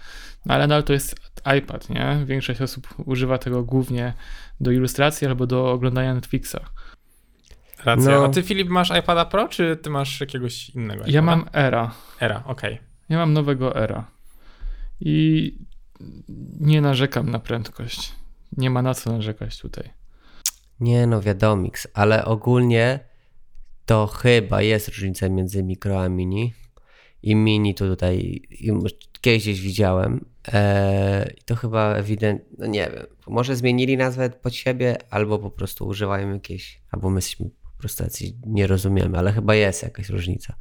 no 0.46 0.54
ale 0.54 0.64
nadal 0.68 0.84
to 0.84 0.94
jest 0.94 1.16
iPad, 1.58 1.90
nie? 1.90 2.24
Większość 2.26 2.62
osób 2.62 2.88
używa 3.06 3.38
tego 3.38 3.64
głównie 3.64 4.14
do 4.60 4.72
ilustracji 4.72 5.28
albo 5.28 5.48
do 5.48 5.72
oglądania 5.72 6.14
Netflixa. 6.14 6.56
Racja. 7.86 8.12
No. 8.12 8.26
A 8.26 8.30
ty, 8.30 8.44
Filip, 8.44 8.70
masz 8.70 8.90
iPada 9.00 9.26
Pro, 9.26 9.48
czy 9.48 9.78
ty 9.82 9.90
masz 9.90 10.22
jakiegoś 10.22 10.70
innego 10.70 11.04
Ja 11.08 11.10
iPada? 11.22 11.22
mam 11.22 11.46
Era, 11.54 11.92
Era, 12.20 12.44
okej. 12.46 12.80
ja 13.10 13.18
mam 13.18 13.34
nowego 13.34 13.76
Era 13.84 14.08
i 15.00 15.56
nie 16.60 16.82
narzekam 16.82 17.30
na 17.30 17.40
prędkość. 17.40 18.14
Nie 18.58 18.70
ma 18.70 18.82
na 18.82 18.94
co 18.94 19.12
narzekać 19.12 19.60
tutaj. 19.60 19.90
Nie 20.80 21.08
no, 21.08 21.22
wiadomiks, 21.22 21.88
ale 21.94 22.26
ogólnie 22.26 23.00
to 23.86 24.08
chyba 24.08 24.62
jest 24.62 24.88
różnica 24.88 25.30
między 25.30 25.64
mikro 25.64 26.04
a 26.04 26.10
mini. 26.10 26.54
I 27.24 27.36
mini 27.36 27.76
to 27.76 27.88
tutaj 27.88 28.42
kiedyś 29.22 29.44
gdzieś 29.44 29.62
widziałem. 29.62 30.26
Eee, 30.54 31.36
to 31.46 31.56
chyba 31.56 31.96
ewidentnie, 31.96 32.56
no 32.58 32.66
nie 32.66 32.92
wiem, 32.94 33.06
może 33.28 33.56
zmienili 33.56 33.98
nazwę 33.98 34.30
pod 34.30 34.56
siebie, 34.56 34.98
albo 35.10 35.40
po 35.40 35.52
prostu 35.52 35.88
używają 35.88 36.34
jakieś, 36.34 36.82
albo 36.92 37.10
my 37.10 37.18
jesteśmy 37.18 37.50
po 37.50 37.80
prostu 37.80 38.04
jacyś 38.04 38.34
nie 38.46 38.68
rozumiemy, 38.68 39.18
ale 39.18 39.32
chyba 39.32 39.56
jest 39.56 39.84
jakaś 39.84 40.10
różnica. 40.10 40.56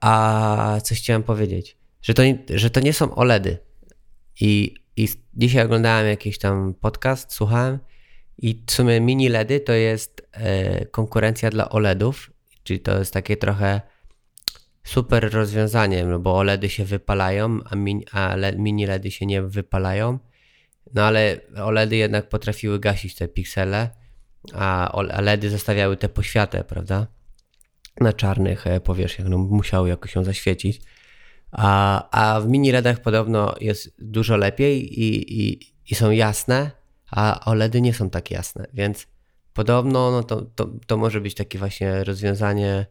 A 0.00 0.80
coś 0.82 0.98
chciałem 0.98 1.22
powiedzieć, 1.22 1.76
że 2.02 2.14
to, 2.14 2.22
że 2.54 2.70
to 2.70 2.80
nie 2.80 2.92
są 2.92 3.14
OLEDy. 3.14 3.58
I, 4.40 4.74
I 4.98 5.08
dzisiaj 5.34 5.64
oglądałem 5.64 6.06
jakiś 6.06 6.38
tam 6.38 6.74
podcast, 6.74 7.32
słuchałem 7.32 7.78
i 8.38 8.62
w 8.66 8.72
sumie 8.72 9.00
mini 9.00 9.28
LEDy 9.28 9.60
to 9.60 9.72
jest 9.72 10.28
e, 10.32 10.86
konkurencja 10.86 11.50
dla 11.50 11.68
OLEDów, 11.68 12.32
czyli 12.62 12.80
to 12.80 12.98
jest 12.98 13.12
takie 13.12 13.36
trochę 13.36 13.80
super 14.84 15.32
rozwiązanie, 15.32 16.04
no 16.04 16.18
bo 16.18 16.38
OLEDy 16.38 16.68
się 16.68 16.84
wypalają, 16.84 17.60
a, 17.64 17.76
mini, 17.76 18.04
a 18.12 18.36
LED, 18.36 18.58
mini 18.58 18.86
LEDy 18.86 19.10
się 19.10 19.26
nie 19.26 19.42
wypalają. 19.42 20.18
No 20.94 21.02
ale 21.02 21.40
OLEDy 21.56 21.96
jednak 21.96 22.28
potrafiły 22.28 22.80
gasić 22.80 23.14
te 23.14 23.28
piksele, 23.28 23.90
a, 24.54 25.00
LEDy 25.20 25.50
zostawiały 25.50 25.96
tę 25.96 26.08
poświatę, 26.08 26.64
prawda? 26.64 27.06
Na 28.00 28.12
czarnych 28.12 28.66
e, 28.66 28.80
powierzchniach, 28.80 29.28
no 29.28 29.38
musiały 29.38 29.88
jakoś 29.88 30.14
ją 30.14 30.24
zaświecić. 30.24 30.80
A, 31.52 32.08
a 32.10 32.40
w 32.40 32.48
mini 32.48 32.72
LEDach 32.72 33.00
podobno 33.00 33.54
jest 33.60 33.94
dużo 33.98 34.36
lepiej 34.36 35.00
i, 35.00 35.40
i, 35.42 35.60
i 35.90 35.94
są 35.94 36.10
jasne, 36.10 36.70
a 37.10 37.44
OLEDy 37.44 37.80
nie 37.80 37.94
są 37.94 38.10
tak 38.10 38.30
jasne, 38.30 38.66
więc 38.74 39.06
podobno 39.54 40.10
no 40.10 40.22
to, 40.22 40.42
to, 40.42 40.68
to 40.86 40.96
może 40.96 41.20
być 41.20 41.34
takie 41.34 41.58
właśnie 41.58 42.04
rozwiązanie, 42.04 42.86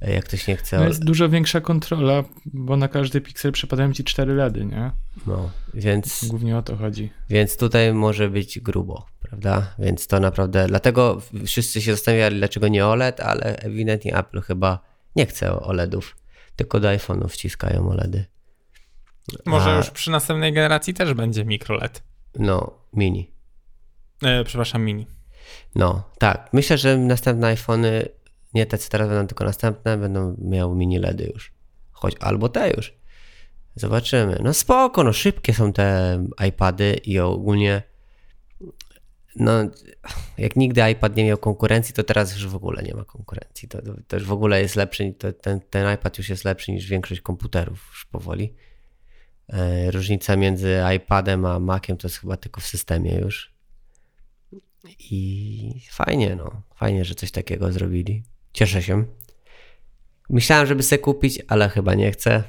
jak 0.00 0.24
ktoś 0.24 0.46
nie 0.46 0.56
chce. 0.56 0.78
No 0.78 0.84
jest 0.84 1.04
dużo 1.04 1.28
większa 1.28 1.60
kontrola, 1.60 2.24
bo 2.46 2.76
na 2.76 2.88
każdy 2.88 3.20
piksel 3.20 3.52
przypadają 3.52 3.92
ci 3.92 4.04
cztery 4.04 4.34
LEDy, 4.34 4.64
nie? 4.64 4.90
No, 5.26 5.50
więc, 5.74 6.24
Głównie 6.28 6.56
o 6.58 6.62
to 6.62 6.76
chodzi. 6.76 7.10
więc 7.28 7.56
tutaj 7.56 7.94
może 7.94 8.30
być 8.30 8.60
grubo, 8.60 9.06
prawda? 9.20 9.74
Więc 9.78 10.06
to 10.06 10.20
naprawdę, 10.20 10.66
dlatego 10.66 11.20
wszyscy 11.46 11.80
się 11.80 11.90
zastanawiali, 11.92 12.38
dlaczego 12.38 12.68
nie 12.68 12.86
OLED, 12.86 13.20
ale 13.20 13.56
ewidentnie 13.56 14.16
Apple 14.18 14.40
chyba 14.40 14.78
nie 15.16 15.26
chce 15.26 15.60
OLEDów, 15.60 16.16
tylko 16.60 16.80
do 16.80 16.88
iPhone'ów 16.88 17.28
wciskają 17.28 17.88
OLEDy. 17.88 18.24
Może 19.46 19.70
A- 19.72 19.76
już 19.76 19.90
przy 19.90 20.10
następnej 20.10 20.52
generacji 20.52 20.94
też 20.94 21.14
będzie 21.14 21.44
mikroLED. 21.44 22.02
No, 22.38 22.78
mini. 22.92 23.30
E, 24.22 24.44
przepraszam, 24.44 24.82
mini. 24.84 25.06
No, 25.74 26.10
tak. 26.18 26.48
Myślę, 26.52 26.78
że 26.78 26.98
następne 26.98 27.46
iPhony, 27.46 28.08
nie 28.54 28.66
te 28.66 28.78
co 28.78 28.90
teraz 28.90 29.08
będą, 29.08 29.26
tylko 29.26 29.44
następne, 29.44 29.98
będą 29.98 30.36
miały 30.38 30.76
mini 30.76 30.98
LEDy 30.98 31.30
już. 31.34 31.52
Choć 31.92 32.14
albo 32.20 32.48
te 32.48 32.70
już. 32.70 32.94
Zobaczymy. 33.74 34.38
No 34.42 34.54
spoko, 34.54 35.04
no 35.04 35.12
szybkie 35.12 35.54
są 35.54 35.72
te 35.72 36.18
iPady 36.48 37.00
i 37.04 37.18
ogólnie 37.18 37.82
no 39.40 39.52
jak 40.38 40.56
nigdy 40.56 40.90
iPad 40.90 41.16
nie 41.16 41.24
miał 41.24 41.38
konkurencji, 41.38 41.94
to 41.94 42.02
teraz 42.02 42.34
już 42.34 42.46
w 42.46 42.54
ogóle 42.54 42.82
nie 42.82 42.94
ma 42.94 43.04
konkurencji. 43.04 43.68
To, 43.68 43.82
to, 43.82 43.92
to 44.08 44.16
już 44.16 44.24
w 44.24 44.32
ogóle 44.32 44.62
jest 44.62 44.76
lepszy, 44.76 45.14
to, 45.18 45.32
ten, 45.32 45.60
ten 45.60 45.94
iPad 45.94 46.18
już 46.18 46.28
jest 46.28 46.44
lepszy 46.44 46.72
niż 46.72 46.86
większość 46.86 47.20
komputerów 47.20 47.86
już 47.90 48.04
powoli. 48.04 48.54
E, 49.48 49.90
różnica 49.90 50.36
między 50.36 50.80
iPadem 50.96 51.44
a 51.44 51.58
Maciem 51.58 51.96
to 51.96 52.08
jest 52.08 52.18
chyba 52.18 52.36
tylko 52.36 52.60
w 52.60 52.66
systemie 52.66 53.14
już. 53.14 53.52
I 54.98 55.80
fajnie, 55.90 56.36
no. 56.36 56.62
Fajnie, 56.74 57.04
że 57.04 57.14
coś 57.14 57.30
takiego 57.30 57.72
zrobili. 57.72 58.22
Cieszę 58.52 58.82
się. 58.82 59.04
Myślałem, 60.30 60.66
żeby 60.66 60.82
sobie 60.82 60.98
kupić, 60.98 61.38
ale 61.48 61.68
chyba 61.68 61.94
nie 61.94 62.12
chcę, 62.12 62.42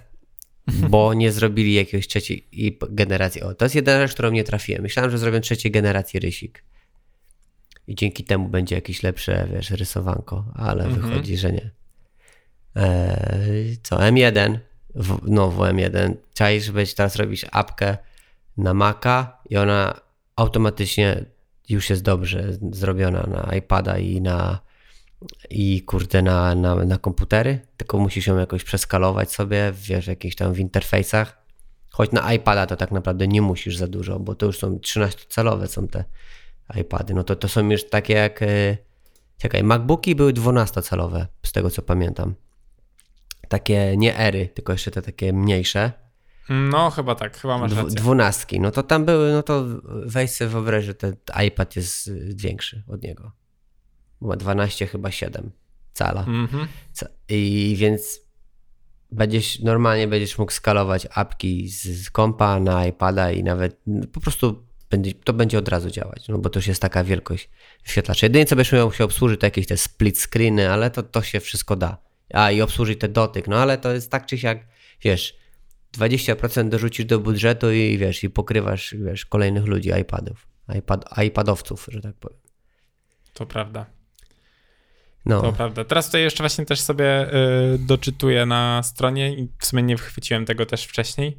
bo 0.89 1.13
nie 1.21 1.31
zrobili 1.31 1.73
jakiegoś 1.73 2.07
trzeciej 2.07 2.47
generacji. 2.89 3.41
O, 3.41 3.55
to 3.55 3.65
jest 3.65 3.75
jedna 3.75 3.99
rzecz, 4.01 4.13
którą 4.13 4.31
nie 4.31 4.43
trafiłem. 4.43 4.81
Myślałem, 4.81 5.11
że 5.11 5.17
zrobią 5.17 5.39
trzeciej 5.39 5.71
generacji 5.71 6.19
rysik. 6.19 6.63
I 7.91 7.95
dzięki 7.95 8.23
temu 8.23 8.49
będzie 8.49 8.75
jakieś 8.75 9.03
lepsze, 9.03 9.47
wiesz, 9.53 9.71
rysowanko, 9.71 10.45
ale 10.55 10.87
wychodzi, 10.87 11.37
że 11.37 11.51
nie. 11.51 11.71
Eee, 12.75 13.77
co, 13.83 13.97
M1, 13.97 14.57
w, 14.95 15.19
no 15.27 15.49
w 15.49 15.57
M1, 15.57 16.13
czaisz, 16.33 16.65
że 16.65 16.73
będziesz 16.73 16.95
teraz 16.95 17.15
robić 17.15 17.45
apkę 17.51 17.97
na 18.57 18.73
Maca 18.73 19.37
i 19.49 19.57
ona 19.57 20.01
automatycznie 20.35 21.25
już 21.69 21.89
jest 21.89 22.01
dobrze 22.01 22.57
zrobiona 22.71 23.23
na 23.23 23.55
iPada 23.55 23.97
i 23.97 24.21
na 24.21 24.59
i 25.49 25.81
kurde 25.81 26.21
na, 26.21 26.55
na, 26.55 26.75
na 26.75 26.97
komputery, 26.97 27.59
tylko 27.77 27.97
musisz 27.97 28.27
ją 28.27 28.37
jakoś 28.37 28.63
przeskalować 28.63 29.31
sobie, 29.31 29.73
wiesz, 29.75 30.07
jakichś 30.07 30.35
tam 30.35 30.53
w 30.53 30.59
interfejsach. 30.59 31.41
Choć 31.89 32.11
na 32.11 32.33
iPada 32.33 32.65
to 32.65 32.75
tak 32.75 32.91
naprawdę 32.91 33.27
nie 33.27 33.41
musisz 33.41 33.77
za 33.77 33.87
dużo, 33.87 34.19
bo 34.19 34.35
to 34.35 34.45
już 34.45 34.59
są 34.59 34.75
13-calowe 34.77 35.67
są 35.67 35.87
te 35.87 36.03
iPady. 36.75 37.13
No 37.13 37.23
to 37.23 37.35
to 37.35 37.47
są 37.49 37.69
już 37.69 37.89
takie 37.89 38.13
jak 38.13 38.41
e, 38.41 38.77
czekaj, 39.37 39.63
MacBooki 39.63 40.15
były 40.15 40.33
12-calowe, 40.33 41.25
z 41.45 41.51
tego 41.51 41.69
co 41.69 41.81
pamiętam. 41.81 42.35
Takie 43.47 43.97
nie 43.97 44.17
ery, 44.17 44.47
tylko 44.47 44.71
jeszcze 44.71 44.91
te 44.91 45.01
takie 45.01 45.33
mniejsze. 45.33 45.91
No, 46.49 46.89
chyba 46.89 47.15
tak, 47.15 47.37
chyba 47.37 47.57
masz 47.57 47.73
rację. 47.73 47.95
dwunastki. 47.95 48.59
No 48.59 48.71
to 48.71 48.83
tam 48.83 49.05
były, 49.05 49.31
no 49.31 49.43
to 49.43 49.65
weź 50.05 50.31
sobie 50.31 50.49
wyobraź, 50.49 50.85
że 50.85 50.93
ten 50.93 51.15
iPad 51.47 51.75
jest 51.75 52.07
y, 52.07 52.33
większy 52.35 52.83
od 52.87 53.03
niego. 53.03 53.31
Ma 54.21 54.35
12 54.35 54.87
chyba 54.87 55.11
7 55.11 55.51
cala. 55.93 56.25
Mhm. 56.25 56.67
Ca- 56.93 57.09
I 57.29 57.75
więc 57.77 58.19
będziesz, 59.11 59.59
normalnie 59.59 60.07
będziesz 60.07 60.37
mógł 60.37 60.51
skalować 60.51 61.07
apki 61.13 61.69
z, 61.69 61.83
z 62.05 62.09
kompa 62.09 62.59
na 62.59 62.85
iPada 62.85 63.31
i 63.31 63.43
nawet 63.43 63.81
no, 63.87 64.07
po 64.07 64.19
prostu 64.21 64.65
będzie, 64.91 65.13
to 65.13 65.33
będzie 65.33 65.57
od 65.57 65.67
razu 65.67 65.89
działać, 65.89 66.27
no 66.27 66.37
bo 66.37 66.49
to 66.49 66.59
już 66.59 66.67
jest 66.67 66.81
taka 66.81 67.03
wielkość 67.03 67.49
wyświetlacza. 67.85 68.25
Jedynie 68.25 68.45
co 68.45 68.55
będziesz 68.55 68.97
się 68.97 69.03
obsłużyć 69.03 69.39
to 69.39 69.47
jakieś 69.47 69.67
te 69.67 69.77
split 69.77 70.19
screeny, 70.19 70.71
ale 70.71 70.91
to, 70.91 71.03
to 71.03 71.21
się 71.21 71.39
wszystko 71.39 71.75
da. 71.75 71.97
A 72.33 72.51
i 72.51 72.61
obsłużyć 72.61 72.99
te 72.99 73.07
dotyk, 73.07 73.47
no 73.47 73.57
ale 73.57 73.77
to 73.77 73.91
jest 73.91 74.11
tak 74.11 74.25
czy 74.25 74.37
siak, 74.37 74.67
wiesz, 75.01 75.35
20% 75.97 76.69
dorzucisz 76.69 77.05
do 77.05 77.19
budżetu 77.19 77.71
i 77.71 77.97
wiesz, 77.97 78.23
i 78.23 78.29
pokrywasz, 78.29 78.95
wiesz, 78.97 79.25
kolejnych 79.25 79.65
ludzi 79.65 79.89
iPadów, 80.01 80.47
iPad, 80.77 81.17
iPadowców, 81.27 81.87
że 81.91 82.01
tak 82.01 82.15
powiem. 82.15 82.39
To 83.33 83.45
prawda. 83.45 83.85
No. 85.25 85.41
To 85.41 85.53
prawda. 85.53 85.83
Teraz 85.83 86.05
tutaj 86.05 86.21
jeszcze 86.21 86.43
właśnie 86.43 86.65
też 86.65 86.81
sobie 86.81 87.33
y, 87.73 87.77
doczytuję 87.79 88.45
na 88.45 88.83
stronie 88.83 89.33
i 89.33 89.49
w 89.59 89.65
sumie 89.65 89.83
nie 89.83 89.95
wychwyciłem 89.95 90.45
tego 90.45 90.65
też 90.65 90.85
wcześniej. 90.85 91.37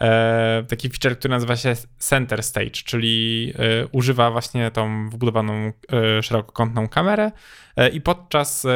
E, 0.00 0.64
taki 0.68 0.88
feature, 0.88 1.18
który 1.18 1.32
nazywa 1.32 1.56
się 1.56 1.74
Center 1.98 2.42
Stage, 2.42 2.70
czyli 2.70 3.52
y, 3.82 3.88
używa 3.92 4.30
właśnie 4.30 4.70
tą 4.70 5.10
wbudowaną 5.10 5.72
y, 6.18 6.22
szerokokątną 6.22 6.88
kamerę 6.88 7.32
e, 7.76 7.88
i 7.88 8.00
podczas 8.00 8.66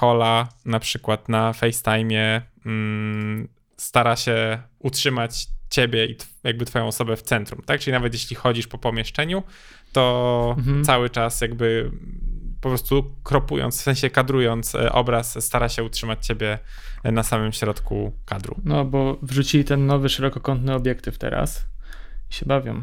calla 0.00 0.48
na 0.64 0.78
przykład 0.78 1.28
na 1.28 1.52
FaceTime'ie 1.52 2.40
mm, 2.66 3.48
stara 3.76 4.16
się 4.16 4.62
utrzymać 4.78 5.46
ciebie 5.70 6.06
i 6.06 6.16
jakby 6.44 6.64
twoją 6.64 6.86
osobę 6.86 7.16
w 7.16 7.22
centrum, 7.22 7.62
tak? 7.62 7.80
Czyli 7.80 7.92
nawet 7.92 8.12
jeśli 8.12 8.36
chodzisz 8.36 8.66
po 8.66 8.78
pomieszczeniu, 8.78 9.42
to 9.92 10.54
mhm. 10.58 10.84
cały 10.84 11.10
czas 11.10 11.40
jakby 11.40 11.90
po 12.60 12.68
prostu 12.68 13.14
kropując, 13.24 13.78
w 13.78 13.82
sensie 13.82 14.10
kadrując 14.10 14.74
e, 14.74 14.92
obraz, 14.92 15.44
stara 15.44 15.68
się 15.68 15.84
utrzymać 15.84 16.26
ciebie 16.26 16.58
na 17.04 17.22
samym 17.22 17.52
środku 17.52 18.12
kadru. 18.24 18.56
No, 18.64 18.84
bo 18.84 19.18
wrzucili 19.22 19.64
ten 19.64 19.86
nowy 19.86 20.08
szerokokątny 20.08 20.74
obiektyw 20.74 21.18
teraz 21.18 21.66
i 22.30 22.34
się 22.34 22.46
bawią. 22.46 22.82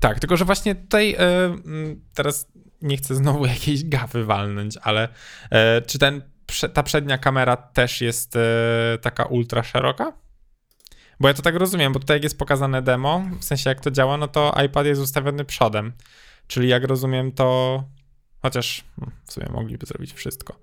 Tak, 0.00 0.20
tylko 0.20 0.36
że 0.36 0.44
właśnie 0.44 0.74
tutaj 0.74 1.16
e, 1.18 1.56
teraz 2.14 2.52
nie 2.82 2.96
chcę 2.96 3.14
znowu 3.14 3.46
jakiejś 3.56 3.84
gafy 3.84 4.24
walnąć, 4.24 4.76
ale 4.82 5.08
e, 5.50 5.82
czy 5.82 5.98
ten, 5.98 6.22
ta 6.74 6.82
przednia 6.82 7.18
kamera 7.18 7.56
też 7.56 8.00
jest 8.00 8.38
taka 9.02 9.24
ultra 9.24 9.62
szeroka? 9.62 10.12
Bo 11.20 11.28
ja 11.28 11.34
to 11.34 11.42
tak 11.42 11.54
rozumiem, 11.54 11.92
bo 11.92 12.00
tutaj 12.00 12.16
jak 12.16 12.22
jest 12.22 12.38
pokazane 12.38 12.82
demo, 12.82 13.22
w 13.40 13.44
sensie 13.44 13.70
jak 13.70 13.80
to 13.80 13.90
działa, 13.90 14.16
no 14.16 14.28
to 14.28 14.54
iPad 14.66 14.86
jest 14.86 15.00
ustawiony 15.00 15.44
przodem. 15.44 15.92
Czyli 16.46 16.68
jak 16.68 16.84
rozumiem, 16.84 17.32
to 17.32 17.84
chociaż 18.48 18.84
hmm, 18.96 19.16
w 19.26 19.32
sumie 19.32 19.48
mogliby 19.52 19.86
zrobić 19.86 20.12
wszystko. 20.12 20.60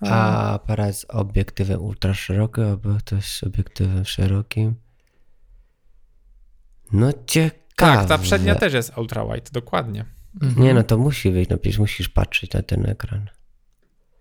A 0.00 0.52
aparat 0.52 0.96
z 0.96 1.04
obiektywem 1.08 1.80
ultra 1.80 2.14
szerokim, 2.14 2.64
albo 2.64 3.00
też 3.00 3.24
z 3.24 3.44
obiektywem 3.44 4.04
szerokim. 4.04 4.74
No 6.92 7.12
ciekawe. 7.26 7.60
Tak, 7.76 8.08
ta 8.08 8.18
przednia 8.18 8.54
też 8.54 8.72
jest 8.72 8.98
ultra 8.98 9.24
wide, 9.24 9.50
dokładnie. 9.52 10.04
Mhm. 10.42 10.64
Nie, 10.64 10.74
no 10.74 10.82
to 10.82 10.98
musi 10.98 11.30
być, 11.30 11.48
no 11.48 11.56
przecież 11.56 11.78
musisz 11.78 12.08
patrzeć 12.08 12.52
na 12.52 12.62
ten 12.62 12.86
ekran. 12.86 13.30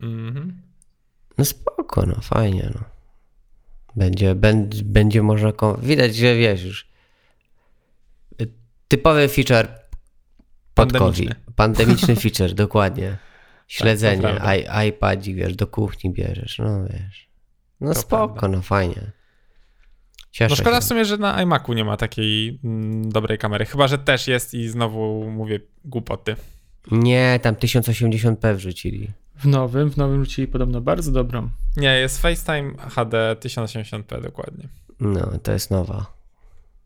Mhm. 0.01 0.61
No 1.37 1.45
spoko, 1.45 2.05
no 2.05 2.15
fajnie, 2.21 2.71
no. 2.75 2.83
Będzie, 3.95 4.35
będzie, 4.35 4.83
będzie 4.83 5.23
można. 5.23 5.51
Widać, 5.81 6.15
że 6.15 6.35
wiesz 6.35 6.63
już. 6.63 6.87
Typowy 8.87 9.27
feature 9.27 9.67
podkowi. 10.73 11.27
Pandemiczny 11.27 11.42
feature, 12.15 12.53
dokładnie. 12.65 13.09
Tak, 13.09 13.19
Śledzenie, 13.67 14.21
tak, 14.21 14.85
iPadzik, 14.87 15.35
wiesz, 15.35 15.55
do 15.55 15.67
kuchni 15.67 16.09
bierzesz, 16.09 16.59
no 16.59 16.83
wiesz. 16.83 17.29
No 17.81 17.93
to 17.93 17.99
spoko, 17.99 18.33
prawda. 18.33 18.57
no 18.57 18.61
fajnie. 18.61 19.11
Cieszę 20.31 20.49
no 20.49 20.55
szkoda 20.55 20.75
się. 20.75 20.81
w 20.81 20.83
sumie, 20.83 21.05
że 21.05 21.17
na 21.17 21.41
iMacu 21.41 21.73
nie 21.73 21.85
ma 21.85 21.97
takiej 21.97 22.59
mm, 22.63 23.11
dobrej 23.11 23.37
kamery. 23.37 23.65
Chyba, 23.65 23.87
że 23.87 23.97
też 23.97 24.27
jest 24.27 24.53
i 24.53 24.69
znowu 24.69 25.31
mówię 25.31 25.59
głupoty. 25.85 26.35
Nie, 26.91 27.39
tam 27.43 27.55
1080p 27.55 28.55
wrzucili. 28.55 29.11
W 29.35 29.45
nowym, 29.45 29.91
w 29.91 29.97
nowym 29.97 30.25
rzucili 30.25 30.47
podobno 30.47 30.81
bardzo 30.81 31.11
dobrą. 31.11 31.49
Nie, 31.77 31.99
jest 31.99 32.21
FaceTime 32.21 32.73
HD 32.77 33.35
1080p 33.39 34.21
dokładnie. 34.21 34.67
No, 34.99 35.31
to 35.43 35.51
jest 35.51 35.71
nowa. 35.71 36.13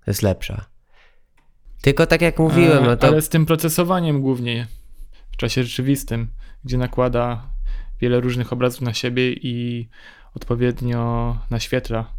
To 0.06 0.12
jest 0.12 0.22
lepsza. 0.22 0.66
Tylko 1.82 2.06
tak 2.06 2.22
jak 2.22 2.40
mówiłem, 2.40 2.86
no 2.86 2.98
to... 2.98 3.08
Ale 3.08 3.22
z 3.22 3.30
tym 3.30 3.46
procesowaniem 3.46 4.22
głównie 4.22 4.68
w 5.32 5.38
czasie 5.38 5.64
rzeczywistym, 5.64 6.28
gdzie 6.64 6.78
nakłada 6.78 7.50
wiele 8.02 8.20
różnych 8.20 8.54
obrazów 8.54 8.82
na 8.82 8.94
siebie 8.94 9.34
i 9.34 9.88
odpowiednio 10.34 11.38
naświetla. 11.50 12.14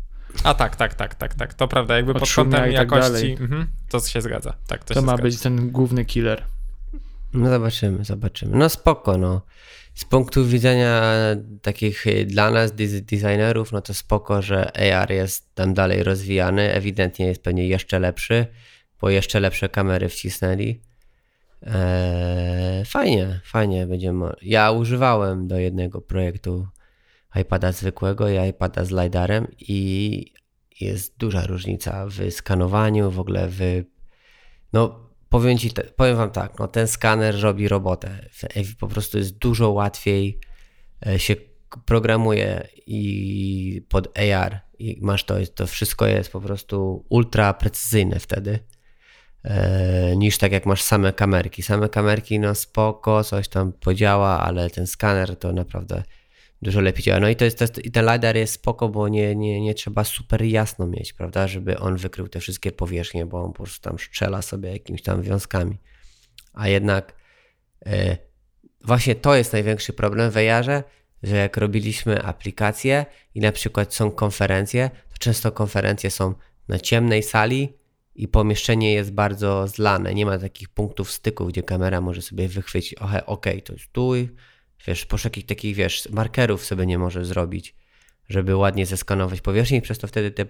A 0.45 0.55
tak, 0.55 0.77
tak, 0.77 0.95
tak, 0.95 1.15
tak, 1.15 1.35
tak. 1.35 1.55
To 1.55 1.69
prawda, 1.69 1.97
jakby 1.97 2.15
pod 2.15 2.33
kątem 2.33 2.61
tak 2.61 2.73
jakości 2.73 3.37
mhm, 3.41 3.67
to 3.89 4.01
się 4.01 4.21
zgadza. 4.21 4.55
Tak, 4.67 4.85
to, 4.85 4.95
to 4.95 5.03
ma 5.03 5.13
zgadza. 5.13 5.23
być 5.23 5.41
ten 5.41 5.71
główny 5.71 6.05
killer. 6.05 6.45
No 7.33 7.51
zobaczymy, 7.51 8.05
zobaczymy. 8.05 8.57
No 8.57 8.69
spoko, 8.69 9.19
no. 9.19 9.43
Z 9.95 10.05
punktu 10.05 10.47
widzenia 10.47 11.03
takich 11.63 12.07
y, 12.07 12.25
dla 12.25 12.51
nas 12.51 12.73
designerów, 13.03 13.73
no 13.73 13.81
to 13.81 13.95
spoko, 13.95 14.43
że 14.43 14.93
AR 14.95 15.13
jest 15.13 15.55
tam 15.55 15.75
dalej 15.75 16.03
rozwijany. 16.03 16.73
Ewidentnie 16.73 17.27
jest 17.27 17.43
pewnie 17.43 17.69
jeszcze 17.69 17.99
lepszy, 17.99 18.47
bo 19.01 19.11
jeszcze 19.11 19.41
lepsze 19.41 19.69
kamery 19.69 20.09
wcisnęli. 20.09 20.81
Eee, 21.63 22.85
fajnie, 22.85 23.41
fajnie 23.45 23.87
będziemy. 23.87 24.33
Ja 24.43 24.71
używałem 24.71 25.49
do 25.49 25.59
jednego 25.59 26.01
projektu 26.01 26.67
iPada 27.35 27.73
zwykłego 27.73 28.29
i 28.29 28.49
iPada 28.49 28.85
z 28.85 28.91
LiDARem 28.91 29.47
i 29.59 30.33
jest 30.81 31.17
duża 31.19 31.47
różnica 31.47 32.07
w 32.07 32.31
skanowaniu, 32.31 33.11
w 33.11 33.21
ogóle 33.21 33.49
w 33.49 33.61
no 34.73 35.09
powiem, 35.29 35.59
ci, 35.59 35.71
powiem 35.97 36.17
wam 36.17 36.31
tak, 36.31 36.59
no 36.59 36.69
ten 36.69 36.89
skaner 36.89 37.41
robi 37.41 37.69
robotę. 37.69 38.29
Po 38.81 38.89
prostu 38.89 39.19
jest 39.19 39.39
dużo 39.39 39.71
łatwiej 39.71 40.41
e, 41.07 41.19
się 41.19 41.37
programuje 41.85 42.69
i 42.87 43.83
pod 43.89 44.19
AR 44.19 44.61
i 44.79 44.99
masz 45.01 45.25
to, 45.25 45.35
to 45.55 45.67
wszystko 45.67 46.07
jest 46.07 46.33
po 46.33 46.41
prostu 46.41 47.05
ultra 47.09 47.55
precyzyjne 47.55 48.19
wtedy 48.19 48.59
niż 50.17 50.39
tak 50.39 50.53
jak 50.53 50.67
masz 50.67 50.83
same 50.83 51.13
kamerki. 51.13 51.63
Same 51.63 51.89
kamerki 51.89 52.39
no 52.39 52.55
spoko, 52.55 53.25
coś 53.25 53.49
tam 53.49 53.73
podziała, 53.73 54.41
ale 54.41 54.71
ten 54.71 54.87
skaner 54.87 55.37
to 55.37 55.53
naprawdę 55.53 56.03
dużo 56.63 56.81
lepiej 56.81 57.03
działa. 57.03 57.21
No 57.21 57.29
i 57.29 57.37
to 57.37 57.45
jest, 57.45 57.59
to 57.59 57.65
jest, 57.65 57.85
i 57.85 57.91
ten 57.91 58.13
LiDAR 58.13 58.37
jest 58.37 58.53
spoko, 58.53 58.89
bo 58.89 59.09
nie, 59.09 59.37
nie, 59.37 59.61
nie 59.61 59.75
trzeba 59.75 60.05
super 60.05 60.43
jasno 60.43 60.87
mieć, 60.87 61.13
prawda, 61.13 61.49
żeby 61.49 61.79
on 61.79 61.97
wykrył 61.97 62.29
te 62.29 62.41
wszystkie 62.41 62.73
powierzchnie, 62.73 63.27
bo 63.27 63.45
on 63.45 63.53
po 63.53 63.63
prostu 63.63 63.83
tam 63.83 63.99
strzela 63.99 64.43
sobie 64.43 64.73
jakimiś 64.73 65.03
tam 65.03 65.23
wiązkami. 65.23 65.79
A 66.53 66.69
jednak 66.69 67.15
e, 67.87 68.17
właśnie 68.85 69.15
to 69.15 69.35
jest 69.35 69.53
największy 69.53 69.93
problem 69.93 70.31
w 70.31 70.37
AR-ze, 70.37 70.83
że 71.23 71.37
jak 71.37 71.57
robiliśmy 71.57 72.23
aplikacje 72.23 73.07
i 73.35 73.41
na 73.41 73.53
przykład 73.53 73.95
są 73.95 74.11
konferencje, 74.11 74.91
to 75.09 75.19
często 75.19 75.53
konferencje 75.53 76.11
są 76.11 76.35
na 76.69 76.79
ciemnej 76.79 77.23
sali 77.23 77.79
i 78.19 78.29
pomieszczenie 78.29 78.93
jest 78.93 79.13
bardzo 79.13 79.69
zlane. 79.69 80.15
Nie 80.15 80.27
ma 80.27 80.39
takich 80.39 80.69
punktów 80.69 81.11
styku, 81.11 81.47
gdzie 81.47 81.63
kamera 81.63 82.01
może 82.01 82.23
sobie 82.23 82.49
wychwycić, 82.49 82.95
okej, 82.95 83.23
okay, 83.27 83.63
to 83.63 83.73
jest 83.73 83.93
tu, 83.93 84.13
wiesz, 84.87 85.07
poszukać 85.07 85.45
takich, 85.45 85.77
wiesz, 85.77 86.09
markerów 86.11 86.65
sobie 86.65 86.87
nie 86.87 86.99
może 86.99 87.25
zrobić, 87.25 87.75
żeby 88.29 88.57
ładnie 88.57 88.87
zeskanować 88.87 89.41
powierzchnię 89.41 89.79
i 89.79 89.83
przez 89.83 89.99
to 89.99 90.07
wtedy 90.07 90.31
te 90.31 90.47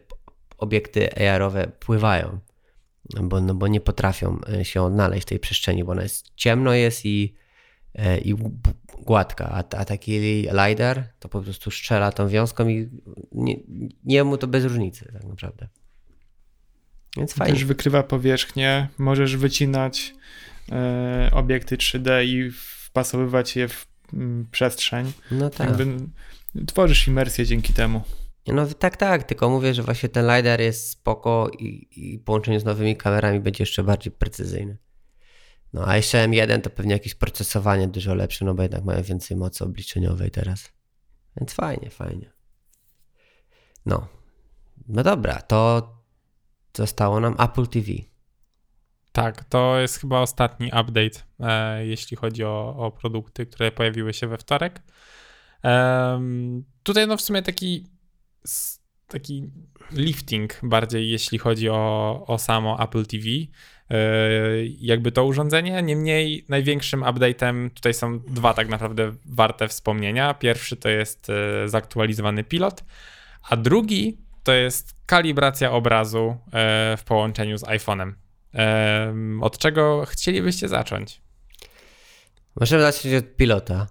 obiekty 0.58 1.28
AR-owe 1.30 1.72
pływają, 1.80 2.38
bo, 3.22 3.40
no, 3.40 3.54
bo 3.54 3.68
nie 3.68 3.80
potrafią 3.80 4.40
e, 4.52 4.64
się 4.64 4.82
odnaleźć 4.82 5.22
w 5.22 5.28
tej 5.28 5.38
przestrzeni, 5.38 5.84
bo 5.84 5.92
ona 5.92 6.02
jest 6.02 6.26
ciemno 6.36 6.74
jest 6.74 7.06
i, 7.06 7.34
e, 7.94 8.18
i 8.18 8.34
gładka, 8.98 9.48
a, 9.50 9.58
a 9.58 9.84
taki 9.84 10.20
LiDAR 10.52 11.04
to 11.18 11.28
po 11.28 11.42
prostu 11.42 11.70
strzela 11.70 12.12
tą 12.12 12.28
wiązką 12.28 12.68
i 12.68 12.88
nie, 13.32 13.56
nie 14.04 14.24
mu 14.24 14.38
to 14.38 14.46
bez 14.46 14.64
różnicy 14.64 15.12
tak 15.12 15.24
naprawdę. 15.24 15.68
Więc 17.16 17.34
fajnie. 17.34 17.54
Też 17.54 17.64
wykrywa 17.64 18.02
powierzchnię, 18.02 18.88
możesz 18.98 19.36
wycinać 19.36 20.14
e, 20.72 21.30
obiekty 21.32 21.76
3D 21.76 22.24
i 22.24 22.50
wpasowywać 22.50 23.56
je 23.56 23.68
w 23.68 23.88
Mm, 24.12 24.46
przestrzeń. 24.50 25.12
No 25.30 25.50
tak. 25.50 25.68
Jakby 25.68 25.96
tworzysz 26.66 27.08
imersję 27.08 27.46
dzięki 27.46 27.72
temu. 27.72 28.02
No 28.46 28.66
tak, 28.66 28.96
tak, 28.96 29.22
tylko 29.22 29.50
mówię, 29.50 29.74
że 29.74 29.82
właśnie 29.82 30.08
ten 30.08 30.36
LiDAR 30.36 30.60
jest 30.60 30.88
spoko 30.88 31.50
i, 31.58 31.88
i 31.96 32.18
połączeniu 32.18 32.60
z 32.60 32.64
nowymi 32.64 32.96
kamerami 32.96 33.40
będzie 33.40 33.62
jeszcze 33.62 33.84
bardziej 33.84 34.12
precyzyjny. 34.12 34.76
No 35.72 35.88
a 35.88 35.96
jeszcze 35.96 36.28
M1 36.28 36.60
to 36.60 36.70
pewnie 36.70 36.92
jakieś 36.92 37.14
procesowanie 37.14 37.88
dużo 37.88 38.14
lepsze, 38.14 38.44
no 38.44 38.54
bo 38.54 38.62
jednak 38.62 38.84
mają 38.84 39.02
więcej 39.02 39.36
mocy 39.36 39.64
obliczeniowej 39.64 40.30
teraz. 40.30 40.72
Więc 41.36 41.52
fajnie, 41.52 41.90
fajnie. 41.90 42.32
No. 43.86 44.08
No 44.88 45.02
dobra, 45.02 45.42
to 45.42 45.92
zostało 46.76 47.20
nam 47.20 47.36
Apple 47.38 47.66
TV. 47.66 47.86
Tak, 49.12 49.44
to 49.44 49.78
jest 49.78 50.00
chyba 50.00 50.20
ostatni 50.20 50.66
update, 50.66 51.20
e, 51.40 51.86
jeśli 51.86 52.16
chodzi 52.16 52.44
o, 52.44 52.76
o, 52.78 52.90
produkty, 52.90 53.46
które 53.46 53.72
pojawiły 53.72 54.12
się 54.12 54.26
we 54.26 54.38
wtorek. 54.38 54.82
E, 55.64 56.20
tutaj 56.82 57.06
no 57.06 57.16
w 57.16 57.20
sumie 57.20 57.42
taki, 57.42 57.86
taki 59.06 59.50
lifting 59.92 60.60
bardziej, 60.62 61.10
jeśli 61.10 61.38
chodzi 61.38 61.68
o, 61.68 62.24
o 62.26 62.38
samo 62.38 62.82
Apple 62.82 63.06
TV, 63.06 63.24
e, 63.90 63.98
jakby 64.66 65.12
to 65.12 65.24
urządzenie. 65.24 65.82
Niemniej 65.82 66.44
największym 66.48 67.00
update'em 67.00 67.70
tutaj 67.70 67.94
są 67.94 68.20
dwa 68.20 68.54
tak 68.54 68.68
naprawdę 68.68 69.12
warte 69.26 69.68
wspomnienia. 69.68 70.34
Pierwszy 70.34 70.76
to 70.76 70.88
jest 70.88 71.30
e, 71.30 71.68
zaktualizowany 71.68 72.44
pilot, 72.44 72.84
a 73.50 73.56
drugi 73.56 74.27
to 74.48 74.52
jest 74.52 74.94
kalibracja 75.06 75.72
obrazu 75.72 76.36
e, 76.52 76.96
w 76.96 77.04
połączeniu 77.04 77.58
z 77.58 77.62
iPhone'em. 77.62 78.12
Od 79.40 79.58
czego 79.58 80.04
chcielibyście 80.06 80.68
zacząć? 80.68 81.20
Możemy 82.60 82.82
zacząć 82.82 83.14
od 83.14 83.36
pilota. 83.36 83.86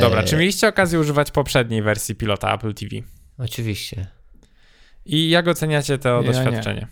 Dobra, 0.00 0.20
e, 0.20 0.24
czy 0.24 0.36
mieliście 0.36 0.68
okazję 0.68 0.98
używać 0.98 1.30
poprzedniej 1.30 1.82
wersji 1.82 2.14
pilota 2.14 2.54
Apple 2.54 2.74
TV? 2.74 2.96
Oczywiście. 3.38 4.06
I 5.04 5.30
jak 5.30 5.48
oceniacie 5.48 5.98
to 5.98 6.22
ja 6.22 6.32
doświadczenie? 6.32 6.80
Nie. 6.80 6.88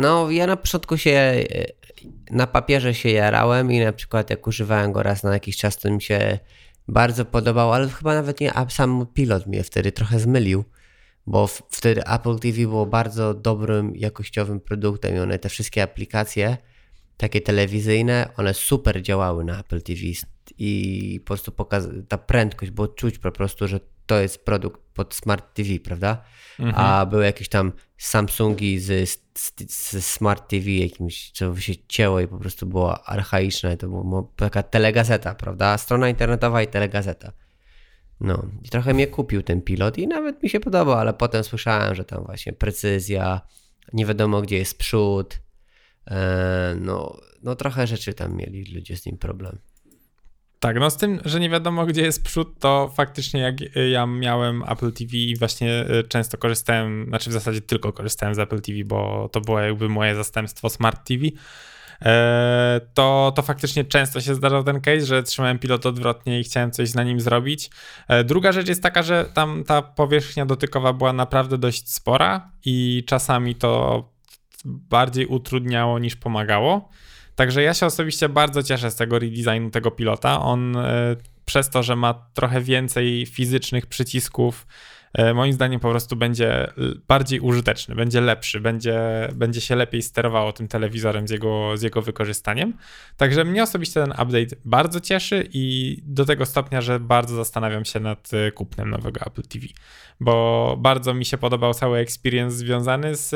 No, 0.00 0.30
ja 0.30 0.46
na 0.46 0.56
początku 0.56 0.96
się 0.96 1.10
e, 1.10 1.44
na 2.30 2.46
papierze 2.46 2.94
się 2.94 3.08
jarałem 3.08 3.72
i 3.72 3.80
na 3.80 3.92
przykład 3.92 4.30
jak 4.30 4.46
używałem 4.46 4.92
go 4.92 5.02
raz 5.02 5.22
na 5.22 5.32
jakiś 5.32 5.56
czas, 5.56 5.76
to 5.76 5.90
mi 5.90 6.02
się 6.02 6.38
bardzo 6.88 7.24
podobał, 7.24 7.72
ale 7.72 7.88
chyba 7.88 8.14
nawet 8.14 8.40
nie, 8.40 8.54
a 8.54 8.68
sam 8.68 9.06
pilot 9.14 9.46
mnie 9.46 9.62
wtedy 9.64 9.92
trochę 9.92 10.20
zmylił, 10.20 10.64
bo 11.26 11.46
wtedy 11.46 12.06
Apple 12.06 12.38
TV 12.38 12.58
było 12.60 12.86
bardzo 12.86 13.34
dobrym, 13.34 13.96
jakościowym 13.96 14.60
produktem 14.60 15.16
i 15.16 15.18
one 15.18 15.38
te 15.38 15.48
wszystkie 15.48 15.82
aplikacje 15.82 16.56
takie 17.16 17.40
telewizyjne, 17.40 18.28
one 18.36 18.54
super 18.54 19.02
działały 19.02 19.44
na 19.44 19.60
Apple 19.60 19.82
TV 19.82 20.00
i 20.58 21.20
po 21.24 21.26
prostu 21.26 21.52
pokaz- 21.52 22.06
ta 22.08 22.18
prędkość, 22.18 22.70
bo 22.70 22.88
czuć 22.88 23.18
po 23.18 23.32
prostu, 23.32 23.68
że 23.68 23.80
to 24.06 24.20
jest 24.20 24.44
produkt 24.44 24.80
pod 24.94 25.14
Smart 25.14 25.54
TV, 25.54 25.68
prawda? 25.84 26.22
Mhm. 26.58 26.74
A 26.84 27.06
były 27.06 27.24
jakieś 27.24 27.48
tam 27.48 27.72
Samsungi 27.98 28.78
z, 28.78 29.10
z, 29.34 29.52
z, 29.68 30.06
Smart 30.06 30.48
TV 30.48 30.70
jakimś, 30.70 31.30
co 31.30 31.56
się 31.60 31.72
cięło 31.88 32.20
i 32.20 32.28
po 32.28 32.38
prostu 32.38 32.66
było 32.66 33.08
archaiczne. 33.08 33.76
To 33.76 33.88
była 33.88 34.22
taka 34.36 34.62
telegazeta, 34.62 35.34
prawda? 35.34 35.78
Strona 35.78 36.08
internetowa 36.08 36.62
i 36.62 36.66
telegazeta. 36.66 37.32
No, 38.20 38.46
i 38.64 38.68
trochę 38.68 38.94
mnie 38.94 39.06
kupił 39.06 39.42
ten 39.42 39.62
pilot 39.62 39.98
i 39.98 40.06
nawet 40.06 40.42
mi 40.42 40.48
się 40.48 40.60
podobał, 40.60 40.98
ale 40.98 41.14
potem 41.14 41.44
słyszałem, 41.44 41.94
że 41.94 42.04
tam 42.04 42.24
właśnie 42.24 42.52
precyzja, 42.52 43.40
nie 43.92 44.06
wiadomo 44.06 44.42
gdzie 44.42 44.58
jest 44.58 44.78
przód. 44.78 45.38
E, 46.10 46.76
no, 46.80 47.20
no 47.42 47.56
trochę 47.56 47.86
rzeczy 47.86 48.14
tam 48.14 48.36
mieli 48.36 48.74
ludzie 48.74 48.96
z 48.96 49.06
nim 49.06 49.18
problem. 49.18 49.58
Tak, 50.60 50.80
no 50.80 50.90
z 50.90 50.96
tym, 50.96 51.20
że 51.24 51.40
nie 51.40 51.50
wiadomo 51.50 51.86
gdzie 51.86 52.02
jest 52.02 52.22
przód, 52.22 52.58
to 52.58 52.92
faktycznie 52.96 53.40
jak 53.40 53.56
ja 53.90 54.06
miałem 54.06 54.62
Apple 54.62 54.92
TV 54.92 55.16
i 55.16 55.36
właśnie 55.36 55.84
y, 55.90 56.04
często 56.08 56.38
korzystałem, 56.38 57.06
znaczy 57.08 57.30
w 57.30 57.32
zasadzie 57.32 57.60
tylko 57.60 57.92
korzystałem 57.92 58.34
z 58.34 58.38
Apple 58.38 58.60
TV, 58.60 58.78
bo 58.84 59.28
to 59.32 59.40
było 59.40 59.60
jakby 59.60 59.88
moje 59.88 60.14
zastępstwo 60.14 60.68
Smart 60.68 61.08
TV, 61.08 61.24
to, 62.94 63.32
to 63.36 63.42
faktycznie 63.42 63.84
często 63.84 64.20
się 64.20 64.34
zdarzał 64.34 64.64
ten 64.64 64.80
case, 64.80 65.06
że 65.06 65.22
trzymałem 65.22 65.58
pilot 65.58 65.86
odwrotnie 65.86 66.40
i 66.40 66.44
chciałem 66.44 66.70
coś 66.70 66.94
na 66.94 67.02
nim 67.02 67.20
zrobić. 67.20 67.70
E, 68.08 68.24
druga 68.24 68.52
rzecz 68.52 68.68
jest 68.68 68.82
taka, 68.82 69.02
że 69.02 69.24
tam 69.34 69.64
ta 69.64 69.82
powierzchnia 69.82 70.46
dotykowa 70.46 70.92
była 70.92 71.12
naprawdę 71.12 71.58
dość 71.58 71.90
spora 71.90 72.50
i 72.64 73.04
czasami 73.06 73.54
to 73.54 74.04
bardziej 74.64 75.26
utrudniało 75.26 75.98
niż 75.98 76.16
pomagało. 76.16 76.88
Także 77.34 77.62
ja 77.62 77.74
się 77.74 77.86
osobiście 77.86 78.28
bardzo 78.28 78.62
cieszę 78.62 78.90
z 78.90 78.96
tego 78.96 79.18
redesignu 79.18 79.70
tego 79.70 79.90
pilota. 79.90 80.40
On 80.40 80.76
e, 80.76 81.16
przez 81.44 81.70
to, 81.70 81.82
że 81.82 81.96
ma 81.96 82.14
trochę 82.34 82.60
więcej 82.60 83.26
fizycznych 83.26 83.86
przycisków, 83.86 84.66
e, 84.66 84.95
moim 85.34 85.52
zdaniem 85.52 85.80
po 85.80 85.90
prostu 85.90 86.16
będzie 86.16 86.70
bardziej 87.08 87.40
użyteczny, 87.40 87.94
będzie 87.94 88.20
lepszy, 88.20 88.60
będzie, 88.60 89.28
będzie 89.34 89.60
się 89.60 89.76
lepiej 89.76 90.02
sterowało 90.02 90.52
tym 90.52 90.68
telewizorem 90.68 91.28
z 91.28 91.30
jego, 91.30 91.76
z 91.76 91.82
jego 91.82 92.02
wykorzystaniem. 92.02 92.72
Także 93.16 93.44
mnie 93.44 93.62
osobiście 93.62 94.00
ten 94.00 94.10
update 94.10 94.56
bardzo 94.64 95.00
cieszy 95.00 95.48
i 95.52 95.96
do 96.02 96.24
tego 96.24 96.46
stopnia, 96.46 96.80
że 96.80 97.00
bardzo 97.00 97.36
zastanawiam 97.36 97.84
się 97.84 98.00
nad 98.00 98.30
e, 98.32 98.52
kupnem 98.52 98.90
nowego 98.90 99.20
Apple 99.20 99.42
TV, 99.42 99.66
bo 100.20 100.76
bardzo 100.80 101.14
mi 101.14 101.24
się 101.24 101.38
podobał 101.38 101.74
cały 101.74 101.98
experience 101.98 102.56
związany 102.56 103.16
z, 103.16 103.30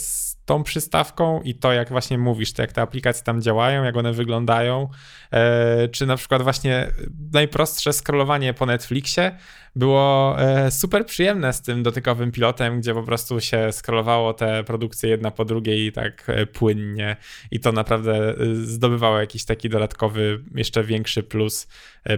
z 0.00 0.31
tą 0.44 0.62
przystawką 0.62 1.40
i 1.42 1.54
to, 1.54 1.72
jak 1.72 1.88
właśnie 1.88 2.18
mówisz, 2.18 2.52
to 2.52 2.62
jak 2.62 2.72
te 2.72 2.82
aplikacje 2.82 3.24
tam 3.24 3.42
działają, 3.42 3.84
jak 3.84 3.96
one 3.96 4.12
wyglądają, 4.12 4.88
e, 5.30 5.88
czy 5.88 6.06
na 6.06 6.16
przykład 6.16 6.42
właśnie 6.42 6.92
najprostsze 7.32 7.92
scrollowanie 7.92 8.54
po 8.54 8.66
Netflixie 8.66 9.36
było 9.76 10.36
e, 10.40 10.70
super 10.70 11.06
przyjemne 11.06 11.52
z 11.52 11.62
tym 11.62 11.82
dotykowym 11.82 12.32
pilotem, 12.32 12.80
gdzie 12.80 12.94
po 12.94 13.02
prostu 13.02 13.40
się 13.40 13.72
scrollowało 13.72 14.34
te 14.34 14.64
produkcje 14.64 15.10
jedna 15.10 15.30
po 15.30 15.44
drugiej 15.44 15.92
tak 15.92 16.24
e, 16.28 16.46
płynnie 16.46 17.16
i 17.50 17.60
to 17.60 17.72
naprawdę 17.72 18.34
zdobywało 18.52 19.20
jakiś 19.20 19.44
taki 19.44 19.68
dodatkowy, 19.68 20.40
jeszcze 20.54 20.84
większy 20.84 21.22
plus 21.22 21.68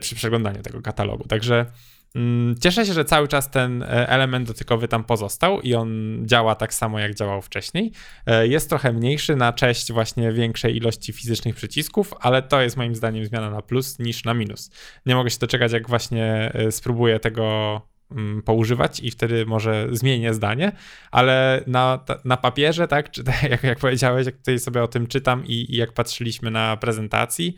przy 0.01 0.15
przeglądaniu 0.15 0.63
tego 0.63 0.83
katalogu. 0.83 1.29
Także 1.29 1.67
cieszę 2.61 2.87
się, 2.87 2.93
że 2.93 3.05
cały 3.05 3.29
czas 3.29 3.51
ten 3.51 3.83
e, 3.83 4.09
element 4.09 4.49
dotykowy 4.49 4.89
tam 4.89 5.05
pozostał 5.05 5.61
i 5.61 5.75
on 5.75 6.19
działa 6.25 6.55
tak 6.55 6.75
samo, 6.75 6.99
jak 6.99 7.15
działał 7.15 7.43
wcześniej. 7.43 7.93
E, 8.27 8.47
jest 8.47 8.69
trochę 8.69 8.93
mniejszy 8.93 9.37
na 9.37 9.53
cześć 9.53 9.93
właśnie 9.93 10.33
większej 10.33 10.77
ilości 10.77 11.13
fizycznych 11.13 11.55
przycisków, 11.55 12.15
ale 12.21 12.43
to 12.43 12.61
jest 12.61 12.77
moim 12.77 12.95
zdaniem 12.95 13.25
zmiana 13.25 13.51
na 13.51 13.63
plus 13.63 13.99
niż 13.99 14.25
na 14.25 14.35
minus. 14.35 14.71
Nie 15.07 15.15
mogę 15.15 15.31
się 15.31 15.39
doczekać, 15.39 15.73
jak 15.73 15.89
właśnie 15.89 16.53
e, 16.55 16.73
spróbuję 16.73 17.21
tego 17.21 17.81
mm, 18.11 18.43
poużywać 18.43 19.01
i 19.01 19.11
wtedy 19.11 19.47
może 19.47 19.89
zmienię 19.93 20.35
zdanie, 20.35 20.73
ale 21.11 21.65
na, 21.67 22.05
na 22.25 22.37
papierze, 22.37 22.89
tak, 22.89 23.11
czy 23.11 23.25
jak, 23.51 23.63
jak 23.63 23.79
powiedziałeś, 23.79 24.27
jak 24.27 24.37
tutaj 24.37 24.59
sobie 24.59 24.83
o 24.83 24.89
tym 24.89 25.07
czytam 25.07 25.47
i, 25.47 25.73
i 25.75 25.77
jak 25.77 25.93
patrzyliśmy 25.93 26.51
na 26.51 26.77
prezentacji, 26.77 27.57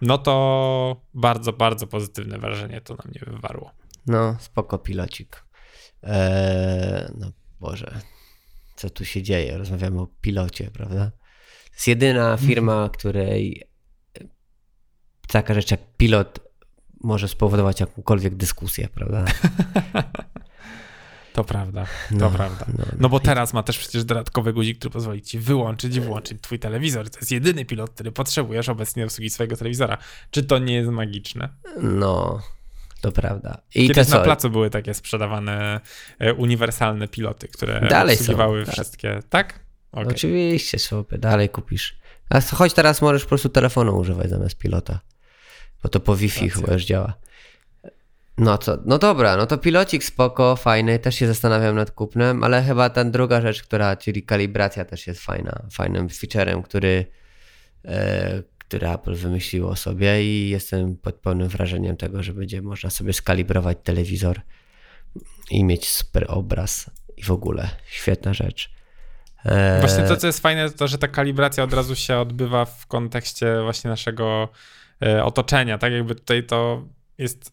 no 0.00 0.18
to 0.18 1.00
bardzo, 1.14 1.52
bardzo 1.52 1.86
pozytywne 1.86 2.38
wrażenie 2.38 2.80
to 2.80 2.94
na 2.94 3.04
mnie 3.10 3.20
wywarło. 3.26 3.81
No, 4.06 4.36
spoko 4.40 4.78
pilocik. 4.78 5.44
Eee, 6.02 7.12
no 7.18 7.32
Boże, 7.60 8.00
co 8.76 8.90
tu 8.90 9.04
się 9.04 9.22
dzieje? 9.22 9.58
Rozmawiamy 9.58 10.00
o 10.00 10.06
pilocie, 10.20 10.70
prawda? 10.70 11.10
To 11.10 11.74
jest 11.74 11.88
jedyna 11.88 12.36
firma, 12.36 12.72
mhm. 12.72 12.90
której 12.90 13.68
taka 15.28 15.54
rzecz 15.54 15.70
jak 15.70 15.80
pilot 15.96 16.40
może 17.00 17.28
spowodować 17.28 17.80
jakąkolwiek 17.80 18.34
dyskusję, 18.34 18.88
prawda? 18.88 19.24
To 21.32 21.44
prawda, 21.44 21.84
to 21.84 22.16
no, 22.16 22.30
prawda. 22.30 22.66
No, 22.68 22.74
no, 22.78 22.84
no 22.98 23.08
bo 23.08 23.20
teraz 23.20 23.52
ma 23.52 23.62
też 23.62 23.78
przecież 23.78 24.04
dodatkowy 24.04 24.52
guzik, 24.52 24.78
który 24.78 24.92
pozwoli 24.92 25.22
ci 25.22 25.38
wyłączyć 25.38 25.96
i 25.96 26.00
włączyć 26.00 26.42
twój 26.42 26.58
telewizor. 26.58 27.10
To 27.10 27.18
jest 27.18 27.32
jedyny 27.32 27.64
pilot, 27.64 27.90
który 27.90 28.12
potrzebujesz 28.12 28.68
obecnie 28.68 29.02
do 29.02 29.06
obsługi 29.06 29.30
swojego 29.30 29.56
telewizora. 29.56 29.98
Czy 30.30 30.42
to 30.42 30.58
nie 30.58 30.74
jest 30.74 30.90
magiczne? 30.90 31.48
No, 31.82 32.40
to 33.02 33.12
prawda. 33.12 33.60
I 33.74 33.88
Kiedyś 33.88 34.08
na 34.08 34.18
placu 34.20 34.50
były 34.50 34.70
takie 34.70 34.94
sprzedawane 34.94 35.80
e, 36.18 36.34
uniwersalne 36.34 37.08
piloty, 37.08 37.48
które 37.48 37.80
dalej 37.80 38.16
obsługiwały 38.16 38.60
są, 38.60 38.66
tak. 38.66 38.74
wszystkie. 38.74 39.22
Tak? 39.30 39.60
Okay. 39.92 40.06
Oczywiście, 40.06 40.78
sobie 40.78 41.18
dalej 41.18 41.48
kupisz. 41.48 41.98
A 42.28 42.40
choć 42.40 42.72
teraz 42.72 43.02
możesz 43.02 43.22
po 43.22 43.28
prostu 43.28 43.48
telefonu 43.48 43.98
używać 43.98 44.30
zamiast 44.30 44.58
pilota. 44.58 45.00
Bo 45.82 45.88
to 45.88 46.00
po 46.00 46.16
Wi-Fi 46.16 46.48
Racja. 46.48 46.60
chyba 46.60 46.72
już 46.72 46.84
działa. 46.84 47.14
No 48.38 48.58
co, 48.58 48.78
no 48.84 48.98
dobra, 48.98 49.36
no 49.36 49.46
to 49.46 49.58
pilocik 49.58 50.04
spoko, 50.04 50.56
fajny, 50.56 50.98
też 50.98 51.14
się 51.14 51.26
zastanawiam 51.26 51.76
nad 51.76 51.90
kupnem, 51.90 52.44
ale 52.44 52.62
chyba 52.62 52.90
ta 52.90 53.04
druga 53.04 53.40
rzecz, 53.40 53.62
która, 53.62 53.96
czyli 53.96 54.22
kalibracja 54.22 54.84
też 54.84 55.06
jest 55.06 55.20
fajna, 55.20 55.62
fajnym 55.72 56.08
featurem, 56.08 56.62
który, 56.62 57.06
e, 57.84 58.42
który 58.72 58.88
Apple 58.88 59.14
wymyśliło 59.14 59.76
sobie 59.76 60.24
i 60.24 60.48
jestem 60.48 60.96
pod 60.96 61.14
pełnym 61.14 61.48
wrażeniem 61.48 61.96
tego, 61.96 62.22
że 62.22 62.32
będzie 62.32 62.62
można 62.62 62.90
sobie 62.90 63.12
skalibrować 63.12 63.78
telewizor 63.82 64.40
i 65.50 65.64
mieć 65.64 65.88
super 65.88 66.24
obraz 66.28 66.90
i 67.16 67.22
w 67.22 67.30
ogóle 67.30 67.68
świetna 67.86 68.34
rzecz. 68.34 68.70
E, 69.44 69.80
właśnie 69.80 70.04
to, 70.04 70.16
co 70.16 70.26
jest 70.26 70.40
fajne, 70.40 70.70
to 70.70 70.88
że 70.88 70.98
ta 70.98 71.08
kalibracja 71.08 71.64
od 71.64 71.74
razu 71.74 71.96
się 71.96 72.18
odbywa 72.18 72.64
w 72.64 72.86
kontekście 72.86 73.62
właśnie 73.62 73.90
naszego 73.90 74.48
e, 75.02 75.24
otoczenia, 75.24 75.78
tak 75.78 75.92
jakby 75.92 76.14
tutaj 76.14 76.46
to 76.46 76.88
jest 77.18 77.52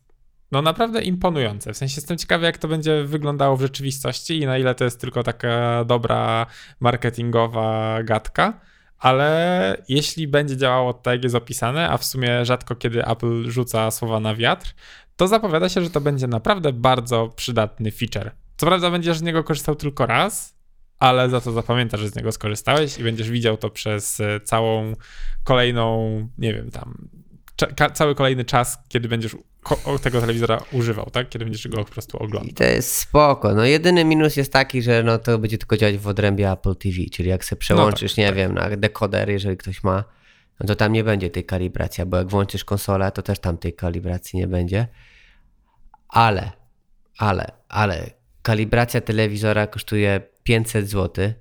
no 0.52 0.62
naprawdę 0.62 1.02
imponujące. 1.02 1.74
W 1.74 1.78
sensie 1.78 1.96
jestem 1.98 2.18
ciekawy, 2.18 2.46
jak 2.46 2.58
to 2.58 2.68
będzie 2.68 3.04
wyglądało 3.04 3.58
w 3.58 3.62
rzeczywistości 3.62 4.40
i 4.40 4.46
na 4.46 4.58
ile 4.58 4.76
to 4.76 4.84
jest 4.84 5.02
tylko 5.02 5.24
taka 5.24 5.84
dobra 5.86 6.46
marketingowa 6.80 8.00
gadka 8.04 8.70
ale 9.00 9.84
jeśli 9.90 10.28
będzie 10.28 10.58
działało 10.58 10.94
tak, 10.94 11.14
jak 11.14 11.24
jest 11.24 11.36
opisane, 11.36 11.90
a 11.90 11.98
w 11.98 12.06
sumie 12.06 12.46
rzadko 12.46 12.76
kiedy 12.76 13.06
Apple 13.06 13.52
rzuca 13.52 13.92
słowa 13.92 14.20
na 14.20 14.36
wiatr, 14.36 14.74
to 15.16 15.28
zapowiada 15.28 15.70
się, 15.70 15.82
że 15.82 15.90
to 15.90 16.02
będzie 16.02 16.28
naprawdę 16.28 16.74
bardzo 16.74 17.28
przydatny 17.36 17.92
feature. 17.92 18.32
Co 18.58 18.66
prawda 18.66 18.92
będziesz 18.92 19.18
z 19.18 19.22
niego 19.22 19.44
korzystał 19.44 19.76
tylko 19.76 20.06
raz, 20.06 20.56
ale 21.00 21.30
za 21.30 21.42
to 21.42 21.52
zapamiętasz, 21.52 22.00
że 22.00 22.10
z 22.10 22.16
niego 22.16 22.32
skorzystałeś 22.32 23.00
i 23.00 23.04
będziesz 23.04 23.30
widział 23.30 23.58
to 23.58 23.70
przez 23.70 24.20
e, 24.20 24.40
całą 24.40 24.94
kolejną, 25.44 26.10
nie 26.38 26.54
wiem, 26.54 26.72
tam 26.72 27.10
cały 27.94 28.16
kolejny 28.16 28.46
czas, 28.46 28.78
kiedy 28.90 29.08
będziesz 29.08 29.36
tego 30.02 30.22
telewizora 30.22 30.62
używał, 30.72 31.06
tak? 31.06 31.30
Kiedy 31.30 31.46
będziesz 31.46 31.68
go 31.68 31.78
po 31.78 31.92
prostu 31.92 32.18
oglądał. 32.18 32.50
I 32.50 32.54
to 32.54 32.64
jest 32.64 32.96
spoko. 32.96 33.54
No 33.54 33.66
jedyny 33.66 34.06
minus 34.06 34.36
jest 34.36 34.54
taki, 34.54 34.82
że 34.82 35.04
no 35.04 35.18
to 35.18 35.38
będzie 35.38 35.58
tylko 35.58 35.78
działać 35.78 35.98
w 35.98 36.08
odrębie 36.08 36.52
Apple 36.52 36.76
TV, 36.76 36.98
czyli 37.12 37.30
jak 37.30 37.46
sobie 37.46 37.60
przełączysz, 37.60 38.12
no 38.12 38.16
tak, 38.16 38.18
nie 38.18 38.28
tak. 38.28 38.36
wiem, 38.36 38.54
na 38.54 38.78
dekoder, 38.78 39.30
jeżeli 39.30 39.58
ktoś 39.58 39.84
ma, 39.84 40.04
no 40.60 40.68
to 40.68 40.76
tam 40.76 40.94
nie 40.94 41.04
będzie 41.04 41.30
tej 41.30 41.46
kalibracji, 41.46 42.06
bo 42.06 42.18
jak 42.18 42.28
włączysz 42.28 42.66
konsolę, 42.66 43.12
to 43.12 43.22
też 43.22 43.40
tam 43.40 43.58
tej 43.58 43.74
kalibracji 43.74 44.40
nie 44.40 44.48
będzie. 44.48 44.88
Ale, 46.10 46.52
ale, 47.18 47.52
ale 47.70 48.10
kalibracja 48.42 49.02
telewizora 49.02 49.68
kosztuje 49.68 50.22
500 50.44 50.90
zł 50.90 51.34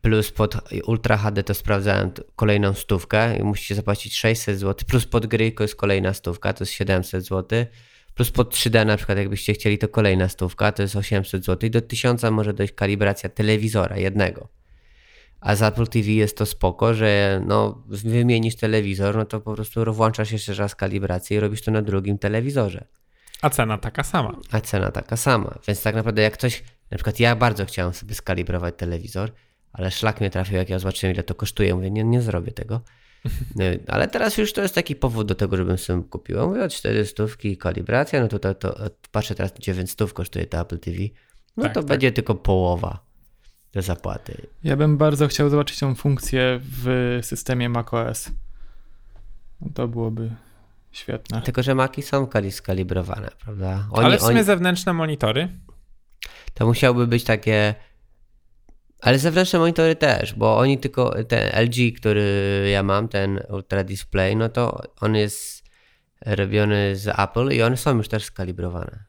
plus 0.00 0.30
pod 0.30 0.56
Ultra 0.86 1.16
HD 1.16 1.42
to 1.42 1.54
sprawdzałem 1.54 2.10
kolejną 2.36 2.74
stówkę 2.74 3.36
i 3.36 3.42
musicie 3.42 3.74
zapłacić 3.74 4.16
600 4.16 4.58
zł, 4.58 4.86
plus 4.88 5.06
pod 5.06 5.26
gry 5.26 5.52
to 5.52 5.64
jest 5.64 5.76
kolejna 5.76 6.14
stówka, 6.14 6.52
to 6.52 6.64
jest 6.64 6.72
700 6.72 7.24
zł, 7.24 7.66
plus 8.14 8.30
pod 8.30 8.54
3D 8.54 8.86
na 8.86 8.96
przykład 8.96 9.18
jakbyście 9.18 9.54
chcieli 9.54 9.78
to 9.78 9.88
kolejna 9.88 10.28
stówka, 10.28 10.72
to 10.72 10.82
jest 10.82 10.96
800 10.96 11.44
zł 11.44 11.66
i 11.66 11.70
do 11.70 11.80
1000 11.80 12.22
może 12.30 12.54
dojść 12.54 12.72
kalibracja 12.72 13.28
telewizora 13.28 13.96
jednego. 13.96 14.48
A 15.40 15.56
z 15.56 15.62
Apple 15.62 15.86
TV 15.86 16.10
jest 16.10 16.36
to 16.38 16.46
spoko, 16.46 16.94
że 16.94 17.42
no, 17.46 17.82
wymienisz 17.88 18.56
telewizor, 18.56 19.16
no 19.16 19.24
to 19.24 19.40
po 19.40 19.54
prostu 19.54 19.94
włączasz 19.94 20.32
jeszcze 20.32 20.54
raz 20.54 20.74
kalibrację 20.74 21.36
i 21.36 21.40
robisz 21.40 21.62
to 21.62 21.70
na 21.70 21.82
drugim 21.82 22.18
telewizorze. 22.18 22.84
A 23.42 23.50
cena 23.50 23.78
taka 23.78 24.02
sama. 24.02 24.36
A 24.50 24.60
cena 24.60 24.90
taka 24.90 25.16
sama. 25.16 25.58
Więc 25.68 25.82
tak 25.82 25.94
naprawdę 25.94 26.22
jak 26.22 26.34
ktoś, 26.34 26.64
na 26.90 26.96
przykład 26.96 27.20
ja 27.20 27.36
bardzo 27.36 27.66
chciałem 27.66 27.94
sobie 27.94 28.14
skalibrować 28.14 28.74
telewizor, 28.76 29.32
ale 29.74 29.90
szlak 29.90 30.20
mnie 30.20 30.30
trafił, 30.30 30.56
jak 30.56 30.68
ja 30.68 30.78
zobaczyłem 30.78 31.14
ile 31.14 31.22
to 31.22 31.34
kosztuje. 31.34 31.74
Mówię, 31.74 31.90
nie, 31.90 32.04
nie 32.04 32.22
zrobię 32.22 32.52
tego. 32.52 32.80
No, 33.56 33.64
ale 33.94 34.08
teraz 34.08 34.38
już 34.38 34.52
to 34.52 34.62
jest 34.62 34.74
taki 34.74 34.96
powód 34.96 35.26
do 35.26 35.34
tego, 35.34 35.56
żebym 35.56 35.78
sobie 35.78 36.02
kupił. 36.02 36.48
Mówię, 36.48 36.68
4 36.68 37.06
stówki 37.06 37.56
kalibracja, 37.56 38.20
no 38.20 38.28
to, 38.28 38.38
to, 38.38 38.54
to 38.54 38.90
patrzę 39.12 39.34
teraz 39.34 39.52
900 39.58 40.12
kosztuje 40.12 40.46
to 40.46 40.60
Apple 40.60 40.78
TV. 40.78 40.96
No 41.56 41.62
Tak, 41.62 41.74
to 41.74 41.80
tak. 41.80 41.88
będzie 41.88 42.12
tylko 42.12 42.34
połowa 42.34 43.04
te 43.70 43.82
zapłaty. 43.82 44.46
Ja 44.64 44.76
bym 44.76 44.96
bardzo 44.98 45.28
chciał 45.28 45.50
zobaczyć 45.50 45.78
tą 45.78 45.94
funkcję 45.94 46.60
w 46.62 47.18
systemie 47.22 47.68
macOS. 47.68 48.30
To 49.74 49.88
byłoby 49.88 50.30
świetne. 50.92 51.42
Tylko, 51.42 51.62
że 51.62 51.74
maki 51.74 52.02
są 52.02 52.26
kali- 52.26 52.50
skalibrowane, 52.52 53.30
prawda? 53.44 53.86
Oni, 53.90 54.06
Ale 54.06 54.18
w 54.18 54.20
sumie 54.20 54.34
oni, 54.34 54.44
zewnętrzne 54.44 54.92
monitory. 54.92 55.48
to 56.54 56.66
musiałyby 56.66 57.06
być 57.06 57.24
takie. 57.24 57.74
Ale 59.04 59.18
zewnętrzne 59.18 59.58
monitory 59.58 59.96
też, 59.96 60.34
bo 60.34 60.58
oni 60.58 60.78
tylko. 60.78 61.14
Ten 61.24 61.50
LG, 61.64 61.96
który 61.96 62.68
ja 62.72 62.82
mam, 62.82 63.08
ten 63.08 63.40
Ultra 63.48 63.84
Display, 63.84 64.36
no 64.36 64.48
to 64.48 64.82
on 65.00 65.14
jest 65.14 65.64
robiony 66.26 66.96
z 66.96 67.08
Apple 67.18 67.48
i 67.48 67.62
one 67.62 67.76
są 67.76 67.96
już 67.96 68.08
też 68.08 68.24
skalibrowane. 68.24 69.04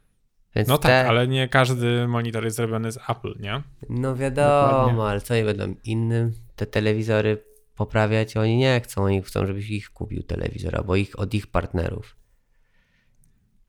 Więc 0.56 0.70
No 0.70 0.78
te, 0.78 0.88
tak, 0.88 1.08
ale 1.08 1.28
nie 1.28 1.50
każdy 1.50 2.08
monitor 2.08 2.44
jest 2.44 2.58
zrobiony 2.58 2.92
z 2.92 3.00
Apple, 3.10 3.36
nie? 3.40 3.62
No 3.90 4.16
wiadomo, 4.16 4.78
Dokładnie. 4.78 5.04
ale 5.04 5.22
co 5.22 5.34
oni 5.34 5.44
będą 5.44 5.76
innym 5.84 6.34
te 6.56 6.66
telewizory 6.66 7.44
poprawiać? 7.76 8.38
Oni 8.38 8.58
nie 8.58 8.82
chcą, 8.84 9.04
oni 9.04 9.22
chcą, 9.22 9.46
żebyś 9.46 9.70
ich 9.70 9.90
kupił 9.90 10.24
telewizor, 10.24 10.76
albo 10.76 10.96
ich 10.96 11.20
od 11.20 11.34
ich 11.34 11.48
partnerów. 11.48 12.16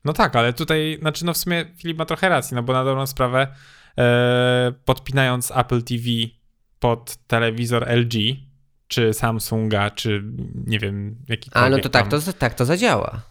No 0.05 0.13
tak, 0.13 0.35
ale 0.35 0.53
tutaj, 0.53 0.97
znaczy 1.01 1.25
no 1.25 1.33
w 1.33 1.37
sumie 1.37 1.65
Filip 1.77 1.97
ma 1.97 2.05
trochę 2.05 2.29
racji, 2.29 2.55
no 2.55 2.63
bo 2.63 2.73
na 2.73 2.83
dobrą 2.83 3.07
sprawę 3.07 3.47
podpinając 4.85 5.51
Apple 5.51 5.83
TV 5.83 6.03
pod 6.79 7.15
telewizor 7.27 7.87
LG, 7.89 8.13
czy 8.87 9.13
Samsunga, 9.13 9.91
czy 9.91 10.23
nie 10.67 10.79
wiem, 10.79 11.15
jakikolwiek 11.27 11.73
A 11.73 11.77
no 11.77 11.83
to 11.83 11.89
tak, 11.89 12.07
tam. 12.07 12.21
to, 12.21 12.33
tak 12.33 12.53
to 12.53 12.65
zadziała. 12.65 13.21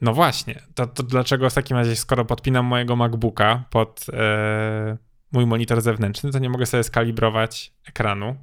No 0.00 0.14
właśnie, 0.14 0.62
to, 0.74 0.86
to 0.86 1.02
dlaczego 1.02 1.50
w 1.50 1.54
takim 1.54 1.76
razie, 1.76 1.96
skoro 1.96 2.24
podpinam 2.24 2.66
mojego 2.66 2.96
MacBooka 2.96 3.64
pod 3.70 4.06
e, 4.12 4.96
mój 5.32 5.46
monitor 5.46 5.80
zewnętrzny, 5.80 6.30
to 6.30 6.38
nie 6.38 6.50
mogę 6.50 6.66
sobie 6.66 6.84
skalibrować 6.84 7.72
ekranu? 7.88 8.36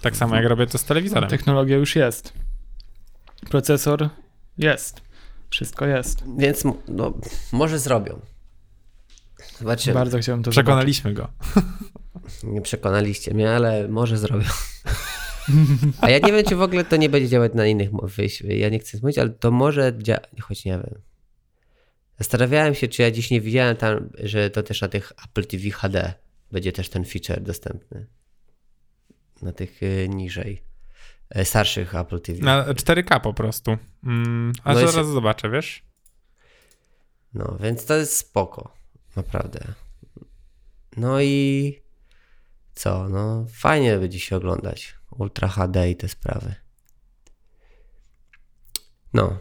Tak 0.00 0.16
samo 0.16 0.36
jak 0.36 0.44
robię 0.46 0.66
to 0.66 0.78
z 0.78 0.84
telewizorem. 0.84 1.30
Technologia 1.30 1.76
już 1.76 1.96
jest. 1.96 2.32
Procesor 3.50 4.08
jest. 4.58 5.02
Wszystko 5.50 5.86
jest. 5.86 6.24
Więc 6.38 6.64
no, 6.88 7.12
może 7.52 7.78
zrobią. 7.78 8.20
Zobaczymy. 9.62 9.94
Bardzo 9.94 10.18
chciałbym 10.18 10.44
to 10.44 10.50
Przekonaliśmy 10.50 11.14
go. 11.14 11.28
Nie 12.44 12.60
przekonaliście 12.60 13.34
mnie, 13.34 13.50
ale 13.50 13.88
może 13.88 14.18
zrobią. 14.18 14.46
A 16.00 16.10
ja 16.10 16.18
nie 16.18 16.32
wiem, 16.32 16.44
czy 16.44 16.56
w 16.56 16.62
ogóle 16.62 16.84
to 16.84 16.96
nie 16.96 17.08
będzie 17.08 17.28
działać 17.28 17.52
na 17.54 17.66
innych 17.66 17.90
wyjść. 18.02 18.40
Ja 18.40 18.68
nie 18.68 18.78
chcę 18.78 18.98
mówić, 19.02 19.18
ale 19.18 19.30
to 19.30 19.50
może 19.50 19.92
działać, 19.98 20.28
choć 20.40 20.64
nie 20.64 20.72
wiem. 20.72 21.00
Zastanawiałem 22.18 22.74
się, 22.74 22.88
czy 22.88 23.02
ja 23.02 23.10
dziś 23.10 23.30
nie 23.30 23.40
widziałem 23.40 23.76
tam, 23.76 24.10
że 24.18 24.50
to 24.50 24.62
też 24.62 24.80
na 24.80 24.88
tych 24.88 25.12
Apple 25.24 25.44
TV 25.46 25.70
HD 25.70 26.14
będzie 26.52 26.72
też 26.72 26.88
ten 26.88 27.04
feature 27.04 27.40
dostępny. 27.42 28.06
Na 29.42 29.52
tych 29.52 29.82
y, 29.82 30.08
niżej. 30.08 30.62
y, 31.36 31.44
Starszych 31.44 31.94
Apple 31.94 32.20
TV. 32.20 32.38
Na 32.40 32.64
4K 32.66 33.20
po 33.20 33.34
prostu. 33.34 33.76
Mm, 34.04 34.52
a 34.64 34.72
No 34.72 34.78
zaraz 34.80 34.96
jest- 34.96 35.10
zobaczę, 35.10 35.50
wiesz? 35.50 35.82
No, 37.34 37.56
więc 37.60 37.84
to 37.86 37.94
jest 37.96 38.16
spoko. 38.16 38.74
Naprawdę. 39.16 39.60
No 40.96 41.20
i 41.20 41.82
co? 42.74 43.08
No, 43.08 43.46
fajnie 43.52 43.98
będzie 43.98 44.20
się 44.20 44.36
oglądać. 44.36 44.94
Ultra 45.10 45.48
HD 45.48 45.90
i 45.90 45.96
te 45.96 46.08
sprawy. 46.08 46.54
No. 49.14 49.38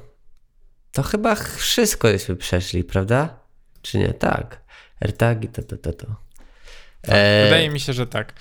To 0.92 1.04
chyba 1.04 1.36
wszystko 1.36 2.08
żeśmy 2.08 2.36
przeszli, 2.36 2.84
prawda? 2.84 3.40
Czy 3.82 3.98
nie? 3.98 4.14
Tak. 4.14 4.62
AirTagi, 5.00 5.48
to, 5.48 5.64
to, 5.64 5.78
to, 5.78 5.94
to. 5.94 6.16
E, 7.04 7.44
Wydaje 7.44 7.70
mi 7.70 7.80
się, 7.80 7.94
że 7.94 8.08
tak. 8.08 8.34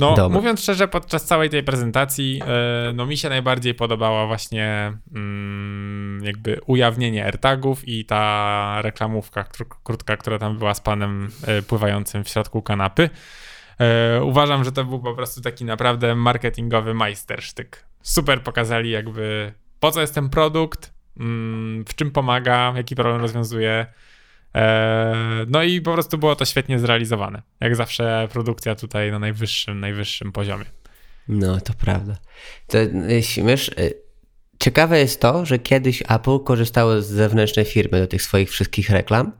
No, 0.00 0.14
mówiąc 0.28 0.60
szczerze, 0.60 0.88
podczas 0.88 1.24
całej 1.24 1.50
tej 1.50 1.62
prezentacji, 1.62 2.42
e, 2.46 2.92
no 2.94 3.06
mi 3.06 3.16
się 3.16 3.28
najbardziej 3.28 3.74
podobała 3.74 4.26
właśnie 4.26 4.92
mm, 5.14 6.24
jakby 6.24 6.60
ujawnienie 6.66 7.24
AirTagów 7.24 7.88
i 7.88 8.04
ta 8.04 8.82
reklamówka 8.82 9.42
kró- 9.42 9.76
krótka, 9.84 10.16
która 10.16 10.38
tam 10.38 10.58
była 10.58 10.74
z 10.74 10.80
panem 10.80 11.30
e, 11.46 11.62
pływającym 11.62 12.24
w 12.24 12.28
środku 12.28 12.62
kanapy. 12.62 13.10
E, 13.80 14.22
uważam, 14.22 14.64
że 14.64 14.72
to 14.72 14.84
był 14.84 15.00
po 15.00 15.14
prostu 15.14 15.40
taki 15.40 15.64
naprawdę 15.64 16.14
marketingowy 16.14 16.94
majstersztyk. 16.94 17.86
Super 18.02 18.42
pokazali 18.42 18.90
jakby 18.90 19.52
po 19.80 19.90
co 19.90 20.00
jest 20.00 20.14
ten 20.14 20.28
produkt, 20.28 20.94
mm, 21.20 21.84
w 21.88 21.94
czym 21.94 22.10
pomaga, 22.10 22.72
jaki 22.76 22.96
problem 22.96 23.20
rozwiązuje. 23.20 23.86
E, 24.54 25.14
No 25.48 25.62
i 25.62 25.80
po 25.80 25.92
prostu 25.92 26.18
było 26.18 26.36
to 26.36 26.44
świetnie 26.44 26.78
zrealizowane. 26.78 27.42
Jak 27.60 27.76
zawsze 27.76 28.28
produkcja 28.32 28.74
tutaj 28.74 29.10
na 29.10 29.18
najwyższym, 29.18 29.80
najwyższym 29.80 30.32
poziomie. 30.32 30.64
No, 31.28 31.60
to 31.60 31.72
prawda. 31.74 32.16
To, 32.66 32.78
wiesz, 33.46 33.68
y, 33.68 33.94
ciekawe 34.58 34.98
jest 34.98 35.20
to, 35.20 35.46
że 35.46 35.58
kiedyś 35.58 36.02
Apple 36.08 36.38
korzystało 36.44 37.02
z 37.02 37.06
zewnętrznej 37.06 37.64
firmy 37.64 38.00
do 38.00 38.06
tych 38.06 38.22
swoich 38.22 38.50
wszystkich 38.50 38.90
reklam. 38.90 39.32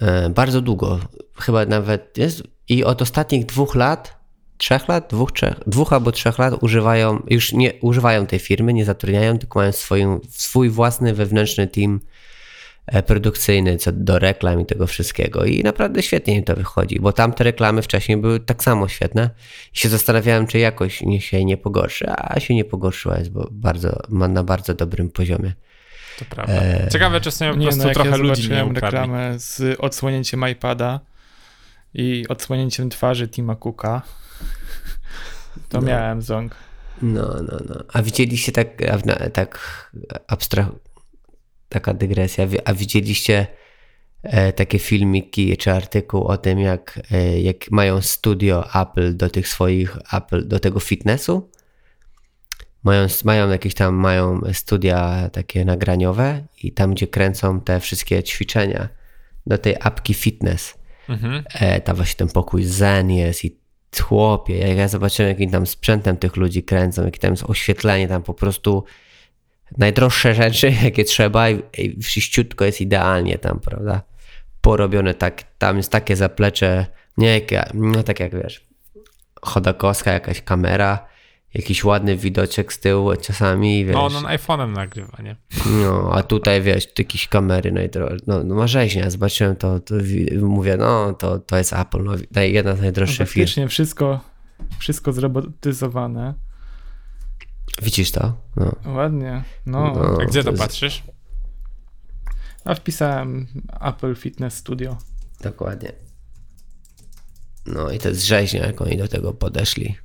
e, 0.00 0.30
Bardzo 0.30 0.60
długo, 0.60 1.00
chyba 1.38 1.66
nawet 1.66 2.18
jest. 2.18 2.42
I 2.68 2.84
od 2.84 3.02
ostatnich 3.02 3.46
dwóch 3.46 3.74
lat, 3.74 4.18
trzech 4.56 4.88
lat, 4.88 5.10
dwóch, 5.10 5.32
trzech, 5.32 5.54
dwóch 5.66 5.92
albo 5.92 6.12
trzech 6.12 6.38
lat 6.38 6.54
używają, 6.62 7.22
już 7.30 7.52
nie 7.52 7.72
używają 7.80 8.26
tej 8.26 8.38
firmy, 8.38 8.72
nie 8.72 8.84
zatrudniają, 8.84 9.38
tylko 9.38 9.60
mają 9.90 10.20
swój 10.30 10.70
własny 10.70 11.14
wewnętrzny 11.14 11.66
team 11.66 11.94
e, 11.94 11.98
produkcyjny 13.06 13.76
co 13.76 13.92
do 13.92 14.18
reklam 14.18 14.60
i 14.60 14.66
tego 14.66 14.86
wszystkiego. 14.86 15.44
I 15.44 15.62
naprawdę 15.62 16.02
świetnie 16.02 16.34
im 16.36 16.44
to 16.44 16.54
wychodzi, 16.56 17.00
bo 17.00 17.12
tamte 17.12 17.44
reklamy 17.44 17.82
wcześniej 17.82 18.18
były 18.18 18.40
tak 18.40 18.62
samo 18.62 18.88
świetne. 18.88 19.30
I 19.74 19.78
się 19.78 19.88
zastanawiałem, 19.88 20.46
czy 20.46 20.58
jakoś 20.58 21.00
nie 21.02 21.20
się 21.20 21.44
nie 21.44 21.56
pogorszy, 21.56 22.06
a 22.08 22.40
się 22.40 22.54
nie 22.54 22.64
pogorszyła, 22.64 23.18
jest 23.18 23.30
bo 23.30 23.48
bardzo, 23.50 24.00
ma 24.08 24.28
na 24.28 24.42
bardzo 24.44 24.74
dobrym 24.74 25.10
poziomie. 25.10 25.52
To 26.18 26.24
prawda. 26.30 26.54
Ciekawe, 26.92 27.20
czy 27.20 27.30
sobie 27.30 27.50
po 27.50 27.56
Nie 27.56 27.66
prostu 27.66 27.82
no, 27.82 27.88
jak 27.88 27.94
trochę 27.94 28.10
ja 28.10 28.16
ludzi 28.16 28.50
nie 28.50 28.64
ukradli. 28.64 28.80
reklamę 28.80 29.38
z 29.38 29.76
odsłonięciem 29.80 30.48
iPada 30.48 31.00
i 31.94 32.24
odsłonięciem 32.28 32.90
twarzy 32.90 33.28
Tima 33.28 33.56
Cooka, 33.56 34.02
to 35.68 35.80
No. 35.80 35.86
miałem 35.86 36.22
ząg. 36.22 36.54
No, 37.02 37.22
no, 37.22 37.58
no. 37.68 37.74
A 37.92 38.02
widzieliście 38.02 38.52
tak, 38.52 38.82
a, 38.92 38.98
w- 38.98 39.06
na- 39.06 39.14
tak 39.32 39.58
abstrah... 40.26 40.68
taka 41.68 41.94
dygresja, 41.94 42.46
a 42.64 42.74
widzieliście 42.74 43.46
e, 44.22 44.52
takie 44.52 44.78
filmiki 44.78 45.56
czy 45.56 45.72
artykuł 45.72 46.24
o 46.24 46.36
tym, 46.36 46.58
jak, 46.58 47.00
e, 47.10 47.40
jak 47.40 47.70
mają 47.70 48.00
studio 48.00 48.82
Apple 48.82 49.16
do 49.16 49.30
tych 49.30 49.48
swoich 49.48 49.96
Apple, 50.12 50.48
do 50.48 50.60
tego 50.60 50.80
fitnessu? 50.80 51.50
Mają, 52.84 53.06
mają 53.24 53.50
jakieś 53.50 53.74
tam, 53.74 53.94
mają 53.94 54.40
studia 54.52 55.30
takie 55.32 55.64
nagraniowe 55.64 56.46
i 56.62 56.72
tam, 56.72 56.94
gdzie 56.94 57.06
kręcą 57.06 57.60
te 57.60 57.80
wszystkie 57.80 58.22
ćwiczenia 58.22 58.88
do 59.46 59.58
tej 59.58 59.76
apki 59.80 60.14
fitness 60.14 60.84
Mhm. 61.08 61.44
e, 61.54 61.80
tam 61.80 61.96
właśnie 61.96 62.16
ten 62.16 62.28
pokój 62.28 62.64
zen 62.64 63.10
jest 63.10 63.44
i 63.44 63.56
chłopie, 64.02 64.58
jak 64.58 64.78
ja 64.78 64.88
zobaczyłem 64.88 65.28
jakim 65.28 65.50
tam 65.50 65.66
sprzętem 65.66 66.16
tych 66.16 66.36
ludzi 66.36 66.62
kręcą, 66.62 67.04
jakie 67.04 67.18
tam 67.18 67.30
jest 67.30 67.42
oświetlenie, 67.42 68.08
tam 68.08 68.22
po 68.22 68.34
prostu 68.34 68.84
najdroższe 69.78 70.34
rzeczy, 70.34 70.72
jakie 70.84 71.04
trzeba 71.04 71.50
i, 71.50 71.62
i 71.78 72.02
wszyściutko 72.02 72.64
jest 72.64 72.80
idealnie 72.80 73.38
tam, 73.38 73.60
prawda? 73.60 74.02
Porobione 74.60 75.14
tak, 75.14 75.42
tam 75.58 75.76
jest 75.76 75.92
takie 75.92 76.16
zaplecze, 76.16 76.86
nie 77.16 77.28
jak, 77.34 77.50
ja- 77.52 77.70
no 77.74 78.02
tak 78.02 78.20
jak 78.20 78.34
wiesz, 78.42 78.66
chodakowska 79.42 80.12
jakaś 80.12 80.40
kamera, 80.42 81.06
jakiś 81.54 81.84
ładny 81.84 82.16
widoczek 82.16 82.72
z 82.72 82.80
tyłu 82.80 83.16
czasami, 83.16 83.84
wiesz. 83.84 83.94
No, 83.94 84.08
no 84.08 84.20
iPhone'em 84.20 84.72
nagrywa, 84.72 85.22
nie? 85.22 85.36
No, 85.82 86.10
a 86.14 86.22
tutaj 86.22 86.62
wiesz, 86.62 86.88
jakieś 86.98 87.28
kamery 87.28 87.72
najdroższe. 87.72 88.16
No, 88.26 88.44
no 88.44 88.54
ma 88.54 88.66
rzeźnia, 88.66 89.10
zobaczyłem 89.10 89.56
to, 89.56 89.80
to 89.80 89.94
wi- 90.00 90.38
mówię, 90.38 90.76
no 90.76 91.12
to, 91.12 91.38
to 91.38 91.56
jest 91.56 91.72
Apple, 91.72 92.04
no, 92.04 92.12
jedna 92.42 92.76
z 92.76 92.80
najdroższych 92.80 93.28
firm. 93.30 93.44
Faktycznie 93.44 93.68
wszystko, 93.68 94.20
wszystko 94.78 95.12
zrobotyzowane. 95.12 96.34
Widzisz 97.82 98.10
to? 98.10 98.36
No. 98.56 98.72
Ładnie. 98.86 99.44
No, 99.66 99.94
No. 99.94 100.18
A 100.20 100.24
gdzie 100.24 100.40
to 100.40 100.44
to 100.44 100.50
jest- 100.50 100.62
patrzysz? 100.62 101.02
a 102.64 102.74
wpisałem 102.74 103.46
Apple 103.80 104.14
Fitness 104.14 104.54
Studio. 104.54 104.96
Dokładnie. 105.40 105.92
No 107.66 107.90
i 107.90 107.98
to 107.98 108.08
jest 108.08 108.24
rzeźnia, 108.26 108.66
jak 108.66 108.80
oni 108.80 108.96
do 108.96 109.08
tego 109.08 109.34
podeszli. 109.34 109.96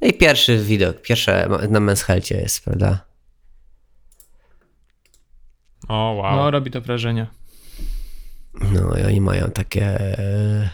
No 0.00 0.08
i 0.08 0.12
pierwszy 0.12 0.58
widok, 0.58 1.02
pierwsze 1.02 1.48
na 1.70 1.80
Men's 1.80 2.34
jest, 2.34 2.64
prawda? 2.64 3.04
O, 5.88 5.94
wow. 5.94 6.36
No, 6.36 6.50
robi 6.50 6.70
to 6.70 6.80
wrażenie. 6.80 7.26
No 8.54 8.98
i 8.98 9.02
oni 9.02 9.20
mają 9.20 9.50
takie 9.50 9.84
e, 10.18 10.70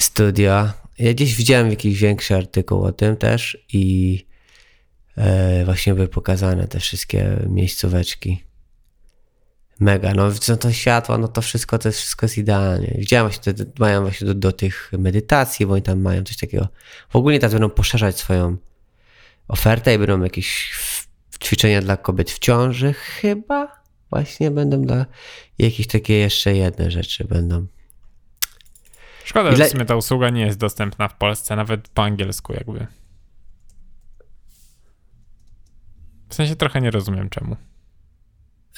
studia. 0.00 0.72
Ja 0.98 1.14
gdzieś 1.14 1.34
widziałem 1.34 1.70
jakiś 1.70 2.00
większy 2.00 2.36
artykuł 2.36 2.84
o 2.84 2.92
tym 2.92 3.16
też 3.16 3.58
i 3.72 4.26
e, 5.16 5.64
właśnie 5.64 5.94
były 5.94 6.08
pokazane 6.08 6.68
te 6.68 6.80
wszystkie 6.80 7.36
miejscóweczki. 7.48 8.44
Mega, 9.80 10.14
no 10.14 10.32
co 10.32 10.56
to 10.56 10.72
światło, 10.72 11.18
no 11.18 11.28
to 11.28 11.42
wszystko, 11.42 11.78
to 11.78 11.92
wszystko 11.92 12.26
jest 12.26 12.38
idealnie. 12.38 12.94
Widziałem 12.98 13.28
właśnie, 13.28 13.54
te, 13.54 13.64
mają 13.78 14.02
właśnie 14.02 14.26
do, 14.26 14.34
do 14.34 14.52
tych 14.52 14.92
medytacji, 14.98 15.66
bo 15.66 15.72
oni 15.72 15.82
tam 15.82 16.00
mają 16.00 16.24
coś 16.24 16.36
takiego. 16.36 16.68
W 17.10 17.16
ogóle 17.16 17.38
teraz 17.38 17.52
będą 17.52 17.70
poszerzać 17.70 18.18
swoją 18.18 18.56
ofertę 19.48 19.94
i 19.94 19.98
będą 19.98 20.22
jakieś 20.22 20.72
ćwiczenia 21.44 21.80
dla 21.80 21.96
kobiet 21.96 22.30
w 22.30 22.38
ciąży, 22.38 22.92
chyba 22.92 23.82
właśnie 24.10 24.50
będą 24.50 24.82
dla 24.82 25.06
jakieś 25.58 25.86
takie 25.86 26.14
jeszcze 26.14 26.54
jedne 26.54 26.90
rzeczy 26.90 27.24
będą. 27.24 27.66
Szkoda, 29.32 29.48
Ile- 29.48 29.56
że 29.58 29.64
w 29.64 29.72
sumie 29.72 29.84
ta 29.84 29.96
usługa 29.96 30.30
nie 30.30 30.40
jest 30.40 30.58
dostępna 30.58 31.08
w 31.08 31.16
Polsce, 31.16 31.56
nawet 31.56 31.88
po 31.88 32.02
angielsku 32.02 32.52
jakby. 32.52 32.86
W 36.28 36.34
sensie 36.34 36.56
trochę 36.56 36.80
nie 36.80 36.90
rozumiem 36.90 37.30
czemu. 37.30 37.56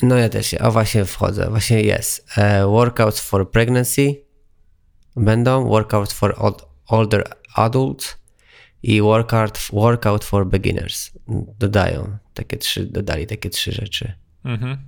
No 0.03 0.17
ja 0.17 0.29
też, 0.29 0.55
o 0.55 0.71
właśnie 0.73 1.05
wchodzę, 1.05 1.51
właśnie 1.51 1.81
jest. 1.83 2.39
E, 2.39 2.67
workouts 2.67 3.21
for 3.21 3.51
pregnancy 3.51 4.25
będą, 5.17 5.69
workouts 5.69 6.13
for 6.13 6.35
old, 6.39 6.67
older 6.87 7.25
adults 7.55 8.17
i 8.83 9.03
workout, 9.03 9.59
workout 9.73 10.25
for 10.25 10.47
beginners. 10.47 11.11
Dodają 11.59 12.19
takie 12.35 12.57
trzy, 12.57 12.87
dodali 12.87 13.27
takie 13.27 13.51
trzy 13.51 13.73
rzeczy. 13.73 14.13
Mhm. 14.45 14.79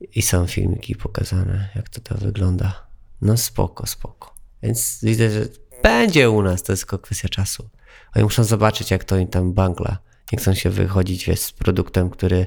I 0.00 0.22
są 0.22 0.46
filmiki 0.46 0.96
pokazane, 0.96 1.68
jak 1.74 1.88
to 1.88 2.00
to 2.00 2.14
wygląda. 2.14 2.86
No 3.20 3.36
spoko, 3.36 3.86
spoko. 3.86 4.33
Więc 4.64 4.98
widzę, 5.02 5.30
że 5.30 5.40
będzie 5.82 6.30
u 6.30 6.42
nas, 6.42 6.62
to 6.62 6.72
jest 6.72 6.82
tylko 6.82 6.98
kwestia 6.98 7.28
czasu. 7.28 7.70
Oni 8.14 8.24
muszą 8.24 8.44
zobaczyć, 8.44 8.90
jak 8.90 9.04
to 9.04 9.16
im 9.16 9.28
tam 9.28 9.52
bangla. 9.52 9.98
Nie 10.32 10.38
chcą 10.38 10.54
się 10.54 10.70
wychodzić 10.70 11.26
wiesz, 11.26 11.40
z 11.40 11.52
produktem, 11.52 12.10
który 12.10 12.46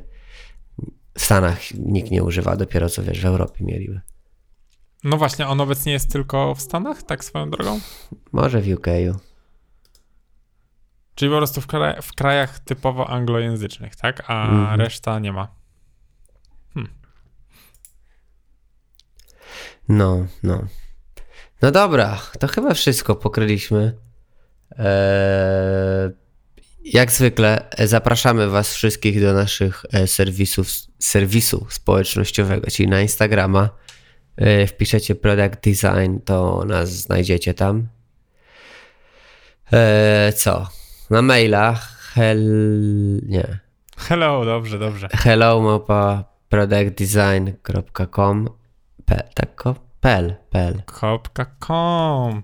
w 1.18 1.26
Stanach 1.26 1.60
nikt 1.74 2.12
nie 2.12 2.24
używa, 2.24 2.56
dopiero 2.56 2.90
co 2.90 3.04
wiesz, 3.04 3.22
w 3.22 3.26
Europie 3.26 3.66
mieliby. 3.66 4.02
No 5.04 5.18
właśnie, 5.18 5.48
on 5.48 5.62
obecnie 5.62 5.92
jest 5.92 6.12
tylko 6.12 6.56
w 6.56 6.62
Stanach, 6.62 7.04
tak 7.04 7.26
swoją 7.26 7.50
drogą? 7.50 7.80
Może 8.32 8.62
w 8.62 8.68
UK. 8.68 8.88
Czyli 11.16 11.32
po 11.32 11.38
prostu 11.38 11.62
w, 11.62 11.68
kraj, 11.68 12.02
w 12.02 12.14
krajach 12.14 12.60
typowo 12.60 13.10
anglojęzycznych, 13.10 13.96
tak? 13.96 14.24
A 14.28 14.50
Mhm. 14.50 14.80
reszta 14.82 15.20
nie 15.20 15.34
ma. 15.34 15.48
No, 19.90 20.26
no. 20.44 20.68
No 21.62 21.72
dobra, 21.72 22.22
to 22.40 22.48
chyba 22.48 22.74
wszystko 22.74 23.16
pokryliśmy. 23.16 23.94
Eee, 24.78 26.12
jak 26.84 27.12
zwykle 27.12 27.70
e, 27.70 27.88
zapraszamy 27.88 28.50
Was 28.50 28.74
wszystkich 28.74 29.22
do 29.22 29.34
naszych 29.34 29.86
e, 29.94 30.08
serwisów, 30.08 30.68
serwisu 31.00 31.68
społecznościowego, 31.70 32.68
czyli 32.72 32.90
na 32.90 33.02
Instagrama. 33.02 33.70
E, 34.38 34.68
Wpiszecie 34.68 35.16
Product 35.16 35.64
Design, 35.64 36.18
to 36.26 36.66
nas 36.66 36.90
znajdziecie 36.90 37.54
tam. 37.54 37.88
Eee, 39.72 40.34
co? 40.34 40.70
Na 41.10 41.22
mailach 41.22 41.98
hel... 42.14 42.44
nie. 43.26 43.60
Hello, 43.98 44.46
dobrze, 44.46 44.80
dobrze. 44.80 45.08
hello 45.12 45.62
małpa 45.62 46.24
productdesign.com 46.50 48.50
tak? 49.06 49.87
Pel, 50.02 50.36
pel. 50.50 50.82
Kop.com. 50.86 52.44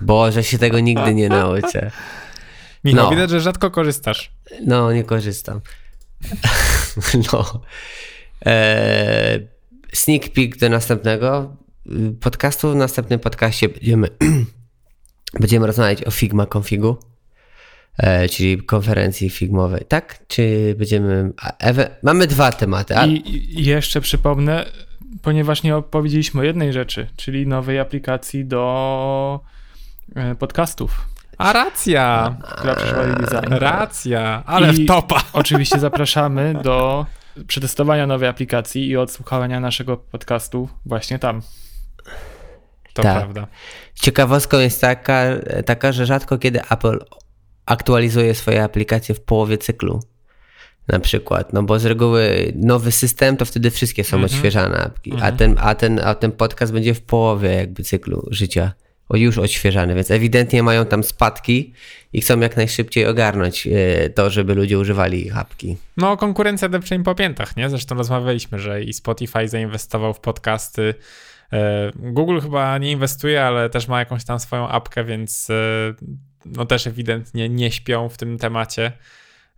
Boże, 0.00 0.44
się 0.44 0.58
tego 0.58 0.80
nigdy 0.80 1.14
nie 1.14 1.28
nauczę. 1.28 1.90
Michał, 2.84 3.04
No. 3.04 3.10
widać, 3.10 3.30
że 3.30 3.40
rzadko 3.40 3.70
korzystasz. 3.70 4.32
No, 4.66 4.92
nie 4.92 5.04
korzystam. 5.04 5.60
no. 7.32 7.60
Eee, 8.44 9.48
sneak 9.92 10.28
peek 10.32 10.56
do 10.56 10.68
następnego 10.68 11.56
podcastu. 12.20 12.72
W 12.72 12.76
następnym 12.76 13.20
podcaście 13.20 13.68
będziemy, 13.68 14.08
będziemy 15.40 15.66
rozmawiać 15.66 16.04
o 16.04 16.10
Figma 16.10 16.46
Configu, 16.46 16.96
e, 17.98 18.28
czyli 18.28 18.62
konferencji 18.62 19.30
figmowej. 19.30 19.84
Tak? 19.88 20.26
Czy 20.28 20.74
będziemy... 20.78 21.32
Ewe, 21.58 21.96
mamy 22.02 22.26
dwa 22.26 22.52
tematy. 22.52 22.96
A, 22.96 23.06
I, 23.06 23.12
I 23.60 23.64
jeszcze 23.64 24.00
przypomnę, 24.00 24.66
ponieważ 25.22 25.62
nie 25.62 25.76
opowiedzieliśmy 25.76 26.40
o 26.40 26.44
jednej 26.44 26.72
rzeczy, 26.72 27.06
czyli 27.16 27.46
nowej 27.46 27.78
aplikacji 27.80 28.44
do 28.44 29.40
e, 30.14 30.34
podcastów, 30.34 31.08
A 31.38 31.52
racja! 31.52 32.36
która 32.56 32.74
przyszła 32.74 33.04
design. 33.06 33.52
Racja! 33.54 34.42
Ale 34.46 34.72
I- 34.72 34.84
w 34.84 34.88
topa! 34.88 35.22
Oczywiście 35.32 35.78
zapraszamy 35.78 36.54
do 36.62 37.06
przetestowania 37.46 38.06
nowej 38.06 38.28
aplikacji 38.28 38.88
i 38.88 38.96
odsłuchania 38.96 39.60
naszego 39.60 39.96
podcastu 39.96 40.68
właśnie 40.86 41.18
tam. 41.18 41.42
To 42.94 43.02
Tak. 43.02 43.16
prawda. 43.16 43.46
Ciekawostką 43.94 44.58
jest 44.58 44.80
taka, 44.80 45.22
taka, 45.66 45.92
że 45.92 46.06
rzadko 46.06 46.38
kiedy 46.38 46.60
Apple 46.70 46.98
aktualizuje 47.66 48.34
swoje 48.34 48.64
aplikacje 48.64 49.14
w 49.14 49.20
połowie 49.20 49.58
cyklu. 49.58 50.00
Na 50.92 51.00
przykład, 51.00 51.52
no 51.52 51.62
bo 51.62 51.78
z 51.78 51.84
reguły 51.84 52.52
nowy 52.56 52.92
system, 52.92 53.36
to 53.36 53.44
wtedy 53.44 53.70
wszystkie 53.70 54.04
są 54.04 54.16
Mhm. 54.16 54.24
odświeżane 54.24 54.78
apki, 54.78 55.10
a, 55.12 55.14
Mhm. 55.14 55.36
ten, 55.36 55.56
a, 55.60 55.74
ten, 55.74 56.00
a 56.04 56.14
ten 56.14 56.32
podcast 56.32 56.72
będzie 56.72 56.94
w 56.94 57.02
połowie 57.02 57.48
jakby 57.54 57.82
cyklu 57.82 58.28
życia, 58.30 58.72
już 59.14 59.38
odświeżany, 59.38 59.94
więc 59.94 60.10
ewidentnie 60.10 60.62
mają 60.62 60.86
tam 60.86 61.04
spadki 61.04 61.72
i 62.12 62.20
chcą 62.20 62.40
jak 62.40 62.56
najszybciej 62.56 63.06
ogarnąć 63.06 63.66
e, 63.66 64.10
to, 64.10 64.30
żeby 64.30 64.54
ludzie 64.54 64.78
używali 64.78 65.26
ich 65.26 65.36
apki. 65.38 65.76
No, 65.96 66.16
konkurencja 66.16 66.68
depcze 66.68 66.94
im 66.94 67.02
po 67.02 67.14
piętach, 67.14 67.56
nie? 67.56 67.70
Zresztą 67.70 67.94
rozmawialiśmy, 67.96 68.58
że 68.58 68.82
i 68.82 68.92
Spotify 68.92 69.48
zainwestował 69.48 70.14
w 70.14 70.20
podcasty. 70.20 70.94
E, 71.52 71.90
Google 71.96 72.40
chyba 72.40 72.78
nie 72.78 72.90
inwestuje, 72.90 73.42
ale 73.44 73.70
też 73.70 73.88
ma 73.88 73.98
jakąś 73.98 74.24
tam 74.24 74.40
swoją 74.40 74.68
apkę, 74.68 75.04
więc 75.04 75.50
e, 75.50 75.54
no 76.46 76.66
też 76.66 76.86
ewidentnie 76.86 77.48
nie 77.48 77.70
śpią 77.72 78.08
w 78.08 78.16
tym 78.16 78.38
temacie. 78.38 78.92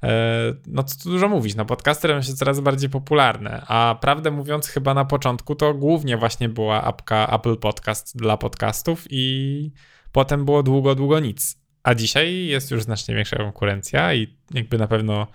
E, 0.02 0.54
No 0.66 0.82
co 0.82 1.02
tu 1.02 1.10
dużo 1.10 1.28
mówić, 1.28 1.54
no 1.54 1.64
podcasty 1.64 2.08
robią 2.08 2.22
się 2.22 2.34
coraz 2.34 2.60
bardziej 2.60 2.90
popularne, 2.90 3.62
a 3.66 3.98
prawdę 4.00 4.30
mówiąc 4.30 4.66
chyba 4.68 4.94
na 4.94 5.04
początku 5.04 5.54
to 5.54 5.74
głównie 5.74 6.16
właśnie 6.16 6.48
była 6.48 6.82
apka 6.84 7.26
Apple 7.26 7.56
Podcast 7.56 8.16
dla 8.16 8.36
podcastów 8.36 9.06
i 9.10 9.72
potem 10.12 10.44
było 10.44 10.62
długo, 10.62 10.94
długo 10.94 11.20
nic. 11.20 11.58
A 11.82 11.94
dzisiaj 11.94 12.46
jest 12.46 12.70
już 12.70 12.82
znacznie 12.82 13.14
większa 13.14 13.36
konkurencja 13.36 14.14
i 14.14 14.36
jakby 14.54 14.78
na 14.78 14.86
pewno 14.86 15.26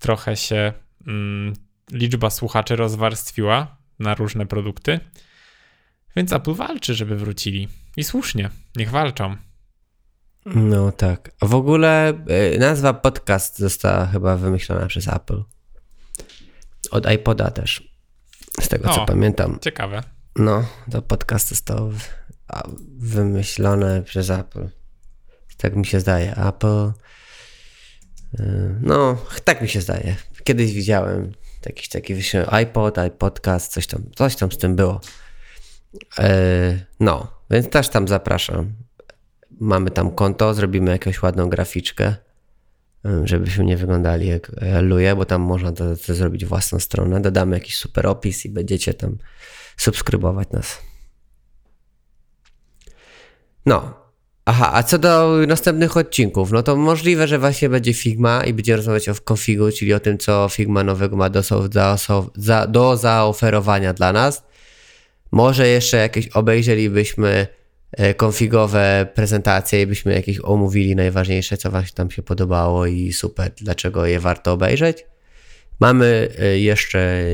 trochę 0.00 0.36
się 0.36 0.72
mm, 1.06 1.52
liczba 1.92 2.30
słuchaczy 2.30 2.76
rozwarstwiła 2.76 3.76
na 3.98 4.14
różne 4.14 4.46
produkty. 4.46 5.00
Więc 6.16 6.32
Apple 6.32 6.54
walczy, 6.54 6.94
żeby 6.94 7.16
wrócili. 7.16 7.68
I 7.96 8.04
słusznie, 8.04 8.50
niech 8.76 8.90
walczą. 8.90 9.36
No 10.54 10.92
tak. 10.92 11.30
A 11.40 11.46
w 11.46 11.54
ogóle 11.54 12.08
e, 12.08 12.58
nazwa 12.58 12.94
podcast 12.94 13.58
została 13.58 14.06
chyba 14.06 14.36
wymyślona 14.36 14.86
przez 14.86 15.08
Apple. 15.08 15.42
Od 16.90 17.10
iPoda 17.10 17.50
też. 17.50 17.96
Z 18.60 18.68
tego 18.68 18.88
co 18.94 19.02
O. 19.02 19.06
pamiętam. 19.06 19.58
Ciekawe. 19.60 20.02
No, 20.36 20.64
to 20.90 21.02
podcast 21.02 21.48
został 21.48 21.92
wymyślone 22.98 24.02
przez 24.02 24.30
Apple. 24.30 24.68
Tak 25.56 25.76
mi 25.76 25.86
się 25.86 26.00
zdaje. 26.00 26.36
Apple. 26.36 26.92
y, 28.40 28.74
No, 28.80 29.18
tak 29.44 29.62
mi 29.62 29.68
się 29.68 29.80
zdaje. 29.80 30.16
Kiedyś 30.44 30.72
widziałem 30.72 31.32
jakiś 31.66 31.88
taki 31.88 32.14
iPod, 32.48 32.96
iPodcast, 33.08 33.72
coś 33.72 33.86
tam, 33.86 34.02
coś 34.16 34.36
tam 34.36 34.52
z 34.52 34.58
tym 34.58 34.76
było. 34.76 35.00
E, 36.18 36.80
No, 37.00 37.32
więc 37.50 37.68
też 37.70 37.88
tam 37.88 38.08
zapraszam. 38.08 38.85
Mamy 39.60 39.90
tam 39.90 40.10
konto, 40.10 40.54
zrobimy 40.54 40.90
jakąś 40.90 41.22
ładną 41.22 41.48
graficzkę, 41.48 42.14
żebyśmy 43.24 43.64
nie 43.64 43.76
wyglądali 43.76 44.26
jak 44.26 44.50
luje, 44.82 45.16
bo 45.16 45.24
tam 45.24 45.42
można 45.42 45.72
to, 45.72 45.84
to 46.06 46.14
zrobić 46.14 46.44
własną 46.44 46.80
stronę. 46.80 47.20
Dodamy 47.20 47.56
jakiś 47.56 47.76
super 47.76 48.06
opis 48.06 48.44
i 48.44 48.50
będziecie 48.50 48.94
tam 48.94 49.18
subskrybować 49.76 50.50
nas. 50.50 50.78
No. 53.66 54.06
Aha, 54.48 54.70
a 54.74 54.82
co 54.82 54.98
do 54.98 55.38
następnych 55.46 55.96
odcinków, 55.96 56.52
no 56.52 56.62
to 56.62 56.76
możliwe, 56.76 57.28
że 57.28 57.38
właśnie 57.38 57.68
będzie 57.68 57.94
Figma 57.94 58.44
i 58.44 58.52
będziemy 58.52 58.76
rozmawiać 58.76 59.08
o 59.08 59.14
konfigu, 59.24 59.72
czyli 59.72 59.94
o 59.94 60.00
tym, 60.00 60.18
co 60.18 60.48
Figma 60.50 60.84
nowego 60.84 61.16
ma 61.16 61.30
do, 61.30 61.42
do 62.68 62.96
zaoferowania 62.96 63.92
dla 63.92 64.12
nas. 64.12 64.44
Może 65.32 65.68
jeszcze 65.68 65.96
jakieś 65.96 66.28
obejrzelibyśmy 66.28 67.46
konfigowe 68.16 69.06
prezentacje 69.14 69.82
i 69.82 69.86
byśmy 69.86 70.14
jakieś 70.14 70.40
omówili 70.42 70.96
najważniejsze, 70.96 71.56
co 71.56 71.70
wam 71.70 71.84
tam 71.94 72.10
się 72.10 72.22
podobało 72.22 72.86
i 72.86 73.12
super, 73.12 73.52
dlaczego 73.56 74.06
je 74.06 74.20
warto 74.20 74.52
obejrzeć. 74.52 75.06
Mamy 75.80 76.28
e, 76.38 76.58
jeszcze 76.58 77.24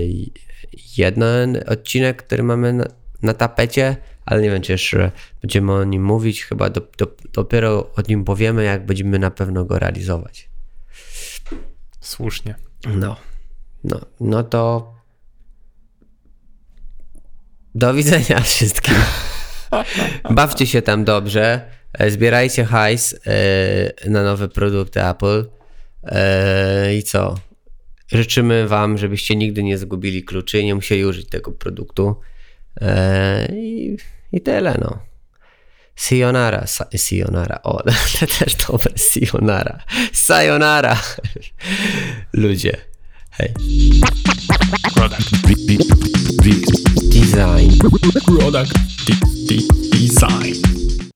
jeden 0.97 1.65
odcinek, 1.67 2.23
który 2.23 2.43
mamy 2.43 2.73
na, 2.73 2.85
na 3.23 3.35
tapecie, 3.35 3.97
ale 4.27 4.43
nie 4.43 4.51
wiem, 4.51 4.63
czy 4.63 4.73
jeszcze 4.73 5.13
będziemy 5.43 5.73
o 5.73 5.85
nim 5.85 6.05
mówić. 6.05 6.45
Chyba 6.45 6.71
do, 6.71 6.81
do, 6.99 7.17
dopiero 7.33 7.91
o 7.95 8.03
nim 8.09 8.25
powiemy, 8.25 8.65
jak 8.65 8.87
będziemy 8.87 9.19
na 9.19 9.31
pewno 9.31 9.65
go 9.65 9.79
realizować. 9.79 10.49
Słusznie. 12.01 12.55
No, 12.95 13.17
no, 13.85 14.01
no 14.21 14.43
to 14.43 14.95
do 17.75 17.95
widzenia 17.95 18.41
wszystkim. 18.41 18.95
Bawcie 20.31 20.67
się 20.67 20.83
tam 20.83 21.05
dobrze. 21.05 21.61
E, 21.93 22.11
zbierajcie 22.11 22.65
hajs 22.65 23.15
e, 23.27 24.11
na 24.11 24.23
nowe 24.23 24.49
produkty 24.49 25.05
Apple. 25.05 25.45
E, 26.05 26.97
I 26.97 27.03
co? 27.03 27.35
Życzymy 28.13 28.69
Wam, 28.69 28.99
żebyście 28.99 29.37
nigdy 29.37 29.63
nie 29.63 29.79
zgubili 29.79 30.25
kluczy 30.25 30.61
i 30.61 30.65
nie 30.65 30.75
musieli 30.75 31.05
użyć 31.05 31.29
tego 31.29 31.53
produktu. 31.53 32.17
I, 33.53 33.97
i 34.33 34.41
tyle, 34.41 34.79
no. 34.81 35.13
Sayonara, 35.97 36.67
sa, 36.67 36.89
sayonara, 36.97 37.61
o, 37.63 37.83
to 38.19 38.27
też 38.27 38.55
dobre, 38.55 38.93
sayonara, 38.97 39.79
sayonara, 40.13 40.97
ludzie, 42.33 42.77
hej. 43.31 43.53
Product. 44.95 45.31
Design. 47.13 47.79
Product. 48.27 49.42
Design. 49.59 51.12